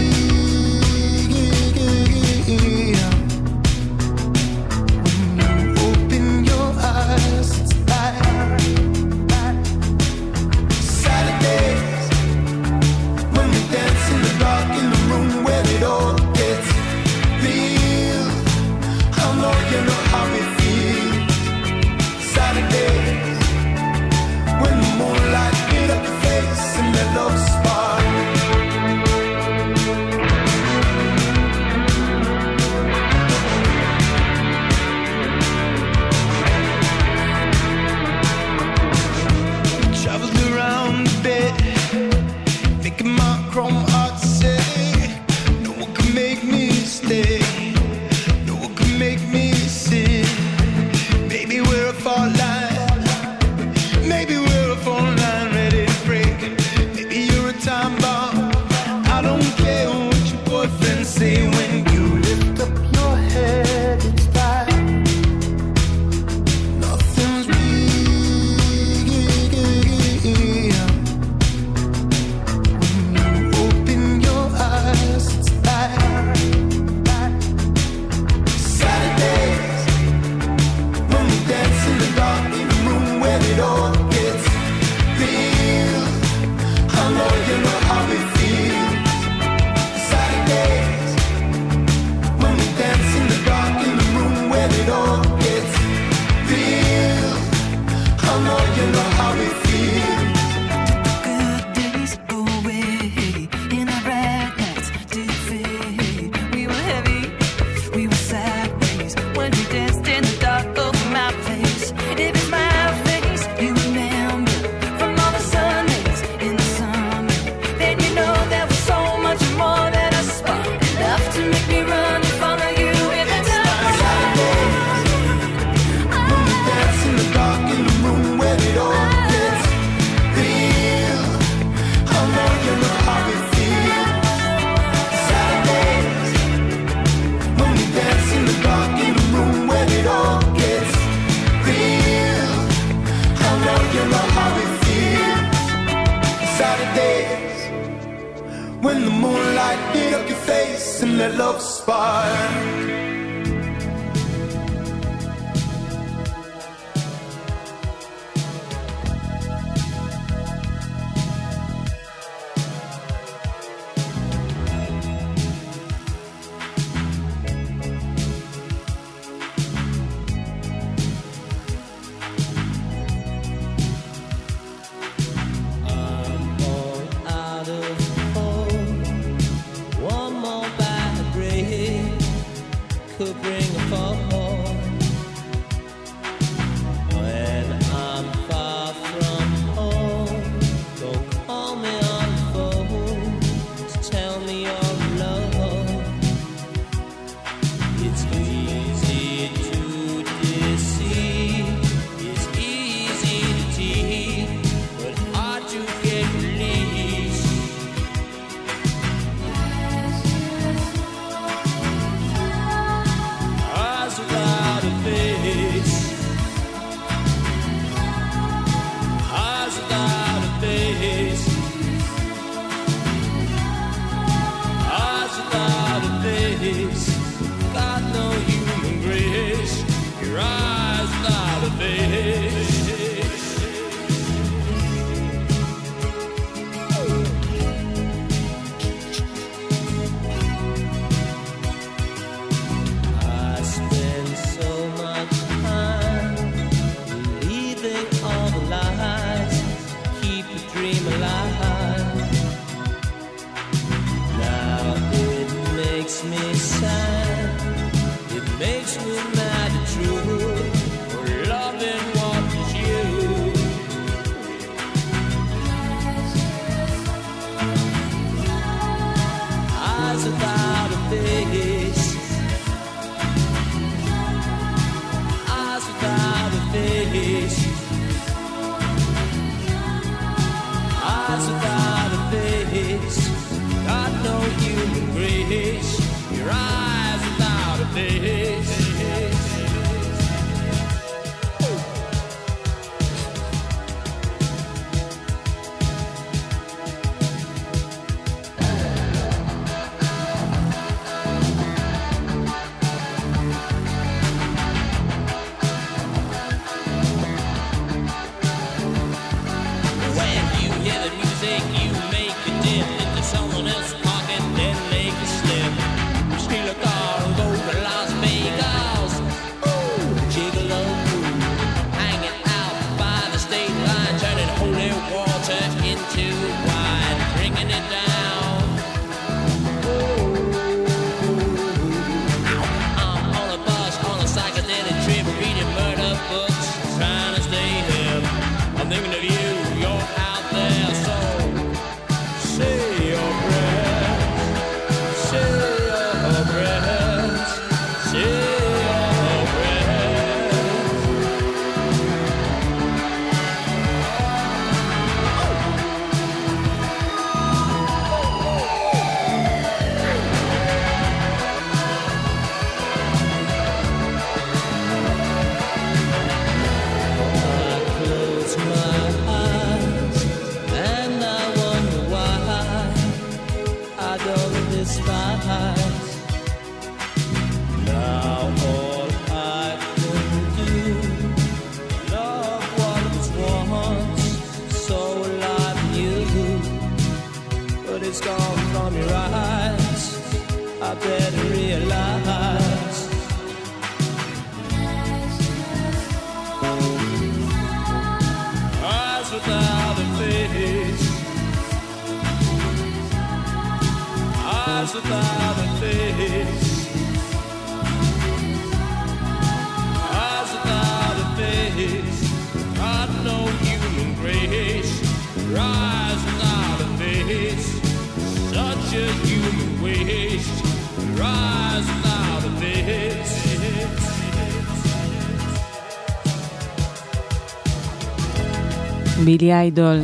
בילי 429.43 429.55
איידול. 429.55 429.97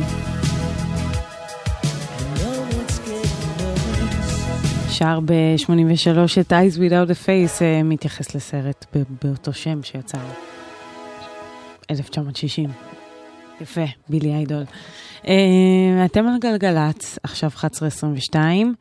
שר 4.89 5.19
ב-83 5.25 6.41
את 6.41 6.51
Eyes 6.53 6.77
Without 6.77 7.09
a 7.09 7.25
Face, 7.25 7.61
אה, 7.61 7.83
מתייחס 7.83 8.35
לסרט 8.35 8.85
באותו 9.23 9.53
שם 9.53 9.83
שיצא 9.83 10.17
1960. 11.91 12.69
יפה, 13.61 13.85
בילי 14.09 14.33
איידול. 14.33 14.63
אה, 15.27 16.05
אתם 16.05 16.27
על 16.27 16.39
גלגלצ, 16.39 17.19
עכשיו 17.23 17.49
1122, 17.63 18.73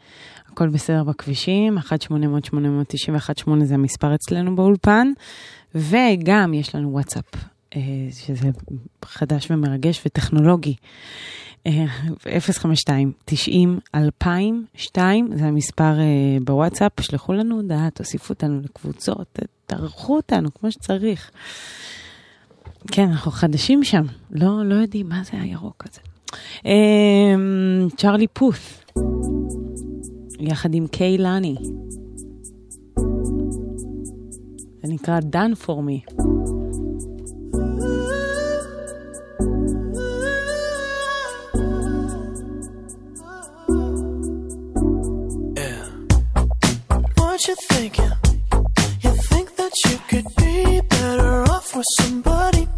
הכל 0.52 0.68
בסדר 0.68 1.04
בכבישים, 1.04 1.78
1-800-891-8 1.78 3.50
זה 3.64 3.74
המספר 3.74 4.14
אצלנו 4.14 4.56
באולפן, 4.56 5.12
וגם 5.74 6.54
יש 6.54 6.74
לנו 6.74 6.92
וואטסאפ, 6.92 7.24
אה, 7.76 7.80
שזה 8.10 8.50
חדש 9.04 9.50
ומרגש 9.50 10.02
וטכנולוגי. 10.06 10.74
052 12.50 13.12
90 13.24 13.78
2002 13.94 15.28
זה 15.34 15.44
המספר 15.44 16.00
אה, 16.00 16.38
בוואטסאפ, 16.44 16.92
שלחו 17.00 17.32
לנו 17.32 17.56
הודעה, 17.56 17.90
תוסיפו 17.90 18.34
אותנו 18.34 18.60
לקבוצות, 18.60 19.38
תערכו 19.66 20.16
אותנו 20.16 20.54
כמו 20.54 20.72
שצריך. 20.72 21.30
כן, 22.92 23.08
אנחנו 23.08 23.30
חדשים 23.30 23.84
שם, 23.84 24.02
לא, 24.30 24.64
לא 24.64 24.74
יודעים 24.74 25.08
מה 25.08 25.22
זה 25.24 25.40
הירוק 25.40 25.84
הזה. 25.90 26.00
אה, 26.66 27.34
צ'ארלי 27.96 28.26
פוס, 28.32 28.82
יחד 30.40 30.74
עם 30.74 30.86
קיי 30.86 31.18
לאני. 31.18 31.54
זה 34.82 34.92
נקרא 34.92 35.20
Done 35.20 35.66
for 35.66 35.68
me. 35.68 36.22
you 47.48 47.54
thinking? 47.70 48.12
You 49.00 49.10
think 49.30 49.56
that 49.56 49.72
you 49.86 49.98
could 50.08 50.26
be 50.36 50.80
better 50.90 51.44
off 51.44 51.74
with 51.74 51.86
somebody 51.98 52.68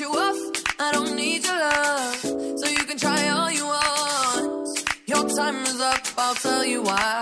you 0.00 0.08
off. 0.08 0.36
I 0.78 0.92
don't 0.92 1.14
need 1.14 1.44
your 1.44 1.58
love. 1.58 2.16
So 2.60 2.66
you 2.68 2.84
can 2.88 2.96
try 2.96 3.28
all 3.28 3.50
you 3.50 3.66
want. 3.66 4.78
Your 5.06 5.28
time 5.36 5.62
is 5.64 5.80
up, 5.80 6.00
I'll 6.16 6.34
tell 6.34 6.64
you 6.64 6.82
why. 6.82 7.19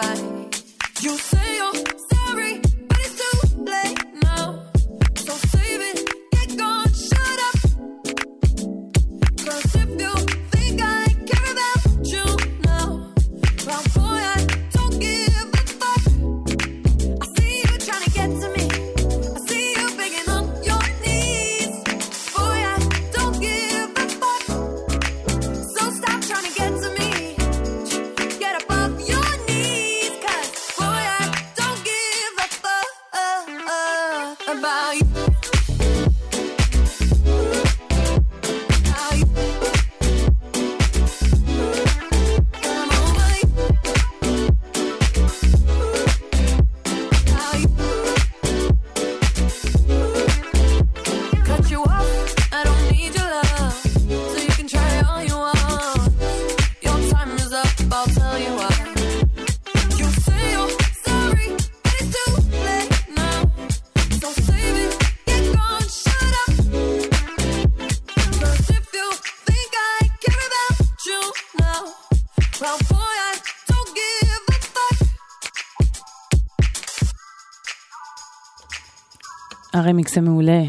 הרמיקס 79.88 80.18
המעולה 80.18 80.62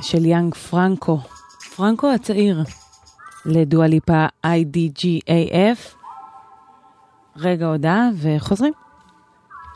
של 0.00 0.24
יאנג 0.24 0.54
פרנקו, 0.54 1.20
פרנקו 1.76 2.10
הצעיר, 2.12 2.62
לדואליפה 3.46 4.26
IDGAF. 4.46 5.96
רגע 7.36 7.66
הודעה 7.66 8.08
וחוזרים. 8.20 8.72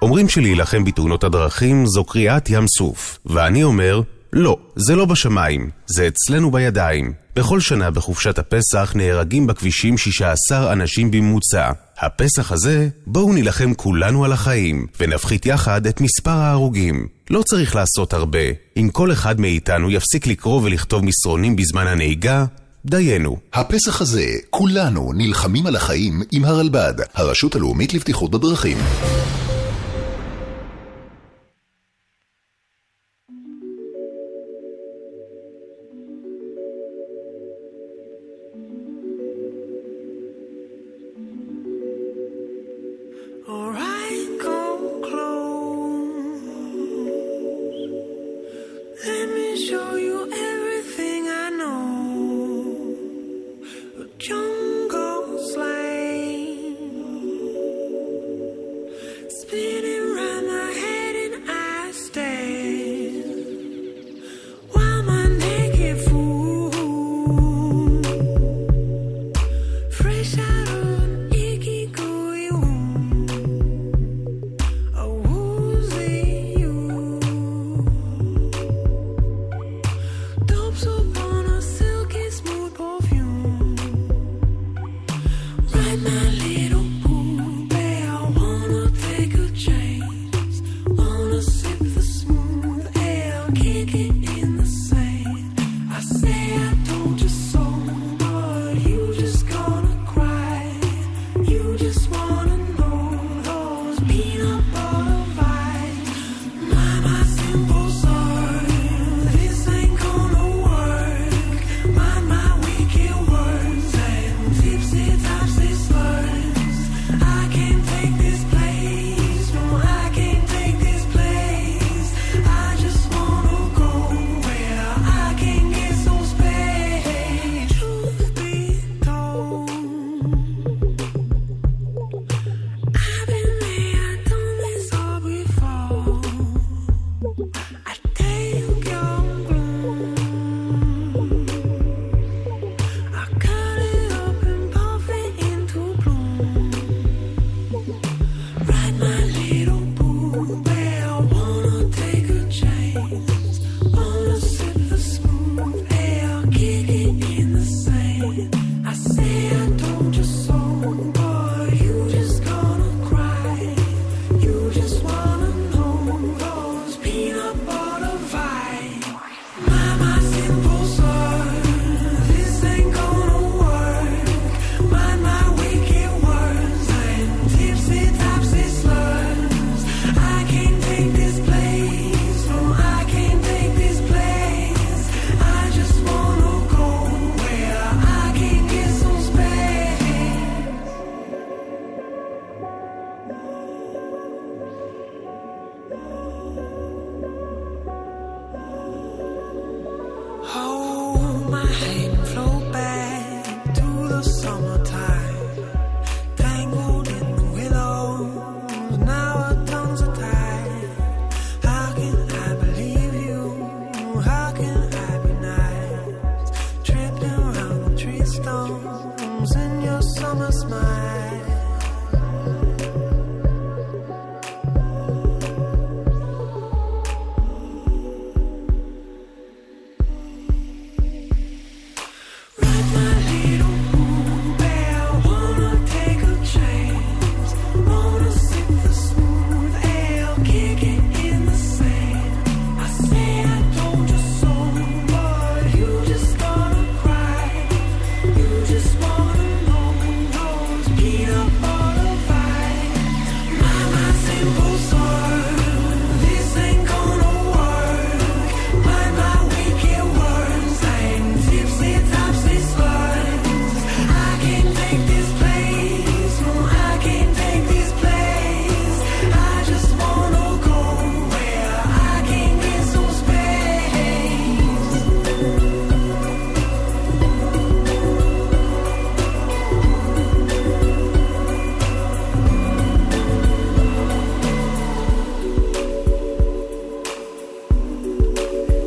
אומרים 0.03 0.29
שלהילחם 0.29 0.85
בתאונות 0.85 1.25
הדרכים 1.25 1.87
זו 1.87 2.05
קריאת 2.05 2.51
ים 2.51 2.67
סוף, 2.67 3.19
ואני 3.27 3.65
אומר, 3.65 4.01
לא, 4.33 4.57
זה 4.77 4.97
לא 4.97 5.05
בשמיים, 5.05 5.71
זה 5.87 6.07
אצלנו 6.07 6.51
בידיים. 6.51 7.13
בכל 7.37 7.61
שנה 7.61 7.91
בחופשת 7.91 8.39
הפסח 8.39 8.93
נהרגים 8.95 9.47
בכבישים 9.47 9.99
16 9.99 10.73
אנשים 10.73 11.11
בממוצע. 11.11 11.71
הפסח 11.99 12.53
הזה, 12.53 12.89
בואו 13.07 13.33
נילחם 13.33 13.75
כולנו 13.75 14.25
על 14.25 14.33
החיים, 14.33 14.87
ונפחית 15.01 15.47
יחד 15.47 15.87
את 15.87 16.01
מספר 16.01 16.31
ההרוגים. 16.31 17.07
לא 17.31 17.43
צריך 17.43 17.77
לעשות 17.77 18.13
הרבה. 18.13 18.39
אם 18.77 18.89
כל 18.93 19.13
אחד 19.13 19.41
מאיתנו 19.41 19.91
יפסיק 19.91 20.27
לקרוא 20.27 20.63
ולכתוב 20.63 21.05
מסרונים 21.05 21.57
בזמן 21.57 21.87
הנהיגה, 21.87 22.45
דיינו. 22.87 23.37
הפסח 23.53 24.01
הזה, 24.01 24.27
כולנו 24.51 25.13
נלחמים 25.15 25.67
על 25.67 25.77
החיים 25.77 26.23
עם 26.33 26.45
הרלב"ד, 26.45 26.95
הרשות 27.15 27.55
הלאומית 27.55 27.95
לבטיחות 27.95 28.31
בדרכים. 28.31 28.79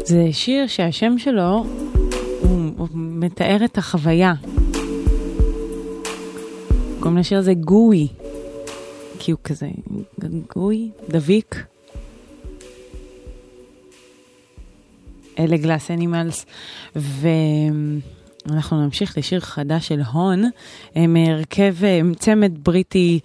זה 0.10 0.28
שיר 0.32 0.68
שהשם 0.68 1.18
שלו, 1.18 1.66
הוא, 2.42 2.88
מתאר 2.94 3.66
את 3.66 3.78
החוויה. 3.78 4.34
קוראים 7.00 7.18
לשיר 7.18 7.38
הזה 7.40 7.54
גוי, 7.54 8.08
כי 9.20 9.32
הוא 9.32 9.40
כזה 9.44 9.68
גוי, 10.56 10.90
דביק. 11.10 11.66
אלה 15.40 15.58
גלאס 15.58 15.92
אנימלס, 15.92 16.46
ואנחנו 16.96 18.86
נמשיך 18.86 19.18
לשיר 19.18 19.40
חדש 19.40 19.88
של 19.88 20.02
הון, 20.02 20.44
הם 20.96 21.16
הרכב, 21.16 21.76
הם 21.84 22.14
צמד 22.14 22.52
בריטי 22.64 23.20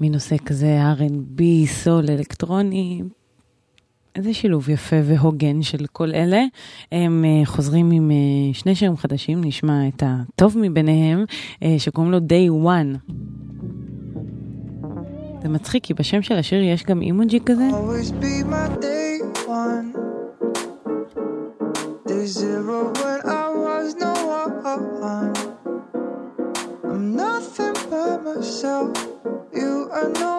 מנושא 0.00 0.36
כזה 0.46 0.78
R&B, 0.98 1.42
סול, 1.66 2.04
אלקטרוני, 2.10 3.02
איזה 4.16 4.34
שילוב 4.34 4.70
יפה 4.70 4.96
והוגן 5.04 5.62
של 5.62 5.86
כל 5.92 6.10
אלה. 6.14 6.44
הם 6.92 7.24
uh, 7.24 7.46
חוזרים 7.46 7.90
עם 7.90 8.10
uh, 8.10 8.56
שני 8.56 8.74
שירים 8.74 8.96
חדשים, 8.96 9.44
נשמע 9.44 9.88
את 9.88 10.02
הטוב 10.06 10.58
מביניהם, 10.58 11.24
uh, 11.54 11.64
שקוראים 11.78 12.12
לו 12.12 12.18
Day 12.18 12.66
One. 12.66 13.12
זה 15.42 15.48
מצחיק, 15.48 15.84
כי 15.84 15.94
בשם 15.94 16.22
של 16.22 16.34
השיר 16.34 16.62
יש 16.62 16.84
גם 16.84 17.02
אימוג'י 17.02 17.40
כזה. 17.46 17.68
I'm 26.94 27.16
nothing 27.16 27.76
but 27.90 28.16
myself. 28.28 28.92
You 29.60 29.72
are 29.98 30.10
no 30.20 30.33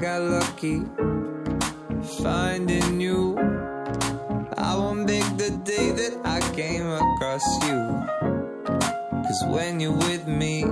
got 0.00 0.22
lucky 0.22 0.82
finding 2.22 3.00
you. 3.00 3.36
I 4.56 4.74
won't 4.74 5.04
make 5.04 5.36
the 5.36 5.50
day 5.62 5.90
that 5.90 6.20
I 6.24 6.40
came 6.56 6.86
across 6.86 7.44
you. 7.66 7.78
Cause 9.24 9.44
when 9.48 9.78
you're 9.78 9.92
with 9.92 10.26
me, 10.26 10.64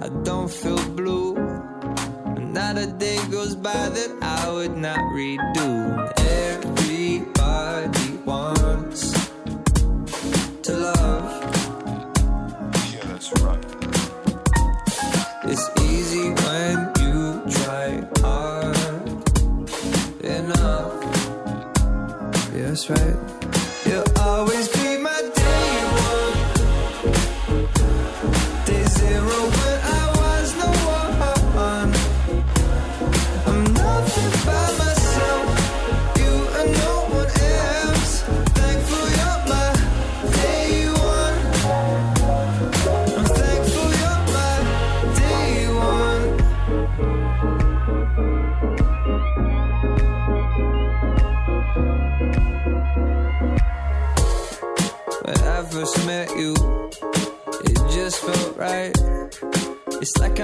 I 0.00 0.08
don't 0.22 0.50
feel 0.50 0.82
blue. 0.90 1.34
Not 2.38 2.76
a 2.76 2.86
day 2.86 3.18
goes 3.30 3.56
by 3.56 3.88
that 3.88 4.10
I 4.20 4.52
would 4.52 4.76
not 4.76 4.98
redo. 5.14 6.12
Everybody 6.18 6.85
right. 22.90 23.25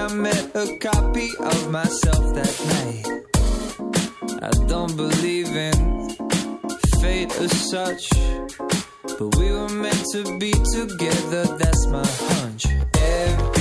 I 0.03 0.13
met 0.15 0.53
a 0.53 0.77
copy 0.79 1.29
of 1.39 1.71
myself 1.71 2.35
that 2.35 2.55
night. 2.73 3.07
I 4.43 4.49
don't 4.67 4.93
believe 4.97 5.47
in 5.47 6.09
fate 6.99 7.33
as 7.39 7.69
such, 7.69 8.09
but 9.17 9.37
we 9.37 9.53
were 9.53 9.69
meant 9.69 10.03
to 10.11 10.37
be 10.39 10.51
together. 10.51 11.45
That's 11.57 11.87
my 11.87 12.05
hunch. 12.05 12.65
Everybody 12.99 13.52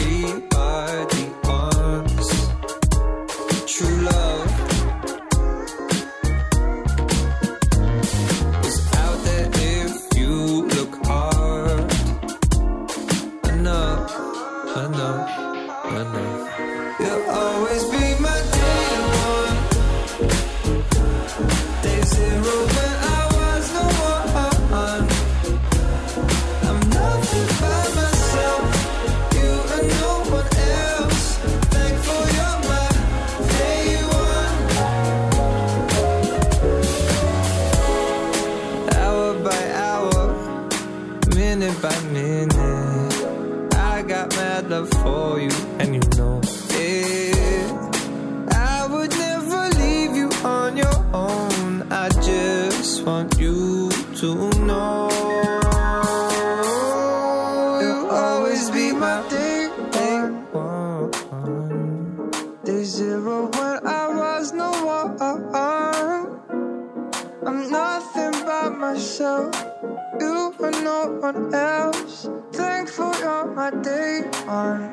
day 73.80 74.20
one. 74.44 74.92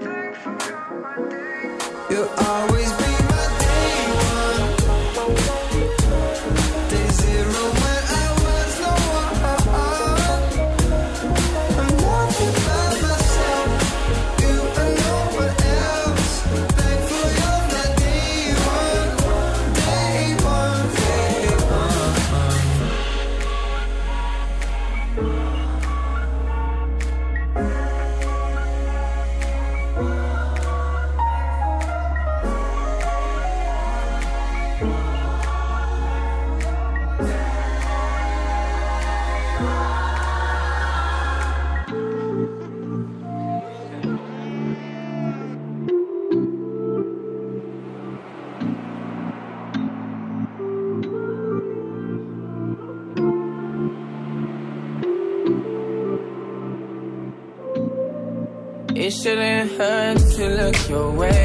You'll 2.10 2.30
always 2.48 2.92
be 2.94 3.19
your 60.90 61.12
way. 61.12 61.39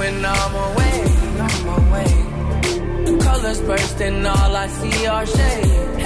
When 0.00 0.18
I'm 0.24 0.54
away, 0.68 0.98
I'm 1.46 1.66
away. 1.80 2.12
Colors 3.26 3.60
burst 3.68 3.98
and 4.00 4.26
all 4.26 4.52
I 4.64 4.66
see 4.78 5.06
are 5.14 5.26
shade. 5.36 5.98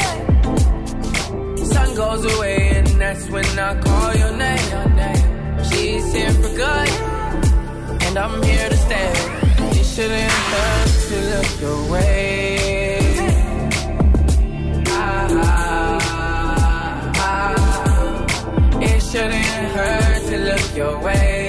Sun 1.72 1.88
goes 2.02 2.22
away 2.34 2.58
and 2.78 2.88
that's 3.02 3.24
when 3.34 3.50
I 3.68 3.70
call 3.86 4.10
your 4.22 4.34
name. 4.46 4.68
She's 5.68 6.06
here 6.16 6.34
for 6.42 6.52
good, 6.62 6.90
and 8.06 8.14
I'm 8.24 8.36
here 8.42 8.68
to 8.74 8.78
stay. 8.86 9.12
It 9.78 9.86
shouldn't 9.94 10.36
hurt 10.52 10.90
to 11.08 11.16
look 11.32 11.50
your 11.64 11.80
way. 11.92 12.98
Ah, 14.88 15.28
ah, 15.46 16.02
ah. 17.28 17.56
It 18.90 19.00
shouldn't 19.10 19.68
hurt 19.76 20.20
to 20.30 20.36
look 20.48 20.66
your 20.82 20.96
way. 21.06 21.43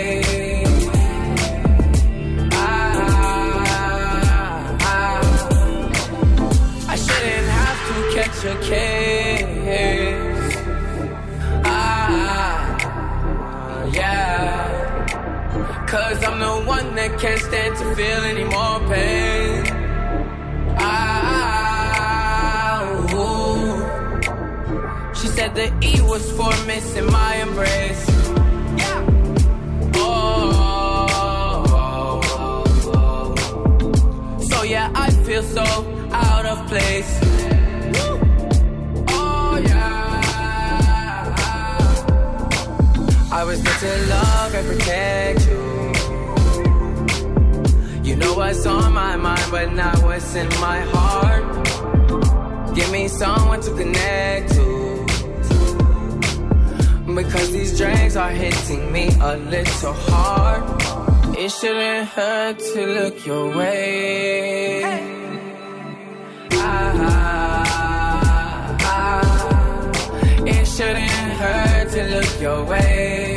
Catch 8.46 8.68
case. 8.68 10.56
Ah, 11.66 12.78
yeah. 13.92 15.86
Cause 15.88 16.24
I'm 16.24 16.40
the 16.40 16.62
one 16.68 16.96
that 16.96 17.20
can't 17.20 17.42
stand 17.42 17.76
to 17.78 17.96
feel 17.96 18.24
any 18.32 18.44
more 18.44 18.80
pain. 18.90 19.64
Ah, 20.78 22.04
ooh. 23.14 23.84
She 25.16 25.28
said 25.28 25.56
the 25.56 25.74
E 25.82 26.02
was 26.02 26.32
for 26.34 26.54
missing 26.68 27.08
my 27.12 27.36
embrace. 27.38 28.06
Oh, 29.98 30.92
so 34.50 34.64
yeah, 34.64 34.92
I 34.94 35.10
feel 35.26 35.44
so 35.44 35.64
out 36.12 36.46
of 36.46 36.68
place. 36.68 37.25
Was 43.46 43.62
meant 43.64 43.80
to 43.80 44.08
love 44.08 44.54
and 44.56 44.68
protect 44.68 45.48
you. 45.48 45.64
You 48.04 48.16
know 48.16 48.34
what's 48.36 48.66
on 48.66 48.94
my 48.94 49.16
mind, 49.16 49.48
but 49.52 49.74
not 49.74 49.98
what's 50.04 50.36
in 50.36 50.48
my 50.60 50.80
heart. 50.94 51.44
Give 52.76 52.92
me 52.92 53.08
someone 53.08 53.62
to 53.62 53.72
connect 53.72 54.52
to. 54.56 54.66
Because 57.16 57.52
these 57.52 57.78
drinks 57.78 58.16
are 58.16 58.32
hitting 58.32 58.92
me 58.92 59.08
a 59.22 59.38
little 59.38 59.94
hard. 59.94 60.64
It 61.38 61.50
shouldn't 61.52 62.08
hurt 62.10 62.60
to 62.60 62.86
look 62.98 63.26
your 63.26 63.56
way. 63.56 64.84
Ah, 66.54 66.94
Ah, 67.78 68.78
ah, 68.82 70.46
it 70.46 70.66
shouldn't 70.66 71.10
hurt 71.42 71.90
to 71.92 72.04
look 72.16 72.42
your 72.42 72.64
way. 72.66 73.35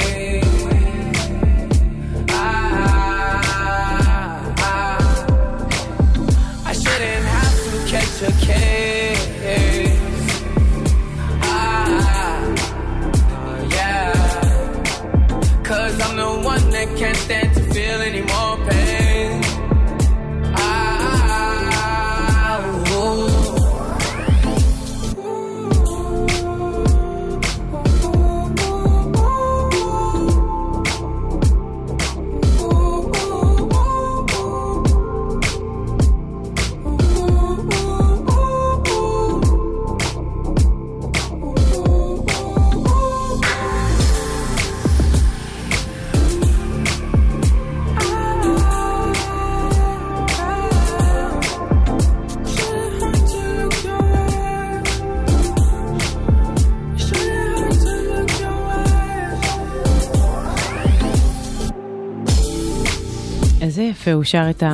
יפה 64.09 64.17
הוא 64.17 64.25
שר 64.25 64.51
את 64.51 64.63
ה... 64.63 64.67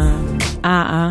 אה, 0.65 1.11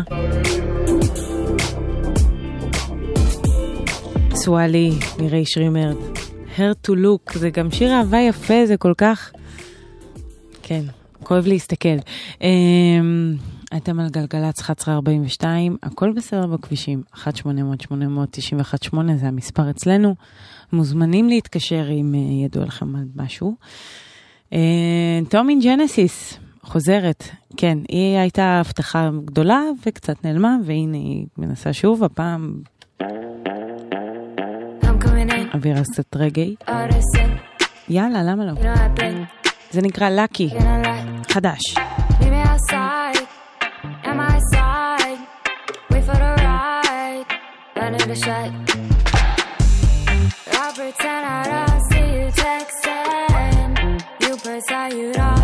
סואלי, 4.34 4.90
מירי 5.18 5.44
שרימרד. 5.46 5.96
Hair 6.56 6.86
to 6.86 6.90
look, 6.90 7.38
זה 7.38 7.50
גם 7.50 7.70
שיר 7.70 7.92
אהבה 7.92 8.18
יפה, 8.20 8.66
זה 8.66 8.76
כל 8.76 8.92
כך... 8.98 9.32
כן, 10.62 10.84
כואב 11.22 11.46
להסתכל. 11.46 11.96
אמ, 12.40 13.36
אתם 13.76 14.00
על 14.00 14.08
גלגלצ 14.08 14.60
1142, 14.60 15.76
הכל 15.82 16.12
בסדר 16.12 16.46
בכבישים, 16.46 17.02
1-800-891-8 17.14 17.26
זה 19.16 19.26
המספר 19.26 19.70
אצלנו. 19.70 20.14
מוזמנים 20.72 21.28
להתקשר 21.28 21.90
אם 21.90 22.14
אה, 22.14 22.44
ידוע 22.44 22.64
לכם 22.64 22.96
על 22.96 23.04
משהו. 23.16 23.56
אה, 24.52 24.58
טומי 25.28 25.58
ג'נסיס, 25.60 26.38
חוזרת, 26.64 27.24
כן, 27.56 27.78
היא 27.88 28.18
הייתה 28.18 28.60
הבטחה 28.60 29.10
גדולה 29.24 29.60
וקצת 29.86 30.24
נעלמה, 30.24 30.56
והנה 30.64 30.96
היא 30.96 31.26
מנסה 31.38 31.72
שוב, 31.72 32.04
הפעם... 32.04 32.54
אווירה 35.54 35.82
קצת 35.82 36.16
רגעי. 36.16 36.54
יאללה, 37.88 38.22
למה 38.22 38.44
לא? 38.44 38.52
זה 39.70 39.80
נקרא 39.82 40.08
לקי, 40.08 40.50
חדש. 41.28 41.60
I 50.56 50.72
pretend 50.76 51.24
I 51.24 51.42
don't 51.52 51.80
see 51.88 52.08
you 52.16 52.26
texting. 52.42 53.84
You 54.22 54.32
pretend 54.44 54.92
you 54.98 55.12
don't. 55.12 55.43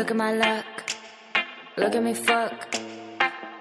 Look 0.00 0.12
at 0.12 0.16
my 0.16 0.32
luck. 0.32 0.64
Look 1.76 1.94
at 1.94 2.02
me 2.02 2.14
fuck. 2.14 2.74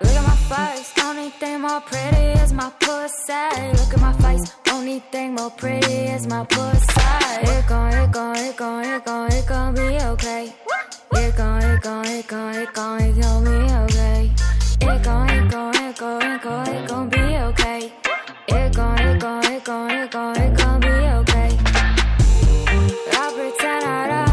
Look 0.01 0.15
at 0.19 0.25
my 0.25 0.37
face, 0.47 0.93
only 1.03 1.31
thing 1.31 1.59
more 1.59 1.81
pretty 1.81 2.27
is 2.39 2.53
my 2.53 2.71
pussy. 2.79 3.33
Look 3.77 3.93
at 3.93 3.99
my 3.99 4.13
face, 4.23 4.53
only 4.71 4.99
thing 5.11 5.35
more 5.35 5.49
pretty 5.49 6.05
is 6.15 6.27
my 6.27 6.45
pussy. 6.45 7.01
It 7.41 7.67
gon', 7.67 7.93
it 7.93 8.11
gon', 8.13 8.37
it 8.37 8.55
gon', 8.55 8.85
it 8.85 9.03
gon', 9.03 9.31
it 9.33 9.47
gon' 9.47 9.75
be 9.75 9.81
okay. 9.81 10.53
It 11.11 11.35
gon', 11.35 11.61
it 11.61 11.81
gon', 11.81 12.05
it 12.05 12.25
gon', 12.25 12.55
it 12.55 12.73
gon', 12.73 13.01
it 13.01 13.17
gon' 13.17 13.43
be 13.43 13.73
okay. 13.83 14.31
It 14.79 15.03
gon', 15.03 15.29
it 15.29 15.51
gon', 15.51 15.75
it 15.75 15.97
gon', 15.97 16.21
it 16.21 16.41
gon', 16.41 16.67
it 16.69 16.87
gon' 16.87 17.09
be 17.09 17.19
okay. 17.19 17.91
It 18.47 18.73
gon', 18.73 18.97
it 18.97 19.19
gon', 19.19 19.43
it 19.43 19.65
gon', 19.65 19.91
it 19.91 20.09
gon', 20.09 20.37
it 20.37 20.57
gon' 20.57 20.79
be 20.79 20.87
okay. 20.87 21.49
I 23.11 23.33
pretend 23.35 23.83
I 23.83 24.07
don't 24.07 24.28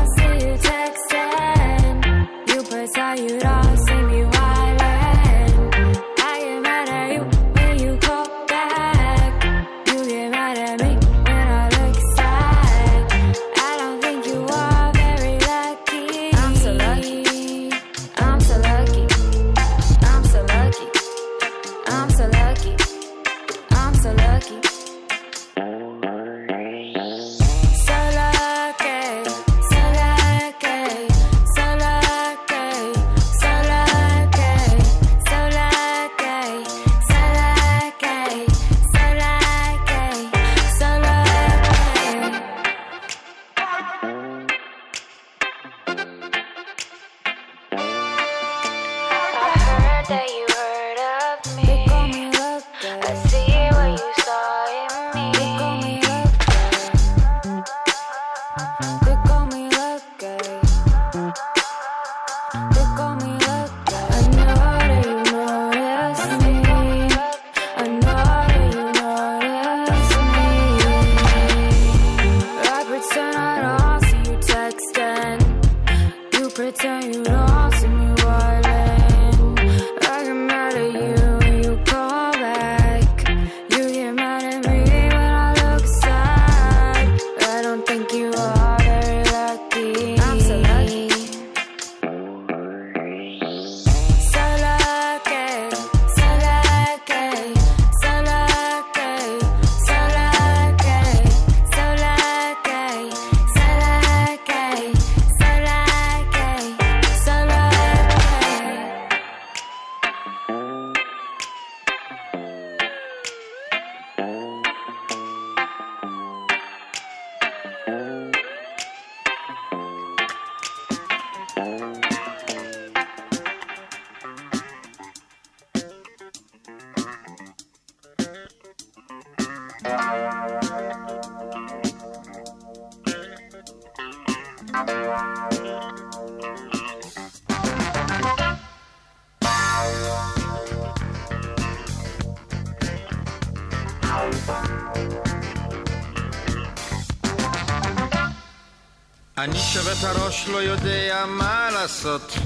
לעשות. 151.97 152.39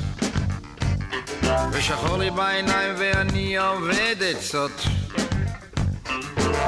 ושחור 1.73 2.17
לי 2.17 2.31
בעיניים 2.31 2.95
ואני 2.99 3.59
עובד 3.59 4.17
עצות 4.21 4.83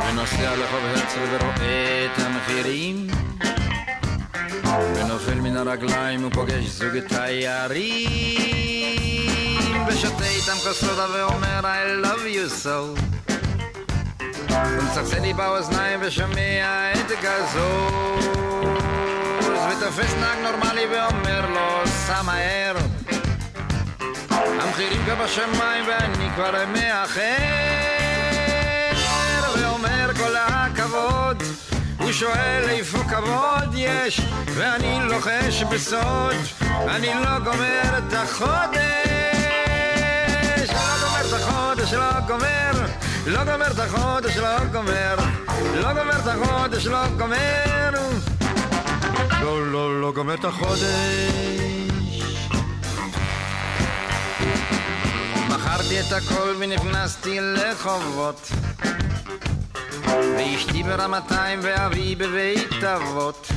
ונוסע 0.08 0.56
לחוב 0.56 0.80
הרצל 0.84 1.20
ורואה 1.30 2.06
את 2.06 2.18
המחירים. 2.18 3.06
ונופל 4.94 5.34
מן 5.34 5.56
הרגליים 5.56 6.26
ופוגש 6.26 6.64
זוג 6.64 6.98
תיירים. 7.08 8.10
ושותה 9.88 10.24
איתם 10.24 10.56
כוס 10.64 10.80
סודה 10.80 11.06
ואומר 11.14 11.60
I 11.60 12.04
love 12.04 12.26
you 12.36 12.64
so. 12.64 13.00
ומצחצח 14.50 15.18
לי 15.20 15.32
באוזניים 15.32 16.00
ושומע 16.02 16.92
את 16.92 17.12
גזוז 17.22 18.42
ותופס 19.70 20.14
נהג 20.20 20.38
נורמלי 20.38 20.86
ואומר 20.86 21.46
לו 21.50 21.86
סע 21.86 22.22
מהר 22.22 22.76
המחירים 24.30 25.04
כבר 25.04 25.24
בשמיים 25.24 25.84
ואני 25.88 26.28
כבר 26.34 26.50
מאחר 26.72 27.20
ואומר 29.60 30.10
כל 30.16 30.36
הכבוד 30.36 31.42
הוא 31.98 32.12
שואל 32.12 32.64
איפה 32.68 32.98
כבוד 32.98 33.74
יש 33.74 34.20
ואני 34.54 34.98
לוחש 35.02 35.62
בסוד 35.62 36.36
אני 36.88 37.14
לא 37.14 37.38
גומר 37.38 37.98
את 37.98 38.12
החודש 38.12 39.12
לא 40.72 40.98
גומר 41.00 41.26
את 41.28 41.32
החודש, 41.32 41.92
לא 41.92 42.20
גומר 42.26 42.72
לא 43.26 43.44
גומר 43.44 43.70
את 43.70 43.78
החודש, 43.78 44.36
לא 44.36 44.64
גומר 44.72 45.16
לא 45.74 45.92
גומר 45.92 46.18
את 46.18 46.26
החודש, 46.26 46.86
לא 46.86 47.06
גומר 47.18 47.90
לא, 49.42 49.72
לא, 49.72 50.00
לא 50.00 50.12
גומר 50.12 50.34
את 50.34 50.44
החודש. 50.44 50.82
מכרתי 55.48 56.00
את 56.00 56.12
הכל 56.12 56.54
ונכנסתי 56.58 57.38
לחובות. 57.40 58.50
ואשתי 60.06 60.82
ברמתיים 60.82 61.60
ואבי 61.62 62.14
בבית 62.14 62.84
אבות 62.84 63.48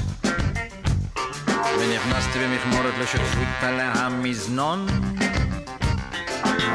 ונכנסתי 1.80 2.40
במכמורת 2.40 2.94
לשותפות 3.02 3.48
על 3.62 3.80
המזנון. 3.80 4.88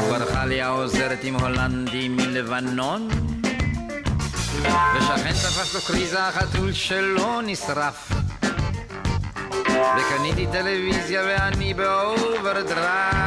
וברחה 0.02 0.44
לי 0.44 0.62
העוזרת 0.62 1.18
עם 1.22 1.34
הולנדי 1.34 2.08
מלבנון. 2.08 3.08
ושכן 4.96 5.32
תפס 5.32 5.74
לו 5.74 5.80
קריזה 5.80 6.28
החתול 6.28 6.72
שלו 6.72 7.40
נשרף 7.40 8.19
וקניתי 9.98 10.46
טלוויזיה 10.52 11.22
ואני 11.26 11.74
באוברדרפט 11.74 13.20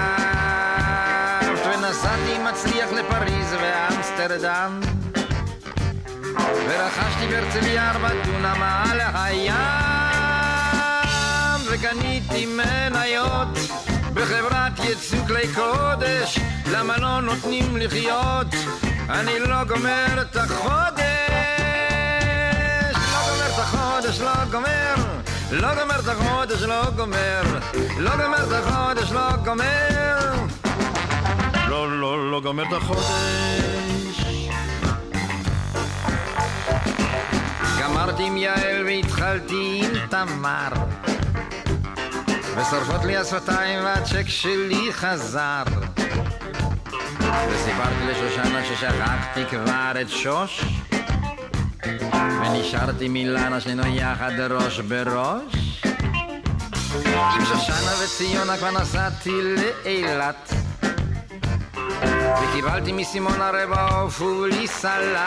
ונסעתי 1.65 2.37
מצליח 2.43 2.91
לפריז 2.91 3.55
ואמסטרדם. 3.61 4.79
ורכשתי 6.67 7.27
בהרצליה 7.27 7.91
ארבע 7.91 8.09
דונם 8.25 8.63
על 8.63 8.99
הים 9.13 9.53
וקניתי 11.65 12.45
מניות 12.45 13.57
בחברת 14.13 14.79
ייצוא 14.79 15.27
כלי 15.27 15.47
קודש. 15.55 16.39
למה 16.71 16.97
לא 16.97 17.21
נותנים 17.21 17.77
לחיות? 17.77 18.47
אני 19.09 19.39
לא 19.39 19.63
גומר 19.63 20.21
את 20.21 20.35
החודש. 20.35 21.03
לא 22.95 23.19
גומר 23.29 23.47
את 23.53 23.59
החודש 23.59 24.21
לא 24.21 24.45
גומר 24.51 25.22
לא 25.53 25.75
גומר 25.75 25.99
את 25.99 26.07
החודש 26.07 26.61
לא 26.61 26.89
גומר. 26.95 27.41
לא 27.97 28.11
גומר 28.11 28.43
את 28.43 28.51
החודש 28.51 29.11
לא 29.11 29.35
גומר. 29.45 30.45
לא 31.67 31.99
לא 31.99 32.31
לא 32.31 32.41
גומר 32.41 32.63
את 32.63 32.73
החודש. 32.73 33.05
גמרתי 37.81 38.23
עם 38.23 38.37
יעל 38.37 38.83
והתחלתי 38.85 39.81
עם 39.83 40.07
תמר. 40.09 40.69
ושורפות 42.57 43.05
לי 43.05 43.17
השפתיים 43.17 43.83
והצ'ק 43.83 44.27
שלי 44.27 44.93
חזר. 44.93 45.63
וסיפרתי 47.49 48.05
לשושנה 48.07 48.65
ששכחתי 48.65 49.45
כבר 49.49 50.01
את 50.01 50.09
שוש 50.09 50.65
ונשארתי 52.45 53.07
מילנה 53.07 53.59
שנינו 53.59 53.87
יחד 53.87 54.39
ראש 54.39 54.79
בראש. 54.79 55.83
עם 57.05 57.45
שושנה 57.45 57.91
וציונה 58.03 58.57
כבר 58.57 58.71
נסעתי 58.71 59.31
לאילת. 59.41 60.53
וקיבלתי 62.43 62.91
מסימון 62.91 63.41
הרבע 63.41 63.87
עוף 63.87 64.21
סלט. 64.65 65.19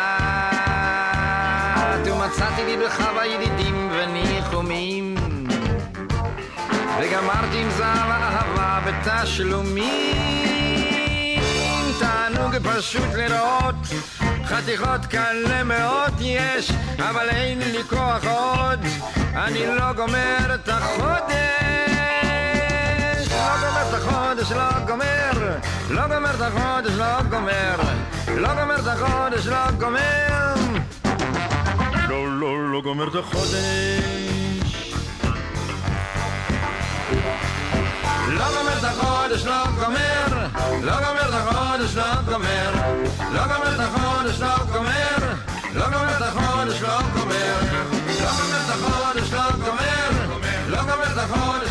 ומצאתי 2.07 2.65
לי 2.65 2.77
בחווה 2.87 3.27
ידידים 3.27 3.91
וניחומים. 3.93 5.15
וגמרתי 7.01 7.63
עם 7.63 7.71
זהב 7.71 8.11
אהבה 8.11 8.81
בתשלומים 8.87 10.17
תענוג 11.99 12.57
פשוט 12.59 13.15
לראות 13.15 13.75
חתיכות 14.47 15.07
כאלה 15.07 15.65
מאוד 15.65 16.13
יש 16.21 16.71
אבל 16.99 17.29
אין 17.29 17.59
לי 17.59 17.85
כוח 17.89 18.25
עוד. 18.25 18.81
אני 19.35 19.67
לא 19.67 19.93
גומר 19.93 20.55
את 20.55 20.69
החודש. 20.69 21.37
לא 23.31 23.57
גומר 23.61 23.89
את 23.89 23.95
החודש, 23.95 24.53
לא 24.53 24.79
גומר. 24.87 25.57
לא 25.91 26.07
גומר 26.09 26.35
את 26.35 26.41
החודש, 26.41 26.93
לא 26.93 27.23
גומר. 27.31 27.77
לא 28.37 28.55
גומר 28.55 28.81
את 28.81 28.87
החודש, 28.87 29.47
לא 29.47 29.71
גומר. 29.79 30.55
לא, 32.09 32.29
לא, 32.41 32.73
לא 32.73 32.81
גומר 32.83 33.09
את 33.09 33.15
החודש. 33.15 33.57
לא 38.29 38.45
גומר 38.59 38.79
את 38.79 38.85
החודש, 38.85 39.45
לא 39.45 39.65
גומר. 39.81 40.47
לא 40.83 40.93
גומר 40.93 41.29
את 41.29 41.35
החודש, 41.35 41.97
לא 41.97 42.23
גומר 42.27 43.06
גומר 43.47 43.75
את 43.75 43.81
החודש, 43.81 44.41
לא 44.41 44.57
גומר 44.73 45.35
לא 45.75 45.85
גומר 45.85 46.17
את 46.17 46.23
החודש, 46.23 46.83
לא 46.83 46.99
גומר 47.15 47.59
לא 48.21 48.31
גומר 48.39 48.61
את 48.65 48.71
החודש, 48.71 49.33
לא 49.33 49.51
גומר 49.65 50.11
לא 50.69 50.79
גומר 50.83 51.13
את 51.13 51.19
החודש, 51.19 51.66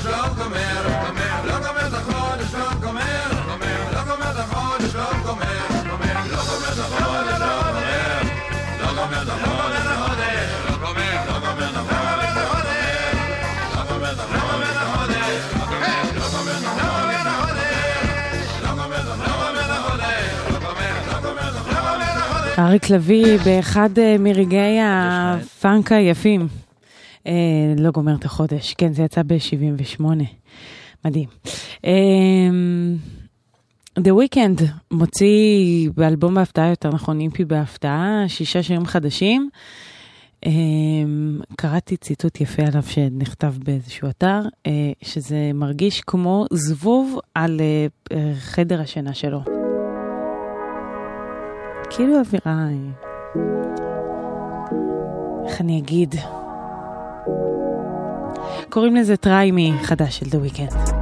אריק 22.59 22.89
לביא 22.89 23.37
באחד 23.45 23.99
אה, 23.99 24.15
מרגעי 24.19 24.77
הפאנק 24.81 25.91
היפים. 25.91 26.47
אה, 27.27 27.31
לא 27.77 27.91
גומר 27.91 28.15
את 28.15 28.25
החודש, 28.25 28.73
כן, 28.73 28.93
זה 28.93 29.03
יצא 29.03 29.21
ב-78. 29.27 30.03
מדהים. 31.05 31.29
אה, 31.85 31.91
The 33.99 34.11
Weeknd 34.11 34.63
מוציא 34.91 35.89
באלבום 35.95 36.35
בהפתעה, 36.35 36.69
יותר 36.69 36.89
נכון, 36.89 37.19
אימפי 37.19 37.45
בהפתעה, 37.45 38.23
שישה 38.27 38.63
שירים 38.63 38.85
חדשים. 38.85 39.49
אה, 40.45 40.51
קראתי 41.55 41.97
ציטוט 41.97 42.41
יפה 42.41 42.63
עליו 42.63 42.83
שנכתב 42.83 43.53
באיזשהו 43.63 44.09
אתר, 44.09 44.39
אה, 44.67 44.91
שזה 45.01 45.51
מרגיש 45.53 46.01
כמו 46.01 46.45
זבוב 46.53 47.19
על 47.35 47.61
אה, 48.11 48.33
חדר 48.39 48.81
השינה 48.81 49.13
שלו. 49.13 49.54
כאילו 51.89 52.19
אווירה... 52.19 52.67
אה, 52.67 52.69
איך 55.47 55.61
אני 55.61 55.79
אגיד? 55.79 56.15
קוראים 58.69 58.95
לזה 58.95 59.17
Try 59.17 59.51
Me 59.51 59.73
חדש 59.83 60.19
של 60.19 60.25
The 60.25 60.49
Weeknd. 60.49 60.94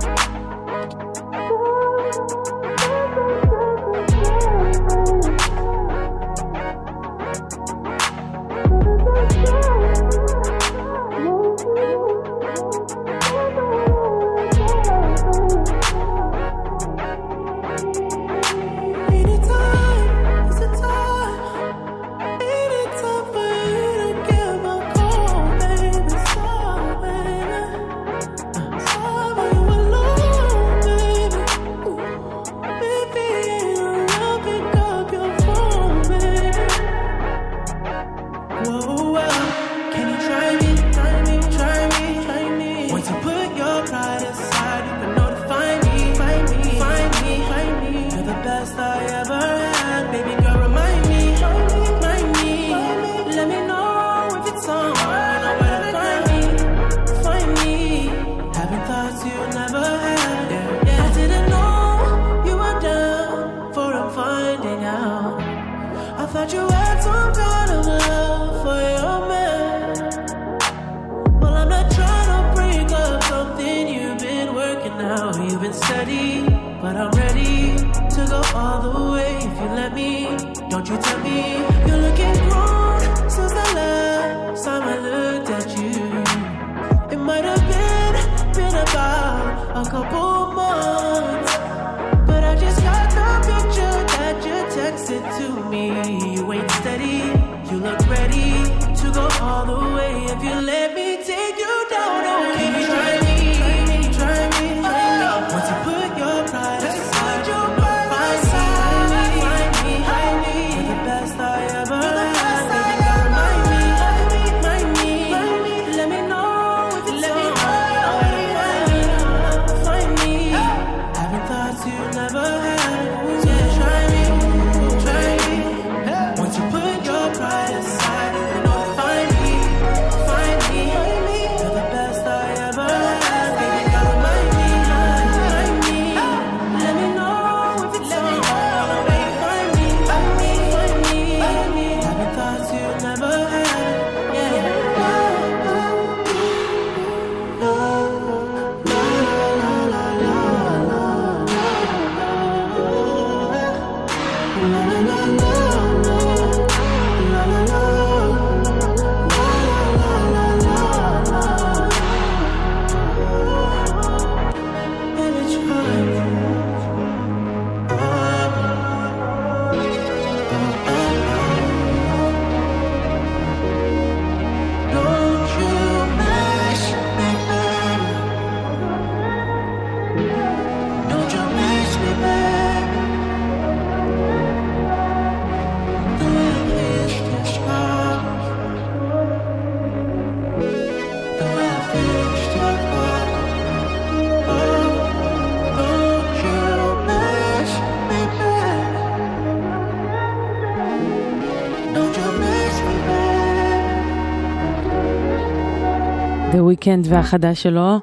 הוויקנד 206.84 207.08
והחדש 207.10 207.64
שלו, 207.64 208.00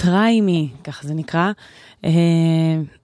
try 0.00 0.06
me, 0.46 0.82
ככה 0.84 1.08
זה 1.08 1.14
נקרא. 1.14 1.52
Uh, 2.02 2.06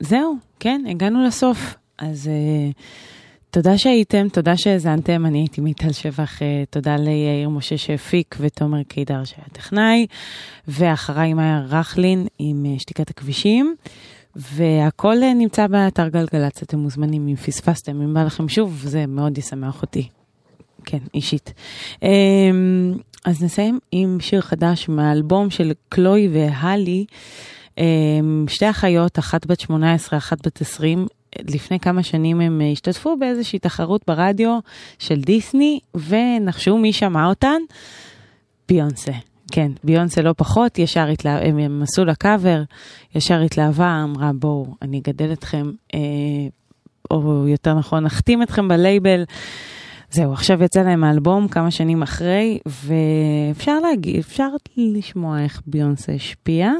זהו, 0.00 0.36
כן, 0.60 0.84
הגענו 0.90 1.26
לסוף. 1.26 1.74
אז 1.98 2.30
uh, 2.30 2.80
תודה 3.50 3.78
שהייתם, 3.78 4.28
תודה 4.28 4.56
שהאזנתם, 4.56 5.26
אני 5.26 5.38
הייתי 5.38 5.60
מיטל 5.60 5.92
שבח, 5.92 6.38
uh, 6.38 6.42
תודה 6.70 6.96
ליאיר 6.96 7.48
משה 7.48 7.78
שהפיק 7.78 8.36
ותומר 8.40 8.82
קידר 8.82 9.24
שהיה 9.24 9.46
טכנאי, 9.52 10.06
ואחריי 10.68 11.34
מאיה 11.34 11.62
רכלין 11.68 12.26
עם 12.38 12.66
uh, 12.66 12.80
שתיקת 12.82 13.10
הכבישים. 13.10 13.74
והכל 14.36 15.16
נמצא 15.34 15.66
באתר 15.66 16.08
גלגלצ, 16.08 16.62
אתם 16.62 16.78
מוזמנים 16.78 17.28
אם 17.28 17.36
פספסתם, 17.36 18.02
אם 18.02 18.14
בא 18.14 18.22
לכם 18.22 18.48
שוב, 18.48 18.82
זה 18.84 19.06
מאוד 19.06 19.38
ישמח 19.38 19.82
אותי. 19.82 20.08
כן, 20.84 20.98
אישית. 21.14 21.52
אמ, 22.02 22.94
אז 23.24 23.42
נסיים 23.42 23.78
עם 23.92 24.18
שיר 24.20 24.40
חדש 24.40 24.88
מהאלבום 24.88 25.50
של 25.50 25.72
קלוי 25.88 26.28
והלי, 26.32 27.04
אמ, 27.78 28.44
שתי 28.48 28.70
אחיות, 28.70 29.18
אחת 29.18 29.46
בת 29.46 29.60
18, 29.60 30.18
אחת 30.18 30.46
בת 30.46 30.60
20. 30.60 31.06
לפני 31.38 31.80
כמה 31.80 32.02
שנים 32.02 32.40
הם 32.40 32.60
השתתפו 32.72 33.16
באיזושהי 33.16 33.58
תחרות 33.58 34.02
ברדיו 34.06 34.58
של 34.98 35.20
דיסני, 35.20 35.80
ונחשו 35.94 36.78
מי 36.78 36.92
שמע 36.92 37.26
אותן? 37.26 37.60
ביונסה. 38.68 39.12
כן, 39.52 39.72
ביונסה 39.84 40.22
לא 40.22 40.34
פחות, 40.36 40.78
ישר 40.78 41.06
התלהבה, 41.06 41.46
הם, 41.46 41.58
הם 41.58 41.82
עשו 41.82 42.04
לה 42.04 42.14
קאבר, 42.14 42.62
ישר 43.14 43.40
התלהבה, 43.40 44.00
אמרה 44.04 44.30
בואו, 44.34 44.66
אני 44.82 44.98
אגדל 44.98 45.32
אתכם, 45.32 45.70
אה, 45.94 46.00
או 47.10 47.48
יותר 47.48 47.74
נכון, 47.74 48.06
אחתים 48.06 48.42
אתכם 48.42 48.68
בלייבל. 48.68 49.24
זהו, 50.10 50.32
עכשיו 50.32 50.62
יצא 50.62 50.82
להם 50.82 51.04
האלבום 51.04 51.48
כמה 51.48 51.70
שנים 51.70 52.02
אחרי, 52.02 52.58
ואפשר 52.66 53.80
להגיד, 53.80 54.18
אפשר 54.18 54.48
לשמוע 54.76 55.40
איך 55.40 55.62
ביונסה 55.66 56.12
השפיעה. 56.12 56.72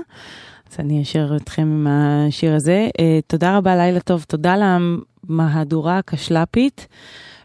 אז 0.72 0.76
אני 0.80 1.02
אשאיר 1.02 1.36
אתכם 1.36 1.62
עם 1.62 1.86
השיר 1.90 2.54
הזה. 2.54 2.88
Uh, 2.98 3.02
תודה 3.26 3.56
רבה, 3.56 3.76
לילה 3.76 4.00
טוב, 4.00 4.24
תודה 4.28 4.54
למהדורה 5.28 5.98
הקשל"פית, 5.98 6.86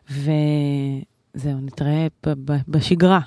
וזהו, 0.10 1.60
נתראה 1.62 2.08
בשגרה. 2.68 3.20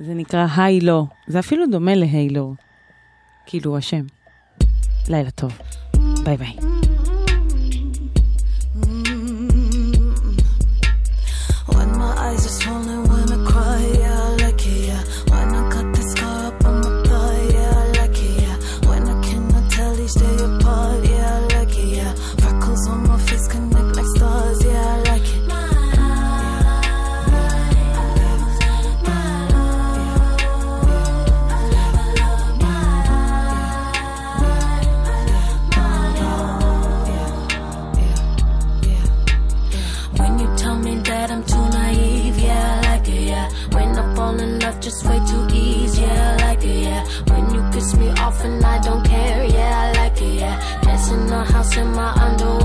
זה 0.00 0.14
נקרא 0.14 0.46
היילו, 0.56 1.06
זה 1.26 1.38
אפילו 1.38 1.64
דומה 1.70 1.94
להיילו, 1.94 2.54
כאילו 3.46 3.76
השם. 3.76 4.04
לילה 5.08 5.30
טוב, 5.30 5.58
ביי 6.24 6.36
ביי. 6.36 6.93
house 51.64 51.76
in 51.76 51.92
my 51.92 52.10
underwear. 52.20 52.63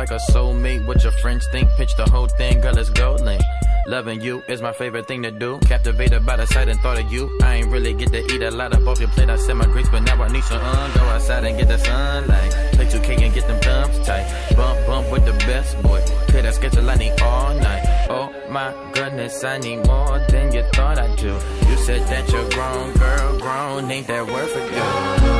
Like 0.00 0.10
a 0.10 0.20
soulmate. 0.32 0.86
What 0.86 1.02
your 1.02 1.12
friends 1.12 1.46
think? 1.52 1.68
Pitch 1.76 1.94
the 1.96 2.08
whole 2.10 2.28
thing, 2.28 2.60
girl, 2.60 2.74
let's 2.74 2.90
go 2.90 3.14
link. 3.14 3.42
Loving 3.86 4.20
you 4.20 4.42
is 4.48 4.62
my 4.62 4.72
favorite 4.72 5.06
thing 5.08 5.22
to 5.22 5.30
do. 5.30 5.58
Captivated 5.60 6.24
by 6.24 6.36
the 6.36 6.46
sight 6.46 6.68
and 6.68 6.78
thought 6.80 6.98
of 6.98 7.12
you. 7.12 7.30
I 7.42 7.56
ain't 7.56 7.68
really 7.68 7.94
get 7.94 8.12
to 8.12 8.20
eat 8.32 8.42
a 8.42 8.50
lot 8.50 8.72
up 8.72 8.86
off 8.86 9.00
your 9.00 9.08
plate. 9.08 9.30
I 9.30 9.36
said 9.36 9.54
my 9.54 9.66
grace, 9.66 9.88
but 9.90 10.00
now 10.00 10.22
I 10.22 10.28
need 10.28 10.44
some 10.44 10.60
un. 10.60 10.90
Go 10.94 11.00
outside 11.00 11.44
and 11.44 11.58
get 11.58 11.68
the 11.68 11.78
sunlight. 11.78 12.52
Play 12.74 12.86
2K 12.86 13.22
and 13.22 13.34
get 13.34 13.46
them 13.48 13.60
thumbs 13.60 14.06
tight. 14.06 14.26
Bump, 14.56 14.86
bump 14.86 15.10
with 15.10 15.24
the 15.24 15.32
best 15.44 15.80
boy. 15.82 16.00
Play 16.28 16.42
that 16.42 16.54
schedule 16.54 16.88
I 16.88 16.94
need 16.96 17.20
all 17.20 17.54
night. 17.54 18.06
Oh 18.08 18.32
my 18.48 18.72
goodness, 18.92 19.42
I 19.44 19.58
need 19.58 19.84
more 19.86 20.18
than 20.28 20.52
you 20.52 20.62
thought 20.74 20.98
I 20.98 21.14
do. 21.16 21.32
You 21.68 21.76
said 21.86 22.06
that 22.08 22.30
you're 22.30 22.50
grown, 22.50 22.92
girl, 22.94 23.38
grown. 23.40 23.90
Ain't 23.90 24.06
that 24.06 24.26
for 24.26 24.58
you? 24.58 24.76
Yeah. 24.76 25.39